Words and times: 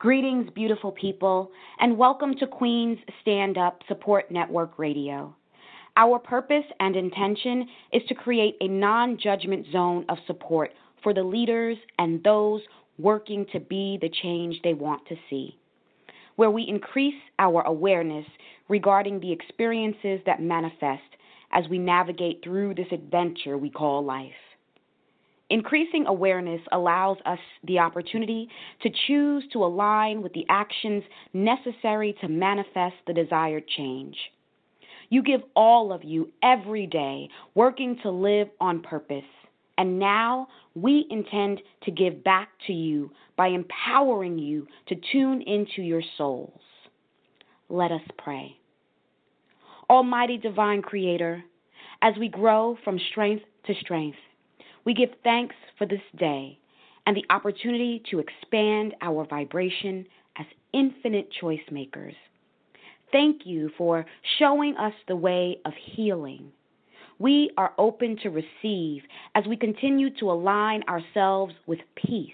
Greetings, 0.00 0.48
beautiful 0.54 0.92
people, 0.92 1.50
and 1.78 1.98
welcome 1.98 2.34
to 2.36 2.46
Queen's 2.46 2.98
Stand 3.20 3.58
Up 3.58 3.82
Support 3.86 4.30
Network 4.30 4.78
Radio. 4.78 5.36
Our 5.94 6.18
purpose 6.18 6.64
and 6.80 6.96
intention 6.96 7.68
is 7.92 8.00
to 8.08 8.14
create 8.14 8.56
a 8.62 8.68
non 8.68 9.18
judgment 9.22 9.66
zone 9.70 10.06
of 10.08 10.16
support 10.26 10.70
for 11.02 11.12
the 11.12 11.22
leaders 11.22 11.76
and 11.98 12.24
those 12.24 12.62
working 12.98 13.44
to 13.52 13.60
be 13.60 13.98
the 14.00 14.08
change 14.08 14.58
they 14.64 14.72
want 14.72 15.06
to 15.08 15.16
see, 15.28 15.58
where 16.36 16.50
we 16.50 16.66
increase 16.66 17.20
our 17.38 17.60
awareness 17.66 18.24
regarding 18.70 19.20
the 19.20 19.32
experiences 19.32 20.20
that 20.24 20.40
manifest 20.40 21.02
as 21.52 21.68
we 21.68 21.76
navigate 21.76 22.40
through 22.42 22.74
this 22.74 22.90
adventure 22.90 23.58
we 23.58 23.68
call 23.68 24.02
life. 24.02 24.32
Increasing 25.50 26.06
awareness 26.06 26.60
allows 26.70 27.16
us 27.26 27.40
the 27.64 27.80
opportunity 27.80 28.48
to 28.82 28.90
choose 29.08 29.44
to 29.52 29.64
align 29.64 30.22
with 30.22 30.32
the 30.32 30.46
actions 30.48 31.02
necessary 31.32 32.16
to 32.20 32.28
manifest 32.28 32.94
the 33.06 33.12
desired 33.12 33.66
change. 33.66 34.16
You 35.08 35.24
give 35.24 35.40
all 35.56 35.92
of 35.92 36.04
you 36.04 36.30
every 36.40 36.86
day 36.86 37.28
working 37.56 37.98
to 38.04 38.10
live 38.10 38.48
on 38.60 38.80
purpose. 38.80 39.24
And 39.76 39.98
now 39.98 40.46
we 40.76 41.06
intend 41.10 41.60
to 41.82 41.90
give 41.90 42.22
back 42.22 42.50
to 42.68 42.72
you 42.72 43.10
by 43.36 43.48
empowering 43.48 44.38
you 44.38 44.68
to 44.86 44.94
tune 45.10 45.42
into 45.42 45.82
your 45.82 46.02
souls. 46.16 46.60
Let 47.68 47.90
us 47.90 48.02
pray. 48.18 48.56
Almighty 49.88 50.36
Divine 50.36 50.82
Creator, 50.82 51.42
as 52.02 52.14
we 52.20 52.28
grow 52.28 52.76
from 52.84 53.00
strength 53.10 53.44
to 53.66 53.74
strength, 53.80 54.18
we 54.84 54.94
give 54.94 55.10
thanks 55.22 55.54
for 55.78 55.86
this 55.86 56.00
day 56.18 56.58
and 57.06 57.16
the 57.16 57.24
opportunity 57.30 58.02
to 58.10 58.20
expand 58.20 58.94
our 59.02 59.26
vibration 59.26 60.06
as 60.38 60.46
infinite 60.72 61.30
choice 61.40 61.60
makers. 61.70 62.14
Thank 63.12 63.42
you 63.44 63.70
for 63.76 64.06
showing 64.38 64.76
us 64.76 64.92
the 65.08 65.16
way 65.16 65.58
of 65.64 65.72
healing. 65.94 66.52
We 67.18 67.50
are 67.58 67.72
open 67.76 68.16
to 68.22 68.30
receive 68.30 69.02
as 69.34 69.44
we 69.46 69.56
continue 69.56 70.10
to 70.20 70.30
align 70.30 70.82
ourselves 70.88 71.54
with 71.66 71.80
peace. 71.96 72.32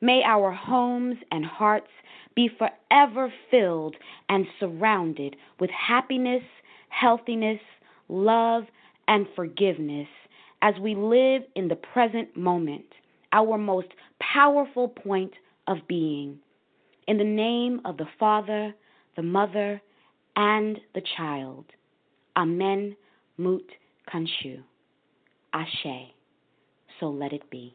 May 0.00 0.22
our 0.24 0.52
homes 0.52 1.16
and 1.30 1.44
hearts 1.44 1.90
be 2.34 2.50
forever 2.58 3.32
filled 3.50 3.96
and 4.28 4.46
surrounded 4.58 5.36
with 5.60 5.70
happiness, 5.70 6.42
healthiness, 6.88 7.60
love, 8.08 8.64
and 9.08 9.26
forgiveness 9.36 10.08
as 10.66 10.74
we 10.80 10.96
live 10.96 11.42
in 11.54 11.68
the 11.68 11.76
present 11.76 12.36
moment, 12.36 12.86
our 13.32 13.56
most 13.56 13.86
powerful 14.18 14.88
point 14.88 15.30
of 15.68 15.76
being. 15.86 16.40
In 17.06 17.18
the 17.18 17.24
name 17.24 17.80
of 17.84 17.96
the 17.98 18.08
Father, 18.18 18.74
the 19.14 19.22
Mother, 19.22 19.80
and 20.34 20.80
the 20.92 21.02
Child. 21.16 21.66
Amen. 22.36 22.96
Mut 23.36 23.62
Kanshu. 24.12 24.60
Ashe. 25.52 26.10
So 26.98 27.10
let 27.10 27.32
it 27.32 27.48
be. 27.48 27.72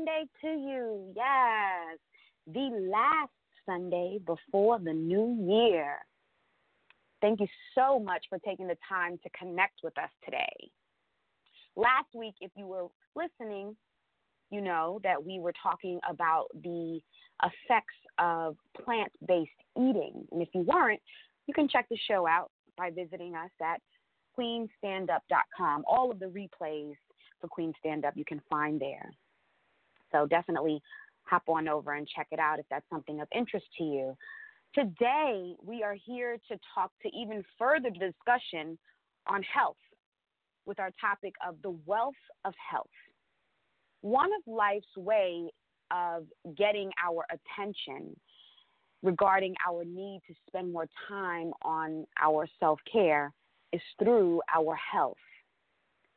Sunday 0.00 0.24
to 0.40 0.48
you. 0.48 1.12
Yes, 1.14 1.98
the 2.46 2.88
last 2.90 3.32
Sunday 3.66 4.18
before 4.24 4.78
the 4.78 4.92
new 4.92 5.36
year. 5.46 5.96
Thank 7.20 7.40
you 7.40 7.46
so 7.74 7.98
much 7.98 8.24
for 8.30 8.38
taking 8.38 8.66
the 8.66 8.78
time 8.88 9.18
to 9.22 9.30
connect 9.38 9.80
with 9.82 9.96
us 9.98 10.08
today. 10.24 10.70
Last 11.76 12.08
week, 12.14 12.34
if 12.40 12.50
you 12.56 12.66
were 12.66 12.86
listening, 13.14 13.76
you 14.50 14.62
know 14.62 15.00
that 15.02 15.22
we 15.22 15.38
were 15.38 15.52
talking 15.62 16.00
about 16.08 16.46
the 16.62 17.00
effects 17.42 17.94
of 18.18 18.56
plant 18.82 19.12
based 19.26 19.50
eating. 19.76 20.26
And 20.32 20.40
if 20.40 20.48
you 20.54 20.62
weren't, 20.62 21.00
you 21.46 21.52
can 21.52 21.68
check 21.68 21.86
the 21.90 21.98
show 22.08 22.26
out 22.26 22.50
by 22.78 22.90
visiting 22.90 23.34
us 23.34 23.50
at 23.62 23.82
queenstandup.com. 24.38 25.84
All 25.86 26.10
of 26.10 26.18
the 26.18 26.26
replays 26.26 26.94
for 27.40 27.48
Queen 27.48 27.74
Stand 27.80 28.06
Up 28.06 28.14
you 28.16 28.24
can 28.24 28.40
find 28.48 28.80
there. 28.80 29.10
So 30.12 30.26
definitely 30.26 30.80
hop 31.24 31.42
on 31.48 31.68
over 31.68 31.94
and 31.94 32.06
check 32.08 32.28
it 32.30 32.38
out 32.38 32.58
if 32.58 32.66
that's 32.70 32.88
something 32.90 33.20
of 33.20 33.28
interest 33.34 33.66
to 33.78 33.84
you. 33.84 34.16
Today, 34.74 35.54
we 35.64 35.82
are 35.82 35.96
here 36.06 36.36
to 36.48 36.58
talk 36.74 36.92
to 37.02 37.08
even 37.08 37.44
further 37.58 37.90
discussion 37.90 38.78
on 39.26 39.42
health 39.42 39.76
with 40.66 40.78
our 40.78 40.90
topic 41.00 41.34
of 41.46 41.56
the 41.62 41.76
wealth 41.86 42.14
of 42.44 42.54
health. 42.70 42.86
One 44.02 44.30
of 44.32 44.52
life's 44.52 44.96
way 44.96 45.50
of 45.90 46.26
getting 46.56 46.90
our 47.04 47.24
attention 47.30 48.16
regarding 49.02 49.54
our 49.68 49.84
need 49.84 50.20
to 50.28 50.34
spend 50.46 50.72
more 50.72 50.86
time 51.08 51.52
on 51.62 52.06
our 52.22 52.46
self 52.58 52.78
care 52.90 53.32
is 53.72 53.80
through 53.98 54.40
our 54.54 54.76
health. 54.76 55.16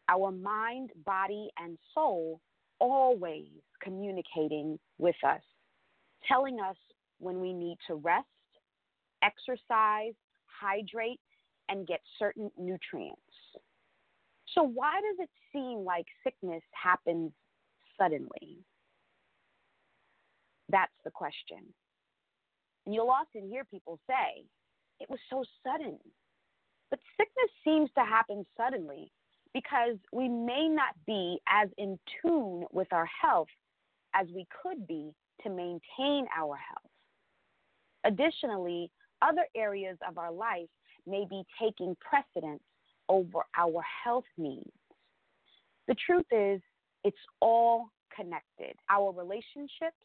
Our 0.09 0.31
mind, 0.31 0.91
body, 1.05 1.49
and 1.57 1.77
soul 1.93 2.39
always 2.83 3.47
communicating 3.81 4.77
with 4.97 5.15
us, 5.25 5.41
telling 6.27 6.59
us 6.59 6.75
when 7.19 7.39
we 7.39 7.53
need 7.53 7.77
to 7.87 7.95
rest, 7.95 8.27
exercise, 9.23 10.13
hydrate, 10.45 11.19
and 11.69 11.87
get 11.87 12.01
certain 12.19 12.51
nutrients. 12.57 13.21
So, 14.53 14.63
why 14.63 14.99
does 15.01 15.25
it 15.25 15.29
seem 15.53 15.85
like 15.85 16.05
sickness 16.23 16.61
happens 16.71 17.31
suddenly? 17.97 18.59
That's 20.69 20.91
the 21.05 21.11
question. 21.11 21.59
And 22.85 22.93
you'll 22.93 23.09
often 23.09 23.47
hear 23.47 23.63
people 23.63 23.99
say, 24.07 24.43
it 24.99 25.09
was 25.09 25.19
so 25.29 25.43
sudden. 25.65 25.97
But 26.89 26.99
sickness 27.17 27.49
seems 27.63 27.89
to 27.97 28.03
happen 28.03 28.45
suddenly 28.57 29.11
because 29.53 29.97
we 30.11 30.27
may 30.27 30.67
not 30.67 30.95
be 31.05 31.37
as 31.47 31.69
in 31.77 31.99
tune 32.21 32.65
with 32.71 32.91
our 32.91 33.07
health 33.21 33.47
as 34.15 34.27
we 34.33 34.45
could 34.61 34.87
be 34.87 35.11
to 35.43 35.49
maintain 35.49 36.27
our 36.35 36.55
health. 36.55 36.91
Additionally, 38.05 38.89
other 39.21 39.45
areas 39.55 39.97
of 40.07 40.17
our 40.17 40.31
life 40.31 40.69
may 41.07 41.25
be 41.29 41.43
taking 41.61 41.95
precedence 41.99 42.63
over 43.09 43.39
our 43.57 43.83
health 44.03 44.25
needs. 44.37 44.69
The 45.87 45.95
truth 46.05 46.25
is, 46.31 46.61
it's 47.03 47.17
all 47.41 47.89
connected. 48.15 48.75
Our 48.89 49.11
relationships, 49.11 49.97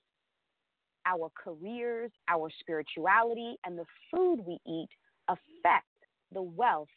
our 1.06 1.30
careers, 1.42 2.10
our 2.28 2.50
spirituality, 2.60 3.56
and 3.64 3.78
the 3.78 3.84
food 4.10 4.40
we 4.46 4.58
eat 4.66 4.88
affect 5.28 5.86
the 6.32 6.42
wealth 6.42 6.88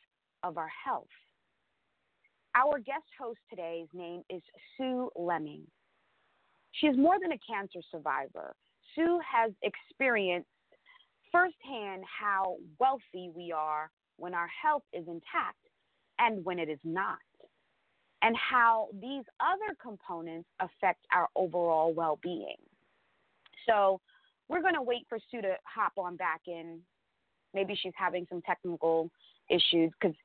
of 0.43 0.57
our 0.57 0.71
health. 0.83 1.07
Our 2.53 2.79
guest 2.79 3.05
host 3.17 3.39
today's 3.49 3.87
name 3.93 4.23
is 4.29 4.41
Sue 4.75 5.09
Leeming. 5.15 5.63
She 6.73 6.87
is 6.87 6.97
more 6.97 7.15
than 7.21 7.31
a 7.31 7.37
cancer 7.37 7.79
survivor. 7.89 8.53
Sue 8.93 9.19
has 9.25 9.51
experienced 9.63 10.49
firsthand 11.31 12.03
how 12.05 12.57
wealthy 12.77 13.31
we 13.33 13.53
are 13.55 13.89
when 14.17 14.33
our 14.33 14.49
health 14.61 14.83
is 14.91 15.07
intact 15.07 15.57
and 16.19 16.43
when 16.43 16.59
it 16.59 16.67
is 16.67 16.79
not, 16.83 17.19
and 18.21 18.35
how 18.35 18.89
these 19.01 19.23
other 19.39 19.73
components 19.81 20.49
affect 20.59 21.05
our 21.13 21.29
overall 21.37 21.93
well 21.93 22.19
being. 22.21 22.57
So, 23.65 24.01
we're 24.49 24.61
going 24.61 24.75
to 24.75 24.81
wait 24.81 25.05
for 25.07 25.19
Sue 25.31 25.41
to 25.41 25.53
hop 25.63 25.93
on 25.97 26.17
back 26.17 26.41
in. 26.47 26.81
Maybe 27.53 27.79
she's 27.81 27.93
having 27.95 28.25
some 28.29 28.41
technical 28.41 29.09
issues 29.49 29.91
because 29.99 30.15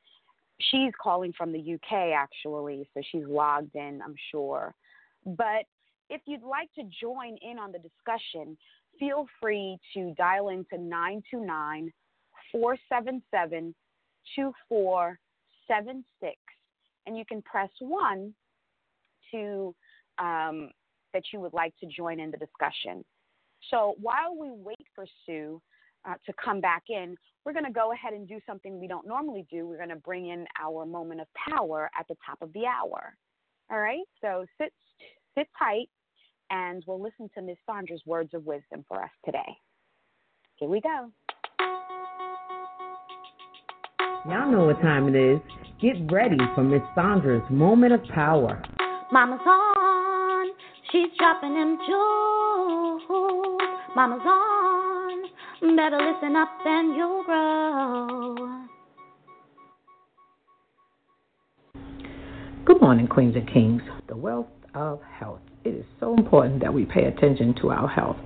she's 0.58 0.92
calling 1.00 1.32
from 1.36 1.52
the 1.52 1.74
UK 1.74 2.12
actually, 2.14 2.88
so 2.94 3.02
she's 3.10 3.26
logged 3.26 3.74
in, 3.74 4.00
I'm 4.04 4.14
sure. 4.30 4.74
But 5.24 5.64
if 6.08 6.20
you'd 6.26 6.42
like 6.42 6.72
to 6.74 6.82
join 7.00 7.36
in 7.42 7.58
on 7.58 7.72
the 7.72 7.78
discussion, 7.78 8.56
feel 8.98 9.26
free 9.40 9.78
to 9.94 10.14
dial 10.16 10.48
into 10.48 10.78
929 10.78 11.92
477 12.52 13.74
2476 14.34 16.36
and 17.06 17.16
you 17.16 17.24
can 17.24 17.40
press 17.42 17.70
1 17.78 18.34
to 19.32 19.74
um, 20.18 20.70
that 21.12 21.22
you 21.32 21.40
would 21.40 21.52
like 21.52 21.74
to 21.80 21.86
join 21.86 22.20
in 22.20 22.30
the 22.30 22.36
discussion. 22.36 23.04
So 23.70 23.94
while 24.00 24.36
we 24.38 24.50
wait 24.50 24.86
for 24.94 25.06
Sue 25.24 25.60
uh, 26.08 26.14
to 26.24 26.32
come 26.42 26.60
back 26.60 26.84
in, 26.88 27.16
we're 27.44 27.52
going 27.52 27.64
to 27.64 27.72
go 27.72 27.92
ahead 27.92 28.12
and 28.12 28.28
do 28.28 28.38
something 28.46 28.80
we 28.80 28.88
don't 28.88 29.06
normally 29.06 29.46
do. 29.50 29.66
We're 29.66 29.76
going 29.76 29.88
to 29.90 29.96
bring 29.96 30.28
in 30.28 30.46
our 30.60 30.84
moment 30.86 31.20
of 31.20 31.26
power 31.50 31.90
at 31.98 32.06
the 32.08 32.16
top 32.24 32.38
of 32.42 32.52
the 32.52 32.66
hour. 32.66 33.16
All 33.70 33.80
right, 33.80 34.04
so 34.20 34.46
sit, 34.60 34.72
sit 35.36 35.48
tight 35.58 35.88
and 36.50 36.82
we'll 36.86 37.02
listen 37.02 37.28
to 37.34 37.42
Miss 37.42 37.56
Sandra's 37.66 38.02
words 38.06 38.34
of 38.34 38.46
wisdom 38.46 38.84
for 38.86 39.02
us 39.02 39.10
today. 39.24 39.56
Here 40.56 40.68
we 40.68 40.80
go. 40.80 41.10
Y'all 44.28 44.50
know 44.50 44.64
what 44.66 44.80
time 44.80 45.14
it 45.14 45.16
is. 45.16 45.40
Get 45.80 46.10
ready 46.10 46.38
for 46.54 46.64
Miss 46.64 46.82
Sandra's 46.94 47.48
moment 47.50 47.92
of 47.92 48.02
power. 48.14 48.62
Mama's 49.12 49.40
on, 49.46 50.50
she's 50.90 51.10
dropping 51.18 51.54
them 51.54 51.78
jewels. 51.86 53.02
Mama's 53.94 54.22
on, 54.24 54.55
better 55.60 55.98
listen 55.98 56.36
up 56.36 56.48
and 56.64 56.96
you'll 56.96 57.24
grow. 57.24 58.66
Good 62.64 62.80
morning, 62.80 63.06
Queens 63.06 63.36
and 63.36 63.50
Kings. 63.50 63.82
The 64.08 64.16
wealth 64.16 64.48
of 64.74 65.00
health 65.02 65.40
it 65.64 65.70
is 65.70 65.84
so 65.98 66.14
important 66.14 66.60
that 66.60 66.72
we 66.72 66.84
pay 66.84 67.04
attention 67.04 67.54
to 67.62 67.70
our 67.70 67.88
health. 67.88 68.16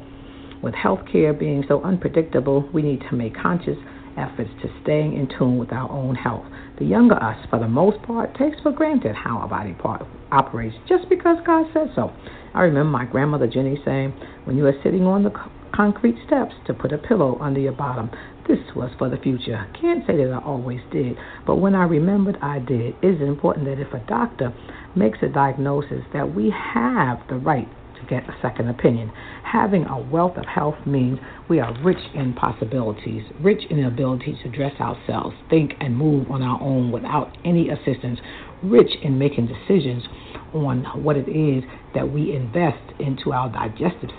With 0.63 0.75
healthcare 0.75 1.39
being 1.39 1.65
so 1.69 1.83
unpredictable, 1.83 2.69
we 2.73 2.83
need 2.83 3.01
to 3.09 3.17
make 3.17 3.35
conscious 3.35 3.79
efforts 4.19 4.51
to 4.63 4.69
staying 4.83 5.17
in 5.17 5.29
tune 5.39 5.57
with 5.57 5.73
our 5.73 5.91
own 5.91 6.15
health. 6.15 6.45
The 6.79 6.85
younger 6.85 7.15
us, 7.15 7.39
for 7.49 7.59
the 7.59 7.69
most 7.69 8.03
part, 8.03 8.37
takes 8.37 8.61
for 8.63 8.73
granted 8.73 9.15
how 9.15 9.39
our 9.39 9.49
body 9.49 9.73
part 9.73 10.05
operates 10.33 10.77
just 10.89 11.09
because 11.09 11.39
God 11.47 11.67
said 11.73 11.93
so. 11.95 12.13
I 12.55 12.63
remember 12.63 12.91
my 12.91 13.05
grandmother 13.05 13.47
Jenny 13.47 13.79
saying, 13.85 14.13
when 14.45 14.57
you 14.57 14.67
are 14.67 14.75
sitting 14.83 15.07
on 15.07 15.23
the 15.23 15.31
concrete 15.75 16.17
steps, 16.27 16.55
to 16.67 16.75
put 16.75 16.93
a 16.93 16.99
pillow 16.99 17.39
under 17.41 17.61
your 17.61 17.73
bottom. 17.73 18.11
This 18.49 18.59
was 18.75 18.91
for 18.99 19.09
the 19.09 19.17
future. 19.17 19.67
Can't 19.81 20.05
say 20.07 20.17
that 20.17 20.33
I 20.33 20.39
always 20.45 20.81
did, 20.91 21.17
but 21.47 21.57
when 21.57 21.75
I 21.75 21.85
remembered, 21.85 22.37
I 22.43 22.59
did. 22.59 22.95
It 23.03 23.15
is 23.17 23.21
important 23.21 23.67
that 23.67 23.81
if 23.81 23.93
a 23.93 24.05
doctor 24.07 24.53
makes 24.97 25.19
a 25.23 25.29
diagnosis, 25.29 26.03
that 26.13 26.35
we 26.35 26.51
have 26.51 27.19
the 27.29 27.37
right 27.37 27.69
to 28.01 28.07
get 28.07 28.29
a 28.29 28.37
second 28.43 28.69
opinion. 28.69 29.13
Having 29.45 29.85
a 29.87 29.99
wealth 29.99 30.37
of 30.37 30.47
health 30.47 30.77
means 30.87 31.19
we 31.49 31.61
are 31.61 31.73
rich 31.83 32.03
in 32.15 32.33
possibilities, 32.35 33.23
rich 33.41 33.63
in 33.71 33.77
the 33.81 33.87
ability 33.87 34.39
to 34.43 34.49
dress 34.49 34.79
ourselves, 34.81 35.37
think, 35.49 35.75
and 35.81 35.97
move 35.97 36.31
on 36.31 36.43
our 36.43 36.61
own 36.61 36.91
without 36.91 37.37
any 37.45 37.69
assistance, 37.69 38.19
rich 38.63 38.91
in 39.03 39.19
making 39.19 39.47
decisions 39.47 40.05
on 40.53 40.85
what 41.03 41.17
it 41.17 41.29
is 41.29 41.63
that 41.95 42.11
we 42.11 42.35
invest 42.35 42.83
into 42.99 43.33
our 43.33 43.49
digestive 43.51 44.11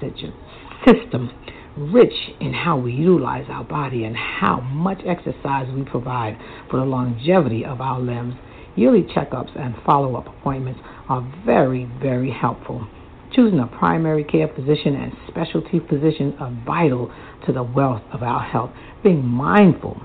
system, 0.86 1.32
rich 1.78 2.14
in 2.40 2.54
how 2.54 2.78
we 2.78 2.92
utilize 2.92 3.46
our 3.50 3.64
body 3.64 4.04
and 4.04 4.16
how 4.16 4.62
much 4.62 5.02
exercise 5.06 5.68
we 5.74 5.84
provide 5.84 6.38
for 6.70 6.80
the 6.80 6.86
longevity 6.86 7.66
of 7.66 7.82
our 7.82 8.00
limbs. 8.00 8.36
Yearly 8.76 9.04
checkups 9.04 9.58
and 9.60 9.76
follow 9.86 10.16
up 10.16 10.28
appointments 10.28 10.80
are 11.10 11.22
very, 11.46 11.90
very 12.02 12.32
helpful. 12.32 12.88
Choosing 13.34 13.60
a 13.60 13.68
primary 13.68 14.24
care 14.24 14.48
physician 14.48 14.96
and 14.96 15.14
specialty 15.28 15.80
physician 15.90 16.36
are 16.40 16.52
vital 16.66 17.12
to 17.46 17.54
the 17.54 17.64
wealth 17.64 18.02
of 18.12 18.24
our 18.24 18.42
health. 18.42 18.72
Being 19.04 19.26
mindful 19.26 20.02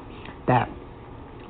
that 0.46 0.68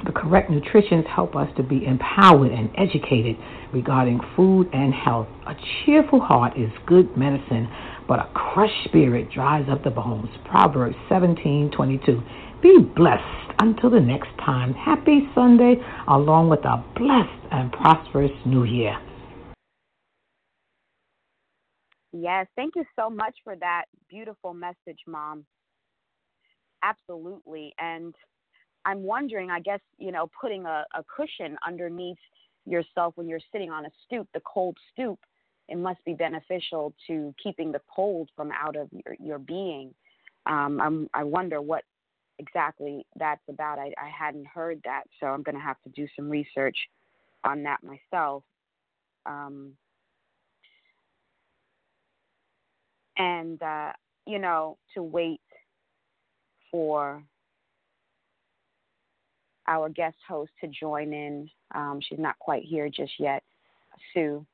the 0.05 0.12
correct 0.12 0.50
nutrition 0.50 1.02
help 1.05 1.34
us 1.34 1.49
to 1.56 1.62
be 1.62 1.84
empowered 1.84 2.52
and 2.52 2.70
educated 2.76 3.37
regarding 3.73 4.20
food 4.34 4.69
and 4.73 4.93
health. 4.93 5.26
A 5.46 5.55
cheerful 5.84 6.20
heart 6.20 6.56
is 6.56 6.70
good 6.87 7.17
medicine, 7.17 7.69
but 8.08 8.20
a 8.20 8.28
crushed 8.34 8.84
spirit 8.84 9.30
dries 9.30 9.68
up 9.70 9.82
the 9.84 9.90
bones. 9.90 10.30
Proverbs 10.44 10.96
17:22. 11.08 12.22
Be 12.62 12.78
blessed 12.78 13.52
until 13.58 13.90
the 13.90 14.00
next 14.00 14.30
time. 14.38 14.72
Happy 14.74 15.28
Sunday, 15.34 15.76
along 16.08 16.48
with 16.48 16.64
a 16.64 16.82
blessed 16.94 17.46
and 17.50 17.72
prosperous 17.72 18.32
new 18.44 18.64
year. 18.64 18.98
Yes, 22.12 22.46
thank 22.56 22.74
you 22.76 22.84
so 22.98 23.10
much 23.10 23.36
for 23.44 23.56
that 23.56 23.84
beautiful 24.08 24.54
message, 24.54 25.00
Mom. 25.06 25.44
Absolutely. 26.82 27.74
And 27.78 28.14
I'm 28.86 29.02
wondering, 29.02 29.50
I 29.50 29.60
guess, 29.60 29.80
you 29.98 30.12
know, 30.12 30.30
putting 30.40 30.64
a, 30.64 30.84
a 30.94 31.04
cushion 31.14 31.56
underneath 31.66 32.16
yourself 32.64 33.12
when 33.16 33.28
you're 33.28 33.40
sitting 33.52 33.70
on 33.70 33.84
a 33.84 33.90
stoop, 34.04 34.28
the 34.32 34.40
cold 34.40 34.76
stoop, 34.92 35.18
it 35.68 35.76
must 35.78 36.04
be 36.04 36.14
beneficial 36.14 36.94
to 37.06 37.35
keeping 37.42 37.73
the 37.73 37.80
cold 37.94 38.30
from 38.37 38.50
out 38.52 38.76
of 38.76 38.88
your, 38.92 39.16
your 39.18 39.38
being. 39.38 39.94
Um, 40.46 41.08
I 41.12 41.25
wonder 41.25 41.61
what 41.61 41.82
exactly 42.38 43.04
that's 43.16 43.42
about. 43.49 43.78
I, 43.78 43.92
I 43.99 44.08
hadn't 44.08 44.46
heard 44.46 44.80
that, 44.85 45.04
so 45.18 45.26
I'm 45.26 45.42
going 45.42 45.56
to 45.56 45.61
have 45.61 45.80
to 45.82 45.90
do 45.90 46.06
some 46.14 46.28
research 46.28 46.76
on 47.44 47.62
that 47.64 47.80
myself. 47.82 48.44
Um, 49.25 49.73
and, 53.16 53.61
uh, 53.62 53.92
you 54.26 54.38
know, 54.38 54.78
to 54.94 55.02
wait 55.02 55.40
for 56.70 57.23
our 59.66 59.88
guest 59.88 60.16
host 60.28 60.52
to 60.61 60.68
join 60.68 61.12
in. 61.12 61.49
Um, 61.75 62.00
she's 62.06 62.18
not 62.18 62.38
quite 62.38 62.62
here 62.62 62.88
just 62.88 63.12
yet, 63.18 63.42
Sue. 64.14 64.46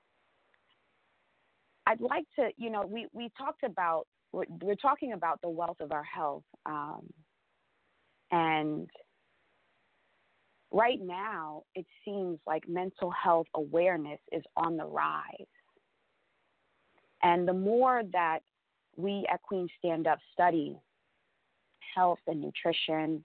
I'd 1.86 2.00
like 2.00 2.24
to, 2.38 2.50
you 2.56 2.70
know, 2.70 2.86
we, 2.86 3.06
we 3.12 3.30
talked 3.36 3.64
about, 3.64 4.06
we're, 4.32 4.44
we're 4.60 4.76
talking 4.76 5.12
about 5.12 5.40
the 5.42 5.48
wealth 5.48 5.80
of 5.80 5.92
our 5.92 6.04
health. 6.04 6.44
Um, 6.64 7.02
and 8.30 8.88
right 10.70 11.00
now, 11.00 11.64
it 11.74 11.86
seems 12.04 12.38
like 12.46 12.68
mental 12.68 13.10
health 13.10 13.46
awareness 13.54 14.20
is 14.30 14.42
on 14.56 14.76
the 14.76 14.86
rise. 14.86 15.22
And 17.22 17.46
the 17.46 17.52
more 17.52 18.02
that 18.12 18.40
we 18.96 19.26
at 19.32 19.42
Queen 19.42 19.68
Stand 19.78 20.06
Up 20.06 20.18
study 20.32 20.76
health 21.94 22.18
and 22.26 22.40
nutrition, 22.40 23.24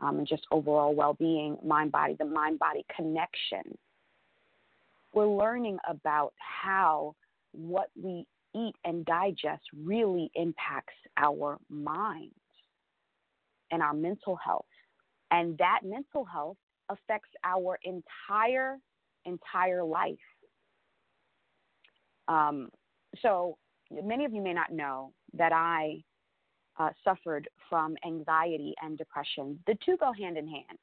um, 0.00 0.18
and 0.18 0.28
just 0.28 0.46
overall 0.50 0.94
well 0.94 1.14
being, 1.14 1.56
mind 1.64 1.90
body, 1.92 2.14
the 2.18 2.24
mind 2.24 2.58
body 2.58 2.84
connection. 2.94 3.76
We're 5.12 5.26
learning 5.26 5.78
about 5.88 6.34
how 6.38 7.14
what 7.56 7.88
we 8.00 8.26
eat 8.54 8.74
and 8.84 9.04
digest 9.04 9.62
really 9.76 10.30
impacts 10.34 10.94
our 11.16 11.58
minds 11.68 12.34
and 13.70 13.82
our 13.82 13.94
mental 13.94 14.36
health. 14.36 14.66
And 15.30 15.58
that 15.58 15.80
mental 15.82 16.24
health 16.24 16.56
affects 16.88 17.30
our 17.44 17.78
entire, 17.82 18.78
entire 19.24 19.82
life. 19.82 20.14
Um, 22.28 22.68
so, 23.22 23.56
many 23.90 24.24
of 24.24 24.32
you 24.32 24.42
may 24.42 24.52
not 24.52 24.72
know 24.72 25.12
that 25.34 25.52
I 25.52 26.02
uh, 26.78 26.90
suffered 27.04 27.48
from 27.68 27.96
anxiety 28.04 28.74
and 28.82 28.98
depression. 28.98 29.58
The 29.66 29.76
two 29.84 29.96
go 29.96 30.12
hand 30.12 30.36
in 30.36 30.46
hand. 30.46 30.78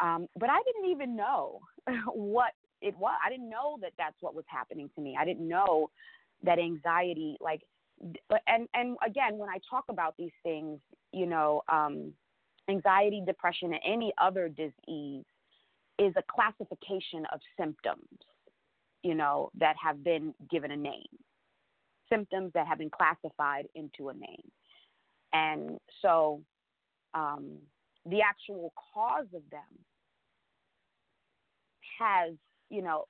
Um, 0.00 0.26
but 0.38 0.50
I 0.50 0.58
didn't 0.66 0.90
even 0.90 1.16
know 1.16 1.60
what 2.06 2.52
it 2.86 2.96
was. 2.96 3.14
I 3.24 3.30
didn't 3.30 3.50
know 3.50 3.78
that 3.82 3.92
that's 3.98 4.16
what 4.20 4.34
was 4.34 4.44
happening 4.46 4.88
to 4.94 5.00
me. 5.00 5.16
I 5.18 5.24
didn't 5.24 5.46
know 5.46 5.90
that 6.44 6.58
anxiety, 6.58 7.36
like, 7.40 7.62
and 8.46 8.68
and 8.74 8.96
again, 9.04 9.38
when 9.38 9.48
I 9.48 9.58
talk 9.68 9.84
about 9.88 10.14
these 10.16 10.30
things, 10.42 10.78
you 11.12 11.26
know, 11.26 11.62
um, 11.68 12.12
anxiety, 12.68 13.22
depression, 13.26 13.72
and 13.72 13.82
any 13.84 14.12
other 14.18 14.48
disease 14.48 15.24
is 15.98 16.12
a 16.16 16.22
classification 16.30 17.26
of 17.32 17.40
symptoms, 17.58 18.20
you 19.02 19.14
know, 19.14 19.50
that 19.58 19.74
have 19.82 20.04
been 20.04 20.34
given 20.50 20.70
a 20.70 20.76
name, 20.76 21.06
symptoms 22.08 22.52
that 22.54 22.66
have 22.68 22.78
been 22.78 22.90
classified 22.90 23.66
into 23.74 24.10
a 24.10 24.14
name, 24.14 24.50
and 25.32 25.78
so 26.02 26.40
um, 27.14 27.56
the 28.04 28.20
actual 28.20 28.72
cause 28.94 29.26
of 29.34 29.42
them 29.50 29.62
has, 31.98 32.34
you 32.70 32.82
know, 32.82 33.04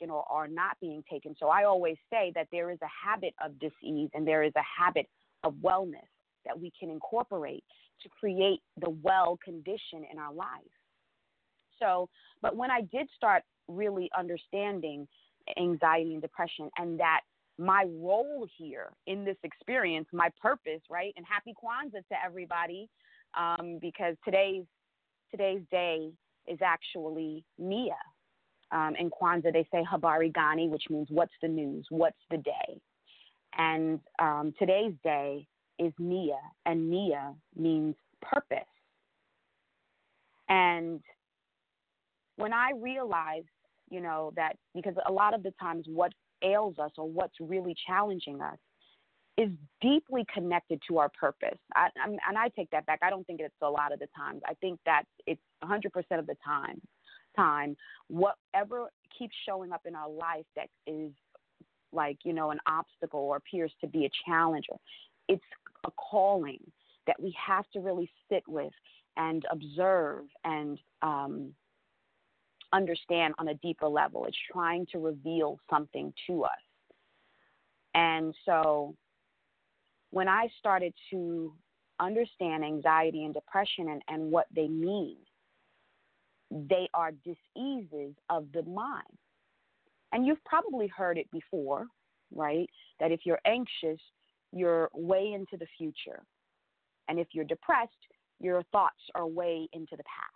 you 0.00 0.06
know, 0.06 0.24
are 0.28 0.48
not 0.48 0.76
being 0.80 1.02
taken. 1.10 1.34
So 1.38 1.48
I 1.48 1.64
always 1.64 1.96
say 2.10 2.32
that 2.34 2.48
there 2.50 2.70
is 2.70 2.78
a 2.82 3.08
habit 3.08 3.34
of 3.44 3.58
disease 3.58 4.10
and 4.14 4.26
there 4.26 4.42
is 4.42 4.52
a 4.56 4.82
habit 4.84 5.06
of 5.44 5.54
wellness 5.54 6.08
that 6.44 6.58
we 6.58 6.72
can 6.78 6.90
incorporate 6.90 7.64
to 8.02 8.08
create 8.08 8.60
the 8.80 8.90
well 8.90 9.38
condition 9.44 10.04
in 10.10 10.18
our 10.18 10.32
life. 10.32 10.48
So, 11.78 12.08
but 12.40 12.56
when 12.56 12.70
I 12.70 12.82
did 12.92 13.08
start 13.16 13.42
really 13.68 14.10
understanding 14.18 15.06
anxiety 15.58 16.12
and 16.12 16.22
depression 16.22 16.70
and 16.78 16.98
that 17.00 17.20
my 17.58 17.84
role 17.88 18.46
here 18.56 18.90
in 19.06 19.24
this 19.24 19.36
experience, 19.42 20.08
my 20.12 20.30
purpose, 20.40 20.80
right? 20.90 21.12
And 21.16 21.26
happy 21.28 21.52
Kwanzaa 21.52 22.06
to 22.08 22.24
everybody, 22.24 22.88
um, 23.38 23.78
because 23.80 24.16
today's 24.24 24.64
today's 25.30 25.62
day 25.70 26.10
is 26.46 26.58
actually 26.62 27.44
Nia. 27.58 27.94
Um, 28.72 28.94
in 28.98 29.10
Kwanzaa, 29.10 29.52
they 29.52 29.66
say 29.70 29.84
Habari 29.84 30.32
Gani, 30.32 30.68
which 30.68 30.84
means 30.88 31.08
what's 31.10 31.34
the 31.42 31.48
news, 31.48 31.86
what's 31.90 32.18
the 32.30 32.38
day. 32.38 32.80
And 33.56 34.00
um, 34.18 34.54
today's 34.58 34.94
day 35.04 35.46
is 35.78 35.92
Nia, 35.98 36.38
and 36.64 36.90
Nia 36.90 37.34
means 37.54 37.94
purpose. 38.22 38.58
And 40.48 41.00
when 42.36 42.52
I 42.52 42.70
realized, 42.78 43.46
you 43.90 44.00
know, 44.00 44.32
that 44.36 44.56
because 44.74 44.94
a 45.06 45.12
lot 45.12 45.34
of 45.34 45.42
the 45.42 45.52
times 45.60 45.84
what 45.86 46.12
ails 46.42 46.76
us 46.78 46.90
or 46.96 47.08
what's 47.08 47.34
really 47.40 47.74
challenging 47.86 48.40
us 48.40 48.58
is 49.38 49.48
deeply 49.80 50.24
connected 50.32 50.80
to 50.88 50.98
our 50.98 51.10
purpose. 51.18 51.58
I, 51.74 51.88
and 52.04 52.36
I 52.36 52.48
take 52.48 52.70
that 52.70 52.84
back. 52.84 53.00
I 53.02 53.10
don't 53.10 53.26
think 53.26 53.40
it's 53.40 53.54
a 53.62 53.70
lot 53.70 53.92
of 53.92 53.98
the 53.98 54.08
times. 54.16 54.42
I 54.46 54.54
think 54.54 54.78
that 54.84 55.04
it's 55.26 55.40
100% 55.64 55.86
of 56.18 56.26
the 56.26 56.36
time. 56.44 56.80
Time, 57.36 57.76
whatever 58.08 58.90
keeps 59.16 59.34
showing 59.46 59.72
up 59.72 59.82
in 59.86 59.94
our 59.94 60.08
life 60.08 60.46
that 60.56 60.68
is 60.86 61.12
like 61.92 62.18
you 62.24 62.32
know 62.32 62.50
an 62.50 62.58
obstacle 62.66 63.20
or 63.20 63.36
appears 63.36 63.72
to 63.80 63.86
be 63.86 64.06
a 64.06 64.10
challenge, 64.26 64.66
it's 65.28 65.44
a 65.86 65.90
calling 65.92 66.60
that 67.06 67.20
we 67.20 67.34
have 67.46 67.68
to 67.72 67.80
really 67.80 68.10
sit 68.28 68.42
with 68.46 68.72
and 69.16 69.44
observe 69.50 70.24
and 70.44 70.78
um, 71.02 71.52
understand 72.72 73.34
on 73.38 73.48
a 73.48 73.54
deeper 73.54 73.88
level. 73.88 74.24
It's 74.26 74.36
trying 74.50 74.86
to 74.92 74.98
reveal 74.98 75.58
something 75.68 76.12
to 76.26 76.44
us. 76.44 76.50
And 77.94 78.34
so 78.46 78.94
when 80.10 80.28
I 80.28 80.48
started 80.58 80.94
to 81.10 81.52
understand 82.00 82.64
anxiety 82.64 83.24
and 83.24 83.34
depression 83.34 83.90
and, 83.90 84.02
and 84.08 84.30
what 84.30 84.46
they 84.54 84.68
mean, 84.68 85.18
they 86.52 86.88
are 86.92 87.12
diseases 87.12 88.14
of 88.28 88.46
the 88.52 88.62
mind. 88.64 89.18
And 90.12 90.26
you've 90.26 90.44
probably 90.44 90.86
heard 90.88 91.16
it 91.16 91.30
before, 91.30 91.86
right? 92.34 92.68
That 93.00 93.10
if 93.10 93.20
you're 93.24 93.40
anxious, 93.46 94.00
you're 94.52 94.90
way 94.92 95.32
into 95.34 95.56
the 95.56 95.66
future. 95.78 96.22
And 97.08 97.18
if 97.18 97.28
you're 97.32 97.46
depressed, 97.46 97.92
your 98.38 98.62
thoughts 98.70 99.00
are 99.14 99.26
way 99.26 99.66
into 99.72 99.96
the 99.96 100.04
past. 100.04 100.32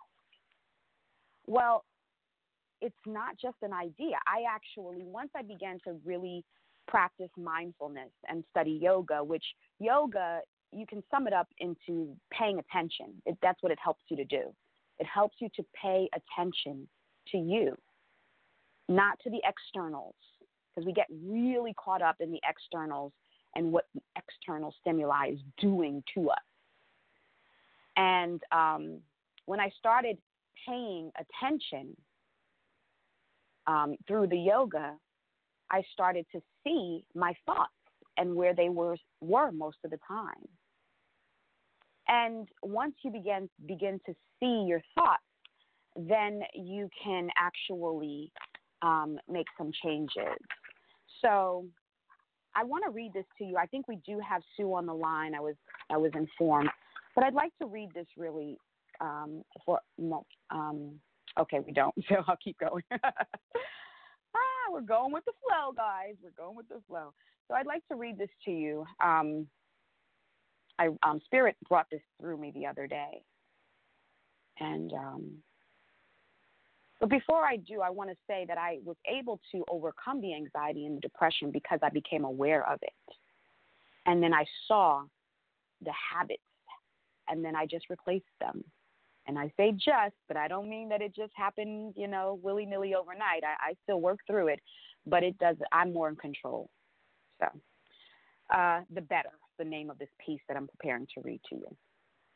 Well, 1.45 1.85
it's 2.81 2.95
not 3.05 3.37
just 3.39 3.57
an 3.61 3.73
idea. 3.73 4.17
I 4.25 4.43
actually, 4.49 5.03
once 5.03 5.29
I 5.35 5.43
began 5.43 5.77
to 5.85 5.99
really 6.03 6.43
practice 6.87 7.29
mindfulness 7.37 8.11
and 8.27 8.43
study 8.49 8.79
yoga, 8.81 9.23
which 9.23 9.43
yoga, 9.79 10.39
you 10.71 10.85
can 10.87 11.03
sum 11.11 11.27
it 11.27 11.33
up 11.33 11.47
into 11.59 12.15
paying 12.31 12.59
attention. 12.59 13.21
It, 13.25 13.37
that's 13.41 13.61
what 13.61 13.71
it 13.71 13.79
helps 13.83 14.03
you 14.09 14.17
to 14.17 14.25
do. 14.25 14.53
It 14.99 15.05
helps 15.05 15.35
you 15.39 15.49
to 15.55 15.65
pay 15.79 16.09
attention 16.13 16.87
to 17.31 17.37
you, 17.37 17.75
not 18.89 19.19
to 19.23 19.29
the 19.29 19.41
externals, 19.43 20.15
because 20.73 20.85
we 20.85 20.93
get 20.93 21.07
really 21.23 21.73
caught 21.73 22.01
up 22.01 22.17
in 22.19 22.31
the 22.31 22.41
externals 22.47 23.11
and 23.55 23.71
what 23.71 23.85
the 23.95 24.01
external 24.15 24.73
stimuli 24.81 25.31
is 25.33 25.39
doing 25.59 26.03
to 26.13 26.29
us. 26.29 26.37
And 27.95 28.41
um, 28.51 28.99
when 29.45 29.59
I 29.59 29.71
started 29.79 30.17
paying 30.67 31.11
attention 31.17 31.95
um, 33.65 33.95
through 34.07 34.27
the 34.27 34.37
yoga, 34.37 34.93
I 35.71 35.83
started 35.91 36.25
to 36.33 36.41
see 36.63 37.03
my 37.15 37.33
thoughts 37.45 37.71
and 38.17 38.35
where 38.35 38.53
they 38.53 38.69
were 38.69 38.97
were 39.21 39.51
most 39.51 39.77
of 39.83 39.91
the 39.91 39.99
time. 40.07 40.47
And 42.07 42.47
once 42.63 42.93
you 43.03 43.11
begin 43.11 43.49
begin 43.65 43.99
to 44.05 44.13
see 44.39 44.65
your 44.67 44.81
thoughts, 44.95 45.23
then 45.95 46.41
you 46.53 46.89
can 47.03 47.29
actually 47.37 48.31
um, 48.81 49.19
make 49.29 49.47
some 49.57 49.71
changes. 49.83 50.37
So 51.21 51.65
I 52.55 52.63
want 52.63 52.83
to 52.85 52.91
read 52.91 53.13
this 53.13 53.25
to 53.39 53.43
you. 53.43 53.57
I 53.57 53.65
think 53.65 53.87
we 53.87 53.97
do 54.05 54.19
have 54.19 54.41
Sue 54.55 54.73
on 54.73 54.85
the 54.85 54.93
line. 54.93 55.35
I 55.35 55.39
was 55.39 55.55
I 55.89 55.97
was 55.97 56.11
informed, 56.15 56.69
but 57.15 57.23
I'd 57.23 57.33
like 57.33 57.51
to 57.61 57.67
read 57.67 57.89
this 57.93 58.07
really 58.17 58.57
um, 59.01 59.43
for 59.65 59.79
um, 60.49 60.99
Okay, 61.39 61.59
we 61.59 61.71
don't. 61.71 61.93
So 62.09 62.15
I'll 62.27 62.37
keep 62.43 62.57
going. 62.59 62.83
ah, 62.91 64.71
we're 64.71 64.81
going 64.81 65.11
with 65.11 65.25
the 65.25 65.33
flow, 65.43 65.71
guys. 65.75 66.15
We're 66.23 66.31
going 66.31 66.55
with 66.55 66.67
the 66.67 66.81
flow. 66.87 67.13
So 67.47 67.53
I'd 67.53 67.65
like 67.65 67.87
to 67.89 67.95
read 67.95 68.17
this 68.17 68.29
to 68.45 68.51
you. 68.51 68.85
Um, 69.03 69.47
I 70.79 70.89
um, 71.03 71.19
Spirit 71.25 71.55
brought 71.67 71.87
this 71.91 72.01
through 72.19 72.37
me 72.37 72.51
the 72.53 72.65
other 72.65 72.87
day, 72.87 73.23
and 74.59 74.93
um, 74.93 75.31
but 76.99 77.09
before 77.09 77.45
I 77.45 77.57
do, 77.57 77.81
I 77.81 77.89
want 77.89 78.09
to 78.09 78.15
say 78.27 78.45
that 78.47 78.57
I 78.57 78.79
was 78.83 78.97
able 79.07 79.39
to 79.51 79.63
overcome 79.69 80.21
the 80.21 80.33
anxiety 80.33 80.85
and 80.85 80.97
the 80.97 81.01
depression 81.01 81.51
because 81.51 81.79
I 81.83 81.89
became 81.89 82.25
aware 82.25 82.67
of 82.67 82.79
it, 82.81 83.15
and 84.05 84.21
then 84.21 84.33
I 84.33 84.45
saw 84.67 85.03
the 85.83 85.93
habits, 86.13 86.41
and 87.27 87.43
then 87.43 87.55
I 87.55 87.65
just 87.65 87.89
replaced 87.89 88.25
them 88.39 88.63
and 89.27 89.37
I 89.37 89.51
say 89.57 89.73
just, 89.73 90.15
but 90.27 90.37
I 90.37 90.47
don't 90.47 90.69
mean 90.69 90.89
that 90.89 91.01
it 91.01 91.13
just 91.13 91.33
happened, 91.35 91.93
you 91.97 92.07
know, 92.07 92.39
willy 92.41 92.65
nilly 92.65 92.95
overnight. 92.95 93.43
I, 93.43 93.71
I 93.71 93.73
still 93.83 93.99
work 93.99 94.19
through 94.25 94.47
it, 94.47 94.59
but 95.05 95.21
it 95.21 95.37
does. 95.37 95.57
I'm 95.71 95.93
more 95.93 96.07
in 96.07 96.15
control. 96.15 96.69
So, 97.39 97.47
uh, 98.55 98.81
the 98.93 99.01
better, 99.01 99.31
the 99.57 99.65
name 99.65 99.89
of 99.89 99.97
this 99.97 100.09
piece 100.23 100.41
that 100.47 100.57
I'm 100.57 100.67
preparing 100.67 101.07
to 101.15 101.21
read 101.21 101.41
to 101.49 101.55
you. 101.55 101.75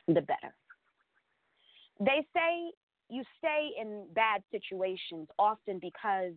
The 0.07 0.21
better. 0.21 0.53
They 1.99 2.25
say 2.33 2.71
you 3.09 3.23
stay 3.37 3.69
in 3.79 4.07
bad 4.13 4.41
situations 4.51 5.27
often 5.37 5.79
because 5.79 6.33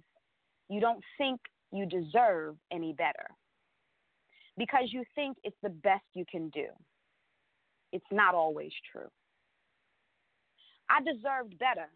you 0.69 0.81
don't 0.81 1.03
think 1.19 1.41
you 1.73 1.87
deserve 1.87 2.57
any 2.73 2.93
better, 2.93 3.29
because 4.59 4.93
you 4.93 5.05
think 5.15 5.37
it's 5.45 5.57
the 5.63 5.71
best 5.71 6.05
you 6.15 6.25
can 6.31 6.49
do. 6.51 6.67
It's 7.93 8.05
not 8.13 8.35
always 8.35 8.73
true. 8.93 9.09
I 10.91 11.01
deserved 11.01 11.59
better. 11.59 11.89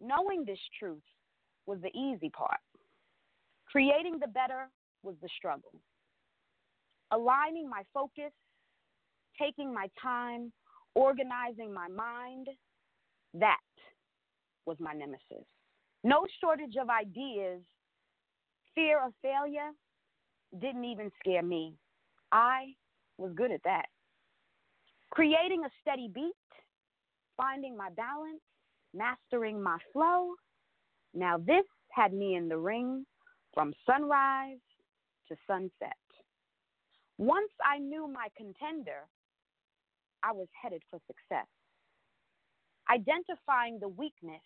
Knowing 0.00 0.44
this 0.44 0.58
truth 0.78 1.02
was 1.66 1.78
the 1.80 1.96
easy 1.98 2.28
part. 2.28 2.60
Creating 3.70 4.18
the 4.20 4.28
better 4.28 4.68
was 5.02 5.14
the 5.22 5.28
struggle. 5.36 5.72
Aligning 7.12 7.68
my 7.68 7.82
focus, 7.94 8.32
taking 9.40 9.72
my 9.72 9.88
time, 10.02 10.52
organizing 10.94 11.72
my 11.72 11.88
mind, 11.88 12.48
that 13.34 13.56
was 14.64 14.76
my 14.80 14.92
nemesis. 14.92 15.46
No 16.02 16.26
shortage 16.40 16.76
of 16.80 16.88
ideas. 16.90 17.60
Fear 18.74 19.06
of 19.06 19.12
failure 19.22 19.70
didn't 20.60 20.84
even 20.84 21.10
scare 21.20 21.42
me. 21.42 21.74
I 22.32 22.74
was 23.18 23.32
good 23.34 23.50
at 23.50 23.62
that. 23.64 23.86
Creating 25.10 25.64
a 25.64 25.70
steady 25.80 26.08
beat, 26.12 26.32
finding 27.36 27.76
my 27.76 27.90
balance, 27.90 28.40
mastering 28.94 29.62
my 29.62 29.78
flow. 29.92 30.30
Now, 31.14 31.38
this 31.38 31.64
had 31.90 32.12
me 32.12 32.34
in 32.34 32.48
the 32.48 32.58
ring 32.58 33.06
from 33.54 33.72
sunrise 33.86 34.58
to 35.28 35.36
sunset. 35.46 35.96
Once 37.18 37.52
I 37.64 37.78
knew 37.78 38.08
my 38.08 38.28
contender, 38.36 39.08
I 40.22 40.32
was 40.32 40.48
headed 40.60 40.82
for 40.90 41.00
success. 41.06 41.46
Identifying 42.90 43.78
the 43.80 43.88
weakness 43.88 44.42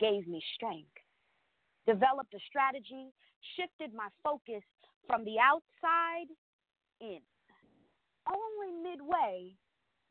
gave 0.00 0.28
me 0.28 0.42
strength. 0.56 0.90
developed 1.86 2.34
a 2.34 2.38
strategy, 2.48 3.08
shifted 3.56 3.94
my 3.94 4.08
focus 4.24 4.62
from 5.08 5.24
the 5.24 5.36
outside 5.40 6.28
in. 7.00 7.20
Only 8.28 8.90
midway, 8.90 9.54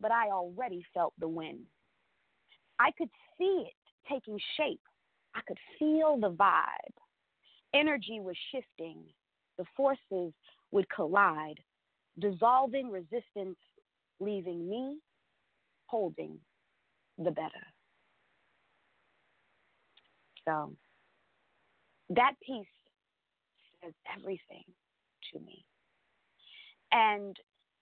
but 0.01 0.11
I 0.11 0.29
already 0.31 0.85
felt 0.93 1.13
the 1.19 1.27
wind. 1.27 1.65
I 2.79 2.91
could 2.97 3.09
see 3.37 3.65
it 3.67 3.73
taking 4.11 4.39
shape. 4.57 4.81
I 5.35 5.41
could 5.47 5.59
feel 5.79 6.17
the 6.19 6.31
vibe. 6.31 6.95
Energy 7.73 8.19
was 8.21 8.35
shifting. 8.51 9.03
The 9.57 9.65
forces 9.77 10.33
would 10.73 10.89
collide, 10.89 11.59
dissolving 12.19 12.89
resistance, 12.89 13.57
leaving 14.19 14.67
me 14.67 14.97
holding 15.85 16.39
the 17.17 17.31
better. 17.31 17.67
So 20.45 20.73
that 22.09 22.33
piece 22.45 22.65
says 23.81 23.93
everything 24.17 24.63
to 25.31 25.39
me. 25.39 25.63
And 26.91 27.37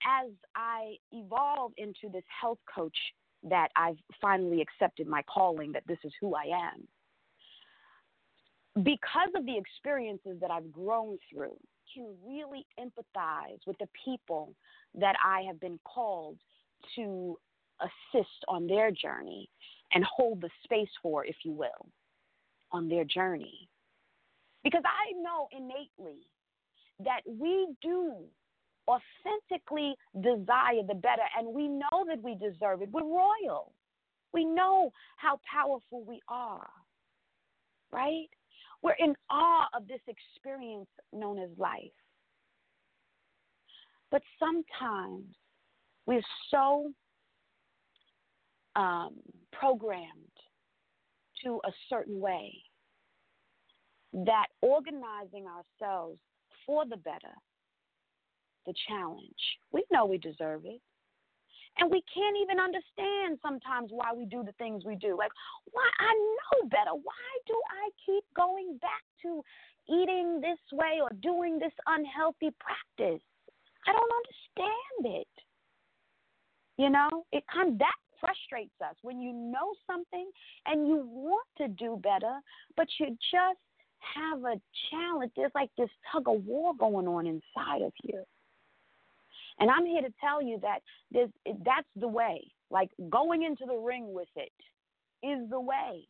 as 0.06 0.32
I 0.56 0.96
evolve 1.12 1.72
into 1.78 2.10
this 2.12 2.24
health 2.42 2.60
coach 2.74 2.98
that 3.44 3.70
I've 3.76 3.98
finally 4.22 4.62
accepted 4.62 5.08
my 5.08 5.24
calling, 5.24 5.72
that 5.72 5.84
this 5.88 5.98
is 6.04 6.12
who 6.20 6.36
I 6.36 6.46
am, 6.70 6.88
because 8.84 9.30
of 9.36 9.46
the 9.46 9.58
experiences 9.58 10.40
that 10.42 10.52
I've 10.52 10.72
grown 10.72 11.18
through, 11.32 11.58
can 11.94 12.16
really 12.26 12.66
empathize 12.80 13.60
with 13.66 13.78
the 13.80 13.88
people 14.06 14.54
that 14.96 15.16
I 15.26 15.42
have 15.42 15.60
been 15.60 15.80
called 15.84 16.38
to 16.96 17.38
assist 17.82 18.46
on 18.48 18.68
their 18.68 18.92
journey 18.92 19.50
and 19.94 20.04
hold 20.04 20.42
the 20.42 20.50
space 20.64 20.90
for, 21.02 21.26
if 21.26 21.36
you 21.44 21.52
will, 21.52 21.90
on 22.72 22.88
their 22.88 23.04
journey. 23.04 23.68
Because 24.64 24.84
I 24.86 25.12
know 25.22 25.48
innately 25.52 26.20
that 27.04 27.22
we 27.26 27.68
do 27.82 28.14
authentically 28.88 29.96
desire 30.22 30.84
the 30.88 30.96
better 30.96 31.24
and 31.38 31.48
we 31.54 31.68
know 31.68 32.06
that 32.08 32.22
we 32.22 32.36
deserve 32.36 32.82
it. 32.82 32.90
We're 32.92 33.04
royal. 33.04 33.74
We 34.34 34.46
know 34.46 34.92
how 35.18 35.40
powerful 35.52 36.04
we 36.06 36.22
are, 36.28 36.70
right? 37.92 38.30
We're 38.82 38.96
in 39.00 39.16
awe 39.30 39.68
of 39.76 39.88
this 39.88 40.02
experience 40.08 40.90
known 41.14 41.40
as 41.40 41.50
life. 41.58 41.92
But 44.10 44.22
sometimes 44.40 45.26
we're 46.06 46.22
so 46.50 46.92
um, 48.76 49.16
programmed 49.52 50.08
to 51.44 51.62
a 51.66 51.72
certain 51.90 52.20
way 52.20 52.54
that 54.14 54.48
organizing 54.62 55.46
ourselves 55.48 56.20
for 56.66 56.86
the 56.86 56.98
better, 56.98 57.34
the 58.66 58.74
challenge, 58.88 59.30
we 59.72 59.84
know 59.92 60.06
we 60.06 60.18
deserve 60.18 60.66
it. 60.66 60.82
And 61.80 61.90
we 61.90 62.04
can't 62.13 62.38
even 62.42 62.60
understand 62.60 63.40
sometimes 63.42 63.90
why 63.92 64.12
we 64.16 64.25
do 64.25 64.44
the 64.44 64.51
things 64.54 64.84
we 64.86 64.96
do. 64.96 65.18
Like, 65.18 65.32
why 65.72 65.90
I 66.00 66.13
know 66.13 66.70
better. 66.70 66.92
Why 66.92 67.28
do 67.48 67.54
I 67.54 67.90
keep 68.06 68.24
going 68.36 68.78
back 68.82 69.04
to 69.24 69.42
eating 69.88 70.42
this 70.42 70.60
way 70.72 71.00
or 71.01 71.10
doing 71.22 71.60
this 71.60 71.74
unhealthy 71.88 72.51
practice? 72.60 73.22
I 73.88 73.94
don't 73.94 74.12
understand 74.22 75.18
it. 75.22 75.28
You 76.78 76.90
know, 76.90 77.25
it 77.32 77.44
kind 77.51 77.70
of, 77.74 77.80
that 77.80 77.96
frustrates 78.20 78.80
us 78.82 78.96
when 79.01 79.22
you 79.22 79.34
know 79.34 79.74
something 79.88 80.30
and 80.68 80.88
you 80.88 81.04
want 81.08 81.48
to 81.58 81.68
do 81.68 82.00
better, 82.01 82.40
but 82.78 82.88
you 83.00 83.08
just 83.32 83.60
have 84.16 84.40
a 84.44 84.60
challenge. 84.90 85.32
There's 85.36 85.51
like 85.56 85.70
this 85.78 85.90
tug 86.12 86.28
of 86.28 86.46
war 86.46 86.74
going 86.75 87.08
on 87.08 87.25
inside 87.28 87.82
of 87.82 87.94
you. 88.04 88.24
And 89.62 89.70
I'm 89.70 89.86
here 89.86 90.02
to 90.02 90.12
tell 90.20 90.42
you 90.42 90.60
that 90.64 90.80
there's, 91.12 91.30
that's 91.64 91.88
the 91.96 92.08
way. 92.08 92.52
Like 92.72 92.90
going 93.10 93.44
into 93.44 93.66
the 93.68 93.78
ring 93.78 94.12
with 94.14 94.28
it 94.36 94.52
is 95.26 95.50
the 95.50 95.60
way. 95.60 96.08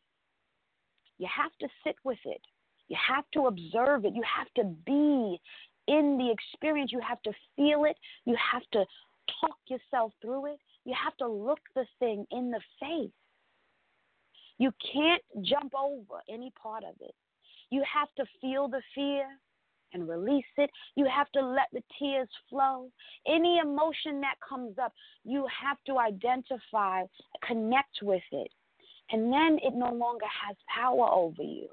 You 1.17 1.27
have 1.35 1.51
to 1.59 1.67
sit 1.85 1.95
with 2.03 2.19
it. 2.25 2.41
You 2.87 2.95
have 3.07 3.25
to 3.33 3.47
observe 3.47 4.05
it. 4.05 4.15
You 4.15 4.23
have 4.23 4.47
to 4.55 4.63
be 4.85 5.39
in 5.87 6.17
the 6.17 6.31
experience. 6.31 6.91
You 6.91 7.01
have 7.07 7.21
to 7.23 7.31
feel 7.55 7.83
it. 7.83 7.97
You 8.25 8.37
have 8.51 8.63
to 8.71 8.85
talk 9.41 9.57
yourself 9.67 10.13
through 10.21 10.53
it. 10.53 10.59
You 10.85 10.95
have 11.03 11.15
to 11.17 11.27
look 11.27 11.59
the 11.75 11.85
thing 11.99 12.25
in 12.31 12.51
the 12.51 12.61
face. 12.79 13.11
You 14.57 14.71
can't 14.93 15.21
jump 15.41 15.73
over 15.77 16.21
any 16.29 16.53
part 16.61 16.83
of 16.83 16.95
it. 17.01 17.15
You 17.69 17.83
have 17.91 18.09
to 18.17 18.25
feel 18.39 18.67
the 18.67 18.81
fear 18.95 19.25
and 19.93 20.07
release 20.07 20.43
it. 20.57 20.69
You 20.95 21.07
have 21.13 21.31
to 21.31 21.41
let 21.41 21.67
the 21.73 21.83
tears 21.99 22.29
flow. 22.49 22.89
Any 23.27 23.59
emotion 23.59 24.21
that 24.21 24.35
comes 24.47 24.77
up, 24.81 24.93
you 25.23 25.45
have 25.61 25.77
to 25.87 25.97
identify, 25.97 27.03
connect 27.45 27.99
with 28.01 28.23
it. 28.31 28.51
And 29.11 29.31
then 29.31 29.59
it 29.61 29.73
no 29.75 29.91
longer 29.91 30.25
has 30.47 30.55
power 30.73 31.07
over 31.09 31.43
you. 31.43 31.67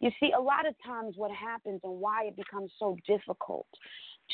You 0.00 0.10
see, 0.20 0.32
a 0.36 0.40
lot 0.40 0.66
of 0.66 0.74
times 0.84 1.14
what 1.16 1.32
happens 1.32 1.80
and 1.82 2.00
why 2.00 2.26
it 2.26 2.36
becomes 2.36 2.70
so 2.78 2.96
difficult 3.06 3.66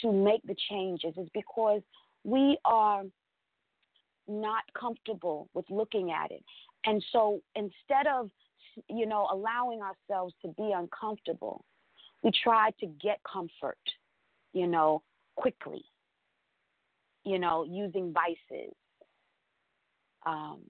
to 0.02 0.12
make 0.12 0.42
the 0.44 0.56
changes 0.68 1.14
is 1.16 1.28
because 1.32 1.80
we 2.24 2.58
are 2.64 3.04
not 4.28 4.62
comfortable 4.78 5.48
with 5.54 5.64
looking 5.70 6.12
at 6.12 6.30
it. 6.30 6.44
And 6.84 7.02
so 7.12 7.40
instead 7.54 8.06
of, 8.06 8.30
you 8.88 9.06
know, 9.06 9.28
allowing 9.32 9.80
ourselves 9.80 10.34
to 10.42 10.48
be 10.48 10.72
uncomfortable, 10.74 11.64
we 12.22 12.30
try 12.42 12.70
to 12.80 12.86
get 12.86 13.20
comfort, 13.30 13.78
you 14.52 14.66
know, 14.66 15.02
quickly, 15.36 15.84
you 17.24 17.38
know, 17.38 17.64
using 17.64 18.12
vices. 18.12 18.74
Um, 20.24 20.60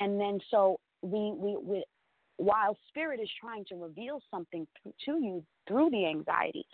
and 0.00 0.20
then 0.20 0.38
so 0.50 0.78
we, 1.02 1.32
we, 1.34 1.56
we, 1.56 1.84
while 2.36 2.76
spirit 2.88 3.20
is 3.20 3.30
trying 3.40 3.64
to 3.66 3.76
reveal 3.76 4.20
something 4.30 4.66
to 4.84 5.12
you 5.12 5.44
through 5.66 5.90
the 5.90 6.06
anxiety, 6.06 6.66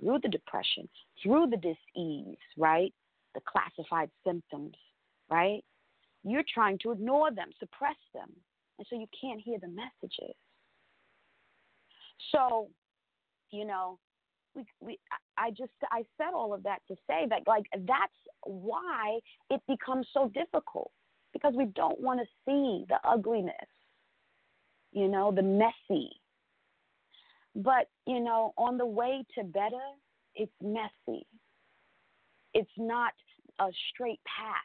through 0.00 0.18
the 0.22 0.28
depression, 0.28 0.88
through 1.22 1.46
the 1.50 1.56
dis-ease, 1.56 2.36
right? 2.56 2.92
The 3.34 3.40
classified 3.46 4.10
symptoms, 4.26 4.74
right? 5.30 5.62
You're 6.24 6.44
trying 6.52 6.78
to 6.82 6.92
ignore 6.92 7.30
them, 7.30 7.48
suppress 7.58 7.96
them, 8.12 8.30
and 8.78 8.86
so 8.88 8.96
you 8.96 9.06
can't 9.18 9.40
hear 9.40 9.58
the 9.58 9.68
messages. 9.68 10.34
So 12.30 12.68
you 13.52 13.64
know, 13.64 13.98
we 14.54 14.64
we 14.80 14.98
I 15.38 15.50
just 15.50 15.72
I 15.90 16.02
said 16.18 16.34
all 16.34 16.52
of 16.52 16.62
that 16.64 16.80
to 16.88 16.96
say 17.06 17.26
that 17.30 17.42
like 17.46 17.64
that's 17.86 18.12
why 18.44 19.20
it 19.50 19.60
becomes 19.68 20.08
so 20.12 20.28
difficult 20.34 20.90
because 21.32 21.54
we 21.56 21.66
don't 21.66 22.00
want 22.00 22.20
to 22.20 22.26
see 22.44 22.84
the 22.88 22.98
ugliness, 23.08 23.54
you 24.92 25.08
know, 25.08 25.32
the 25.32 25.42
messy. 25.42 26.10
But, 27.54 27.88
you 28.06 28.20
know, 28.20 28.54
on 28.56 28.78
the 28.78 28.86
way 28.86 29.24
to 29.36 29.44
better, 29.44 29.76
it's 30.34 30.52
messy. 30.62 31.26
It's 32.54 32.70
not 32.78 33.12
a 33.60 33.68
straight 33.90 34.20
path. 34.24 34.56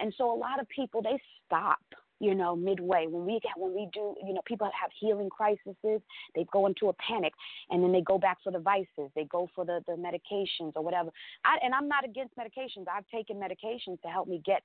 And 0.00 0.12
so 0.16 0.32
a 0.32 0.36
lot 0.36 0.60
of 0.60 0.68
people 0.68 1.02
they 1.02 1.20
stop 1.46 1.78
you 2.20 2.34
know, 2.34 2.54
midway. 2.54 3.06
When 3.08 3.24
we 3.24 3.40
get 3.40 3.52
when 3.56 3.74
we 3.74 3.88
do, 3.92 4.14
you 4.24 4.34
know, 4.34 4.42
people 4.44 4.70
have 4.78 4.90
healing 4.98 5.30
crises, 5.30 5.74
they 5.82 6.46
go 6.52 6.66
into 6.66 6.88
a 6.88 6.92
panic 6.92 7.32
and 7.70 7.82
then 7.82 7.92
they 7.92 8.02
go 8.02 8.18
back 8.18 8.38
for 8.44 8.52
the 8.52 8.58
vices. 8.58 9.10
They 9.16 9.24
go 9.24 9.48
for 9.54 9.64
the, 9.64 9.82
the 9.86 9.94
medications 9.94 10.72
or 10.76 10.82
whatever. 10.82 11.10
I, 11.44 11.56
and 11.62 11.74
I'm 11.74 11.88
not 11.88 12.04
against 12.04 12.34
medications. 12.36 12.84
I've 12.94 13.08
taken 13.08 13.36
medications 13.36 14.00
to 14.02 14.08
help 14.08 14.28
me 14.28 14.42
get 14.44 14.62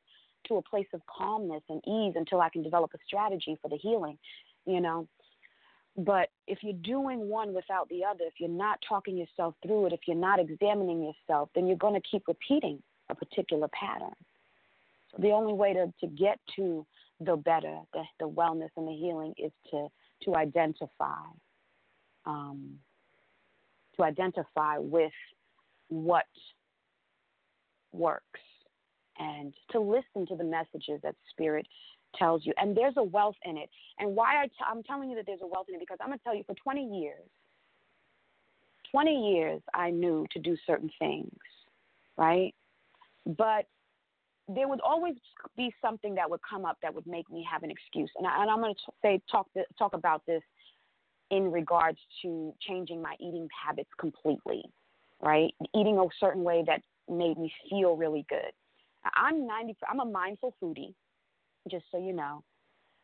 to 0.48 0.56
a 0.56 0.62
place 0.62 0.88
of 0.94 1.02
calmness 1.08 1.64
and 1.70 1.82
ease 1.88 2.14
until 2.16 2.42
I 2.42 2.50
can 2.50 2.62
develop 2.62 2.92
a 2.94 2.98
strategy 3.08 3.58
for 3.62 3.70
the 3.70 3.78
healing, 3.78 4.18
you 4.66 4.82
know. 4.82 5.08
But 5.98 6.28
if 6.46 6.60
you're 6.62 6.74
doing 6.74 7.30
one 7.30 7.54
without 7.54 7.88
the 7.88 8.04
other, 8.04 8.26
if 8.26 8.34
you're 8.38 8.50
not 8.50 8.80
talking 8.88 9.18
yourself 9.18 9.56
through 9.64 9.88
it, 9.88 9.94
if 9.94 10.02
you're 10.08 10.18
not 10.18 10.42
examining 10.42 11.02
yourself, 11.02 11.50
then 11.56 11.68
you're 11.68 11.78
going 11.78 11.94
to 11.94 12.08
keep 12.10 12.28
repeating 12.28 12.84
a 13.10 13.16
particular 13.16 13.70
pattern. 13.70 14.14
So 15.12 15.22
the 15.22 15.32
only 15.32 15.54
way 15.54 15.74
to, 15.74 15.94
to 16.02 16.08
get 16.08 16.40
to 16.58 16.86
the 17.20 17.36
better, 17.36 17.80
the, 17.94 18.04
the 18.20 18.30
wellness 18.30 18.70
and 18.78 18.88
the 18.88 18.94
healing 18.94 19.34
is 19.38 19.52
to 19.72 19.88
to 20.24 20.36
identify, 20.36 21.24
um, 22.26 22.76
to 23.96 24.04
identify 24.04 24.78
with 24.78 25.12
what 25.90 26.26
works, 27.92 28.40
and 29.18 29.54
to 29.72 29.80
listen 29.80 30.26
to 30.28 30.36
the 30.36 30.44
messages 30.44 31.00
that 31.04 31.16
Spirit 31.32 31.68
tells 32.18 32.46
you. 32.46 32.54
And 32.58 32.76
there's 32.76 32.96
a 32.98 33.04
wealth 33.04 33.36
in 33.44 33.58
it. 33.58 33.70
And 34.00 34.16
why 34.16 34.42
I 34.42 34.48
t- 34.48 34.54
I'm 34.66 34.84
telling 34.84 35.10
you 35.10 35.16
that 35.18 35.26
there's 35.26 35.42
a 35.42 35.48
wealth 35.48 35.68
in 35.70 35.76
it 35.76 35.80
because 35.80 35.98
I'm 36.02 36.08
going 36.08 36.20
to 36.20 36.24
tell 36.24 36.36
you 36.36 36.44
for 36.46 36.56
20 36.56 37.00
years, 37.02 37.30
20 38.92 39.34
years 39.34 39.62
I 39.74 39.90
knew 39.90 40.26
to 40.32 40.40
do 40.40 40.56
certain 40.66 40.90
things, 41.00 41.38
right? 42.18 42.54
But 43.26 43.66
there 44.48 44.68
would 44.68 44.82
always 44.82 45.16
be 45.58 45.74
something 45.82 46.16
that 46.16 46.30
would 46.30 46.42
come 46.48 46.66
up 46.66 46.78
that 46.82 46.94
would 46.94 47.08
make 47.08 47.30
me 47.30 47.46
have 47.52 47.64
an 47.64 47.72
excuse. 47.72 48.12
And, 48.18 48.28
I, 48.28 48.44
am 48.44 48.60
going 48.60 48.76
to 48.76 48.92
say 49.02 49.22
talk 49.32 49.48
talk 49.78 49.94
about 49.94 50.22
this 50.28 50.44
in 51.32 51.52
regards 51.52 51.98
to 52.22 52.54
changing 52.62 53.02
my 53.02 53.16
eating 53.20 53.48
habits 53.66 53.90
completely, 54.00 54.64
right? 55.22 55.54
Eating 55.76 55.98
a 55.98 56.06
certain 56.20 56.44
way 56.44 56.64
that 56.68 56.82
made 57.10 57.38
me 57.38 57.52
feel 57.70 57.96
really 57.96 58.26
good. 58.30 58.52
I'm 59.16 59.48
90 59.48 59.76
I'm 59.90 60.00
a 60.00 60.06
mindful 60.06 60.56
foodie, 60.62 60.94
just 61.70 61.86
so 61.92 61.98
you 61.98 62.14
know. 62.14 62.44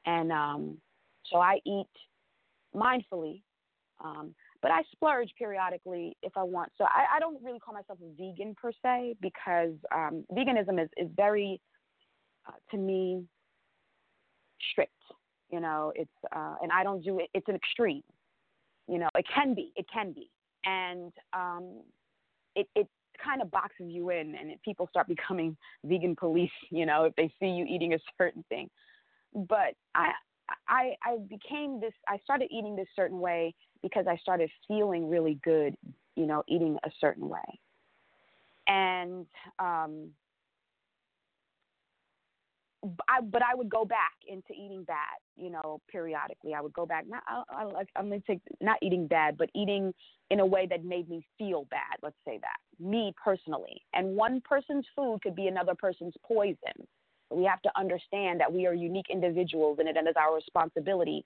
And 0.06 0.32
um 0.32 0.78
so 1.26 1.38
I 1.38 1.60
eat 1.66 1.90
mindfully. 2.76 3.42
Um 4.04 4.36
but 4.62 4.71
I 4.71 4.84
splurge 4.91 5.30
periodically 5.38 6.15
if 6.21 6.34
I 6.38 6.43
want. 6.43 6.71
So 6.78 6.86
I, 6.86 7.17
I 7.17 7.19
don't 7.19 7.41
really 7.43 7.60
call 7.60 7.74
myself 7.74 8.00
a 8.02 8.15
vegan 8.15 8.56
per 8.60 8.71
se 8.84 9.15
because 9.21 9.74
um, 9.93 10.24
veganism 10.32 10.82
is, 10.82 10.89
is 10.97 11.10
very, 11.15 11.60
uh, 12.47 12.54
to 12.71 12.78
me, 12.78 13.24
strict. 14.71 14.91
You 15.52 15.60
know, 15.60 15.91
it's 15.95 16.10
uh, 16.34 16.56
and 16.62 16.71
I 16.71 16.84
don't 16.84 17.04
do 17.04 17.19
it. 17.19 17.30
It's 17.34 17.47
an 17.50 17.56
extreme. 17.56 18.04
You 18.88 19.00
know, 19.00 19.10
it 19.15 19.26
can 19.34 19.54
be. 19.54 19.74
It 19.76 19.86
can 19.91 20.13
be, 20.13 20.30
and 20.63 21.12
um, 21.34 21.82
it 22.56 22.67
it 22.76 22.88
kind 23.24 23.41
of 23.41 23.52
boxes 23.52 23.88
you 23.89 24.12
in, 24.12 24.36
and 24.36 24.52
it, 24.52 24.62
people 24.63 24.88
start 24.89 25.08
becoming 25.10 25.58
vegan 25.84 26.15
police. 26.15 26.52
You 26.69 26.86
know, 26.86 27.04
if 27.04 27.15
they 27.15 27.34
see 27.39 27.47
you 27.47 27.65
eating 27.65 27.93
a 27.93 28.00
certain 28.17 28.45
thing. 28.47 28.69
But 29.34 29.74
I 29.93 30.12
I 30.69 30.93
I 31.04 31.17
became 31.30 31.82
this. 31.82 31.93
I 32.08 32.17
started 32.24 32.47
eating 32.50 32.76
this 32.76 32.88
certain 32.95 33.19
way 33.19 33.54
because 33.82 34.06
I 34.08 34.17
started 34.17 34.50
feeling 34.67 35.10
really 35.10 35.39
good. 35.44 35.76
You 36.15 36.26
know, 36.26 36.44
eating 36.48 36.78
a 36.84 36.89
certain 37.00 37.30
way, 37.30 37.60
and 38.67 39.26
um, 39.60 40.10
I, 43.08 43.22
but 43.22 43.41
I 43.44 43.54
would 43.54 43.70
go 43.70 43.86
back 43.86 44.13
into 44.28 44.54
eating 44.54 44.84
bad, 44.84 45.17
you 45.38 45.50
know, 45.52 45.82
periodically. 45.89 46.54
I 46.54 46.62
would 46.62 46.74
go 46.74 46.86
back. 46.86 47.06
Not, 47.08 47.24
I, 47.28 47.44
I'm 47.96 48.10
going 48.10 48.22
to 48.22 48.28
take 48.28 48.41
not 48.60 48.78
eating 48.82 49.08
bad, 49.08 49.38
but 49.38 49.50
eating 49.56 49.94
in 50.32 50.39
a 50.39 50.46
way 50.46 50.65
that 50.67 50.84
made 50.84 51.10
me 51.10 51.26
feel 51.38 51.67
bad. 51.70 51.98
Let's 52.02 52.15
say 52.26 52.39
that 52.41 52.58
me 52.84 53.13
personally. 53.24 53.82
And 53.94 54.15
one 54.15 54.41
person's 54.41 54.86
food 54.96 55.20
could 55.22 55.36
be 55.36 55.48
another 55.48 55.76
person's 55.76 56.15
poison. 56.26 56.58
We 57.30 57.44
have 57.46 57.62
to 57.62 57.72
understand 57.78 58.39
that 58.39 58.52
we 58.52 58.65
are 58.65 58.74
unique 58.74 59.06
individuals, 59.12 59.78
and 59.80 59.88
it 59.88 59.96
is 59.96 60.15
our 60.20 60.36
responsibility 60.36 61.24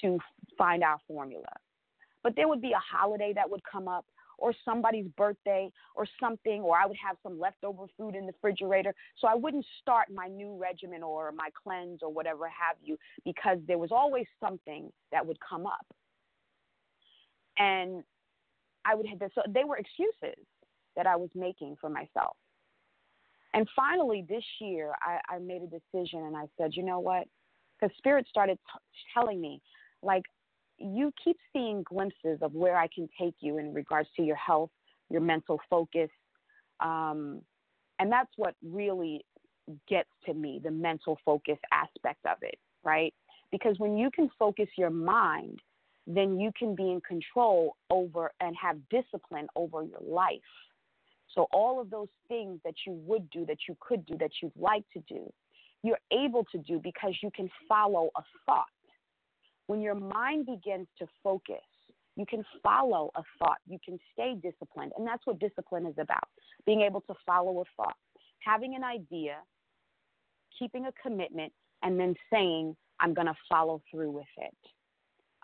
to 0.00 0.18
find 0.56 0.82
our 0.82 0.98
formula. 1.06 1.46
But 2.24 2.34
there 2.34 2.48
would 2.48 2.60
be 2.60 2.72
a 2.72 2.96
holiday 2.96 3.32
that 3.34 3.48
would 3.48 3.62
come 3.70 3.86
up 3.86 4.04
or 4.38 4.52
somebody's 4.64 5.06
birthday 5.16 5.70
or 5.94 6.06
something, 6.18 6.60
or 6.62 6.76
I 6.76 6.86
would 6.86 6.96
have 7.06 7.16
some 7.22 7.38
leftover 7.38 7.84
food 7.96 8.16
in 8.16 8.26
the 8.26 8.32
refrigerator. 8.32 8.92
So 9.18 9.28
I 9.28 9.34
wouldn't 9.36 9.64
start 9.80 10.08
my 10.12 10.26
new 10.26 10.58
regimen 10.60 11.04
or 11.04 11.30
my 11.30 11.50
cleanse 11.62 12.00
or 12.02 12.12
whatever 12.12 12.46
have 12.48 12.76
you 12.82 12.96
because 13.24 13.58
there 13.68 13.78
was 13.78 13.90
always 13.92 14.26
something 14.40 14.90
that 15.12 15.24
would 15.24 15.38
come 15.40 15.66
up. 15.66 15.86
And 17.58 18.02
I 18.84 18.96
would 18.96 19.06
have 19.06 19.20
this, 19.20 19.30
so 19.34 19.42
they 19.48 19.64
were 19.64 19.76
excuses 19.76 20.44
that 20.96 21.06
I 21.06 21.16
was 21.16 21.30
making 21.34 21.76
for 21.80 21.88
myself. 21.88 22.36
And 23.52 23.68
finally, 23.76 24.24
this 24.28 24.44
year, 24.60 24.92
I, 25.00 25.36
I 25.36 25.38
made 25.38 25.62
a 25.62 25.66
decision 25.66 26.20
and 26.20 26.36
I 26.36 26.46
said, 26.58 26.72
you 26.74 26.82
know 26.82 26.98
what? 26.98 27.28
Because 27.78 27.96
Spirit 27.96 28.26
started 28.28 28.56
t- 28.56 28.80
telling 29.14 29.40
me, 29.40 29.62
like, 30.02 30.24
you 30.78 31.12
keep 31.22 31.36
seeing 31.52 31.82
glimpses 31.82 32.38
of 32.42 32.54
where 32.54 32.76
I 32.76 32.88
can 32.88 33.08
take 33.20 33.34
you 33.40 33.58
in 33.58 33.72
regards 33.72 34.08
to 34.16 34.22
your 34.22 34.36
health, 34.36 34.70
your 35.10 35.20
mental 35.20 35.60
focus. 35.70 36.10
Um, 36.80 37.42
and 37.98 38.10
that's 38.10 38.30
what 38.36 38.54
really 38.62 39.24
gets 39.88 40.08
to 40.26 40.34
me 40.34 40.60
the 40.62 40.70
mental 40.70 41.18
focus 41.24 41.58
aspect 41.72 42.24
of 42.26 42.38
it, 42.42 42.58
right? 42.82 43.14
Because 43.50 43.78
when 43.78 43.96
you 43.96 44.10
can 44.10 44.28
focus 44.38 44.68
your 44.76 44.90
mind, 44.90 45.60
then 46.06 46.38
you 46.38 46.50
can 46.58 46.74
be 46.74 46.90
in 46.90 47.00
control 47.00 47.76
over 47.88 48.32
and 48.40 48.54
have 48.60 48.76
discipline 48.90 49.46
over 49.56 49.82
your 49.82 50.02
life. 50.02 50.40
So, 51.34 51.46
all 51.52 51.80
of 51.80 51.90
those 51.90 52.08
things 52.28 52.60
that 52.64 52.74
you 52.86 52.92
would 53.06 53.30
do, 53.30 53.46
that 53.46 53.58
you 53.68 53.76
could 53.80 54.04
do, 54.06 54.16
that 54.18 54.30
you'd 54.42 54.52
like 54.56 54.84
to 54.92 55.00
do, 55.08 55.32
you're 55.82 55.98
able 56.12 56.44
to 56.52 56.58
do 56.58 56.80
because 56.82 57.14
you 57.22 57.30
can 57.34 57.48
follow 57.68 58.10
a 58.16 58.22
thought 58.44 58.66
when 59.66 59.80
your 59.80 59.94
mind 59.94 60.46
begins 60.46 60.86
to 60.98 61.06
focus, 61.22 61.56
you 62.16 62.26
can 62.26 62.44
follow 62.62 63.10
a 63.16 63.22
thought, 63.38 63.58
you 63.66 63.78
can 63.84 63.98
stay 64.12 64.34
disciplined. 64.40 64.92
And 64.96 65.06
that's 65.06 65.26
what 65.26 65.40
discipline 65.40 65.86
is 65.86 65.96
about 65.98 66.28
being 66.66 66.82
able 66.82 67.00
to 67.02 67.14
follow 67.26 67.60
a 67.60 67.64
thought, 67.76 67.96
having 68.40 68.74
an 68.74 68.84
idea, 68.84 69.36
keeping 70.56 70.86
a 70.86 70.92
commitment, 71.02 71.52
and 71.82 71.98
then 71.98 72.14
saying, 72.32 72.76
I'm 73.00 73.14
going 73.14 73.26
to 73.26 73.34
follow 73.48 73.82
through 73.90 74.12
with 74.12 74.26
it. 74.38 74.56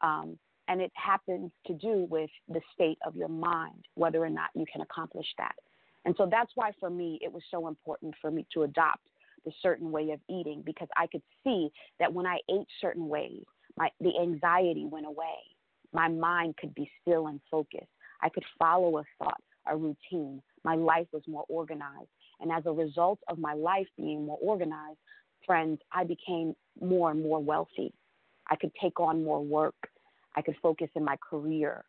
Um, 0.02 0.38
and 0.68 0.80
it 0.80 0.92
happens 0.94 1.50
to 1.66 1.74
do 1.74 2.06
with 2.08 2.30
the 2.48 2.60
state 2.72 2.98
of 3.04 3.16
your 3.16 3.28
mind, 3.28 3.84
whether 3.96 4.22
or 4.24 4.30
not 4.30 4.50
you 4.54 4.64
can 4.72 4.82
accomplish 4.82 5.26
that. 5.36 5.56
And 6.04 6.14
so 6.16 6.28
that's 6.30 6.52
why 6.54 6.70
for 6.78 6.88
me, 6.88 7.18
it 7.22 7.32
was 7.32 7.42
so 7.50 7.66
important 7.66 8.14
for 8.20 8.30
me 8.30 8.46
to 8.54 8.62
adopt 8.62 9.02
the 9.44 9.52
certain 9.62 9.90
way 9.90 10.10
of 10.10 10.20
eating 10.28 10.62
because 10.64 10.88
I 10.96 11.06
could 11.08 11.22
see 11.42 11.70
that 11.98 12.12
when 12.12 12.26
I 12.26 12.38
ate 12.48 12.66
certain 12.80 13.08
ways, 13.08 13.42
my 13.76 13.90
the 14.00 14.12
anxiety 14.20 14.86
went 14.86 15.06
away. 15.06 15.38
My 15.92 16.08
mind 16.08 16.56
could 16.56 16.74
be 16.74 16.90
still 17.02 17.26
and 17.26 17.40
focused. 17.50 17.90
I 18.22 18.28
could 18.28 18.44
follow 18.58 18.98
a 18.98 19.04
thought, 19.18 19.42
a 19.66 19.76
routine. 19.76 20.42
My 20.64 20.74
life 20.74 21.06
was 21.12 21.22
more 21.26 21.44
organized. 21.48 22.10
And 22.40 22.52
as 22.52 22.64
a 22.66 22.72
result 22.72 23.18
of 23.28 23.38
my 23.38 23.54
life 23.54 23.86
being 23.96 24.26
more 24.26 24.38
organized, 24.40 24.98
friends, 25.46 25.80
I 25.92 26.04
became 26.04 26.54
more 26.80 27.10
and 27.10 27.22
more 27.22 27.40
wealthy. 27.40 27.92
I 28.48 28.56
could 28.56 28.72
take 28.80 28.98
on 29.00 29.24
more 29.24 29.42
work. 29.42 29.74
I 30.36 30.42
could 30.42 30.56
focus 30.62 30.88
in 30.94 31.04
my 31.04 31.16
career. 31.28 31.84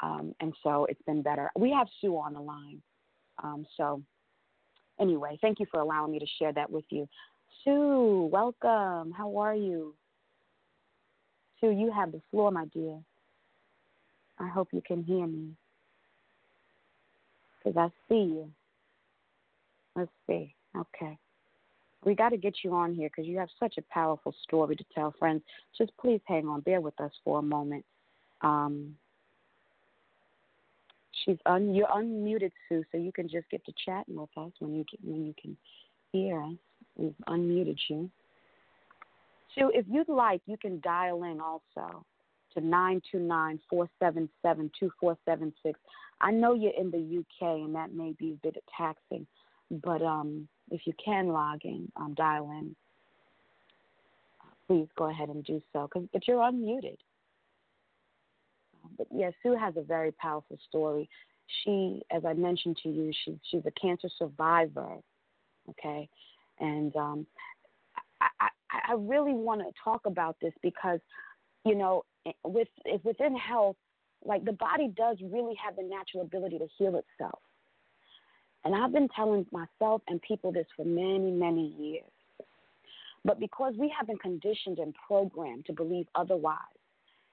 Um, 0.00 0.34
and 0.40 0.54
so 0.62 0.86
it's 0.86 1.00
been 1.02 1.22
better. 1.22 1.50
We 1.58 1.70
have 1.72 1.86
Sue 2.00 2.16
on 2.16 2.34
the 2.34 2.40
line. 2.40 2.82
Um, 3.42 3.66
so, 3.76 4.02
anyway, 5.00 5.38
thank 5.40 5.60
you 5.60 5.66
for 5.70 5.80
allowing 5.80 6.12
me 6.12 6.18
to 6.18 6.26
share 6.38 6.52
that 6.52 6.70
with 6.70 6.84
you. 6.90 7.08
Sue, 7.64 8.28
welcome. 8.30 9.12
How 9.12 9.36
are 9.38 9.54
you? 9.54 9.94
Sue, 11.60 11.70
you 11.70 11.92
have 11.92 12.12
the 12.12 12.20
floor, 12.30 12.50
my 12.50 12.66
dear. 12.66 12.98
I 14.38 14.48
hope 14.48 14.68
you 14.72 14.82
can 14.86 15.02
hear 15.02 15.26
me. 15.26 15.50
Because 17.64 17.76
I 17.76 17.88
see 18.08 18.20
you. 18.20 18.50
Let's 19.94 20.10
see. 20.26 20.54
Okay. 20.76 21.18
We 22.04 22.14
got 22.14 22.28
to 22.28 22.36
get 22.36 22.56
you 22.62 22.72
on 22.74 22.94
here 22.94 23.08
because 23.08 23.26
you 23.26 23.38
have 23.38 23.48
such 23.58 23.78
a 23.78 23.82
powerful 23.92 24.34
story 24.44 24.76
to 24.76 24.84
tell, 24.94 25.14
friends. 25.18 25.42
Just 25.76 25.90
please 26.00 26.20
hang 26.26 26.46
on. 26.46 26.60
Bear 26.60 26.80
with 26.80 26.98
us 27.00 27.10
for 27.24 27.40
a 27.40 27.42
moment. 27.42 27.84
Um, 28.42 28.94
she's 31.24 31.38
un, 31.46 31.74
you're 31.74 31.88
unmuted, 31.88 32.52
Sue, 32.68 32.84
so 32.92 32.98
you 32.98 33.10
can 33.10 33.28
just 33.28 33.50
get 33.50 33.64
to 33.64 33.72
chatting 33.84 34.16
with 34.16 34.30
us 34.36 34.52
when 34.60 34.74
you 34.76 34.84
when 35.02 35.26
you 35.26 35.34
can 35.40 35.56
hear 36.12 36.40
us. 36.42 36.54
We've 36.96 37.14
unmuted 37.28 37.78
you. 37.88 38.10
Sue, 39.56 39.70
if 39.74 39.86
you'd 39.88 40.08
like, 40.08 40.42
you 40.46 40.56
can 40.56 40.80
dial 40.80 41.24
in 41.24 41.40
also 41.40 42.04
to 42.54 42.60
929 42.60 43.60
477 43.68 44.70
2476. 44.78 45.78
I 46.20 46.30
know 46.30 46.54
you're 46.54 46.72
in 46.78 46.90
the 46.90 47.18
UK 47.18 47.60
and 47.64 47.74
that 47.74 47.92
may 47.92 48.12
be 48.18 48.32
a 48.32 48.46
bit 48.46 48.62
taxing, 48.76 49.26
but 49.70 50.02
um, 50.02 50.48
if 50.70 50.82
you 50.86 50.92
can 51.02 51.28
log 51.28 51.60
in, 51.64 51.90
um, 51.96 52.14
dial 52.14 52.50
in, 52.50 52.74
please 54.66 54.88
go 54.96 55.10
ahead 55.10 55.28
and 55.28 55.44
do 55.44 55.62
so. 55.72 55.88
Cause, 55.92 56.04
but 56.12 56.26
you're 56.26 56.38
unmuted. 56.38 56.96
But 58.96 59.08
yeah, 59.14 59.30
Sue 59.42 59.56
has 59.56 59.76
a 59.76 59.82
very 59.82 60.12
powerful 60.12 60.58
story. 60.68 61.08
She, 61.62 62.02
as 62.10 62.24
I 62.24 62.32
mentioned 62.32 62.78
to 62.82 62.88
you, 62.88 63.12
she, 63.24 63.38
she's 63.50 63.62
a 63.66 63.70
cancer 63.80 64.08
survivor, 64.18 64.96
okay? 65.70 66.08
And 66.58 66.94
um, 66.96 67.26
I, 68.20 68.48
I 68.88 68.94
really 68.96 69.34
want 69.34 69.60
to 69.60 69.72
talk 69.82 70.06
about 70.06 70.36
this 70.40 70.52
because, 70.62 71.00
you 71.64 71.74
know, 71.74 72.04
with 72.44 72.68
within 73.04 73.36
health, 73.36 73.76
like 74.24 74.44
the 74.44 74.52
body 74.52 74.88
does 74.96 75.16
really 75.22 75.54
have 75.64 75.76
the 75.76 75.82
natural 75.82 76.22
ability 76.22 76.58
to 76.58 76.66
heal 76.78 76.96
itself. 76.96 77.40
And 78.64 78.74
I've 78.74 78.92
been 78.92 79.08
telling 79.14 79.46
myself 79.52 80.02
and 80.08 80.20
people 80.22 80.50
this 80.50 80.66
for 80.76 80.84
many, 80.84 81.30
many 81.30 81.74
years. 81.78 82.10
But 83.24 83.38
because 83.38 83.74
we 83.78 83.92
have 83.96 84.06
been 84.06 84.18
conditioned 84.18 84.78
and 84.78 84.94
programmed 85.06 85.66
to 85.66 85.72
believe 85.72 86.06
otherwise, 86.14 86.58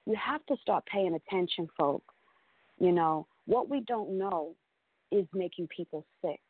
you 0.06 0.14
have 0.16 0.44
to 0.46 0.56
start 0.60 0.84
paying 0.86 1.14
attention, 1.14 1.68
folks. 1.78 2.14
You 2.78 2.92
know, 2.92 3.26
what 3.46 3.68
we 3.68 3.80
don't 3.80 4.18
know 4.18 4.54
is 5.10 5.26
making 5.32 5.68
people 5.68 6.04
sick. 6.22 6.40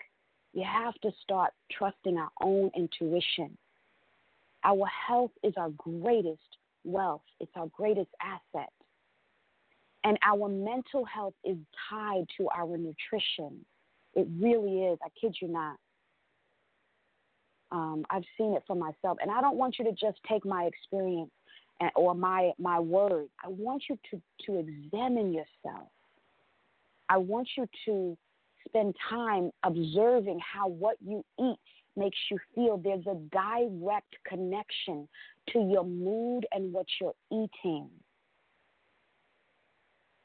You 0.53 0.65
have 0.65 0.95
to 1.03 1.11
start 1.23 1.53
trusting 1.71 2.17
our 2.17 2.31
own 2.43 2.71
intuition 2.77 3.57
our 4.65 4.87
health 4.87 5.33
is 5.43 5.55
our 5.57 5.71
greatest 5.71 6.41
wealth, 6.85 7.23
it's 7.41 7.53
our 7.57 7.69
greatest 7.77 8.11
asset. 8.21 8.71
And 10.05 10.19
our 10.27 10.49
mental 10.49 11.05
health 11.07 11.35
is 11.45 11.57
tied 11.89 12.25
to 12.37 12.49
our 12.55 12.77
nutrition. 12.77 13.65
It 14.15 14.29
really 14.39 14.83
is. 14.83 14.99
I 15.03 15.09
kid 15.19 15.35
you 15.41 15.49
not. 15.49 15.77
Um, 17.73 18.05
I've 18.11 18.25
seen 18.37 18.53
it 18.53 18.63
for 18.67 18.77
myself. 18.77 19.17
And 19.23 19.31
I 19.31 19.41
don't 19.41 19.57
want 19.57 19.79
you 19.79 19.85
to 19.87 19.93
just 19.93 20.19
take 20.29 20.45
my 20.45 20.65
experience 20.65 21.31
or 21.97 22.15
my 22.15 22.53
my 22.59 22.79
word. 22.79 23.29
I 23.43 23.49
want 23.49 23.85
you 23.89 23.99
to 24.11 24.21
to 24.47 24.59
examine 24.59 25.33
yourself. 25.33 25.89
I 27.09 27.17
want 27.19 27.49
you 27.57 27.67
to 27.87 28.17
spend 28.67 28.95
time 29.11 29.51
observing 29.63 30.41
how 30.41 30.69
what 30.69 30.97
you 31.05 31.25
eat 31.41 31.59
makes 31.97 32.19
you 32.31 32.39
feel. 32.55 32.77
There's 32.77 33.07
a 33.07 33.17
direct 33.31 34.15
connection 34.27 35.09
to 35.51 35.59
your 35.59 35.85
mood 35.85 36.47
and 36.53 36.73
what 36.73 36.87
you're 37.01 37.15
eating. 37.31 37.89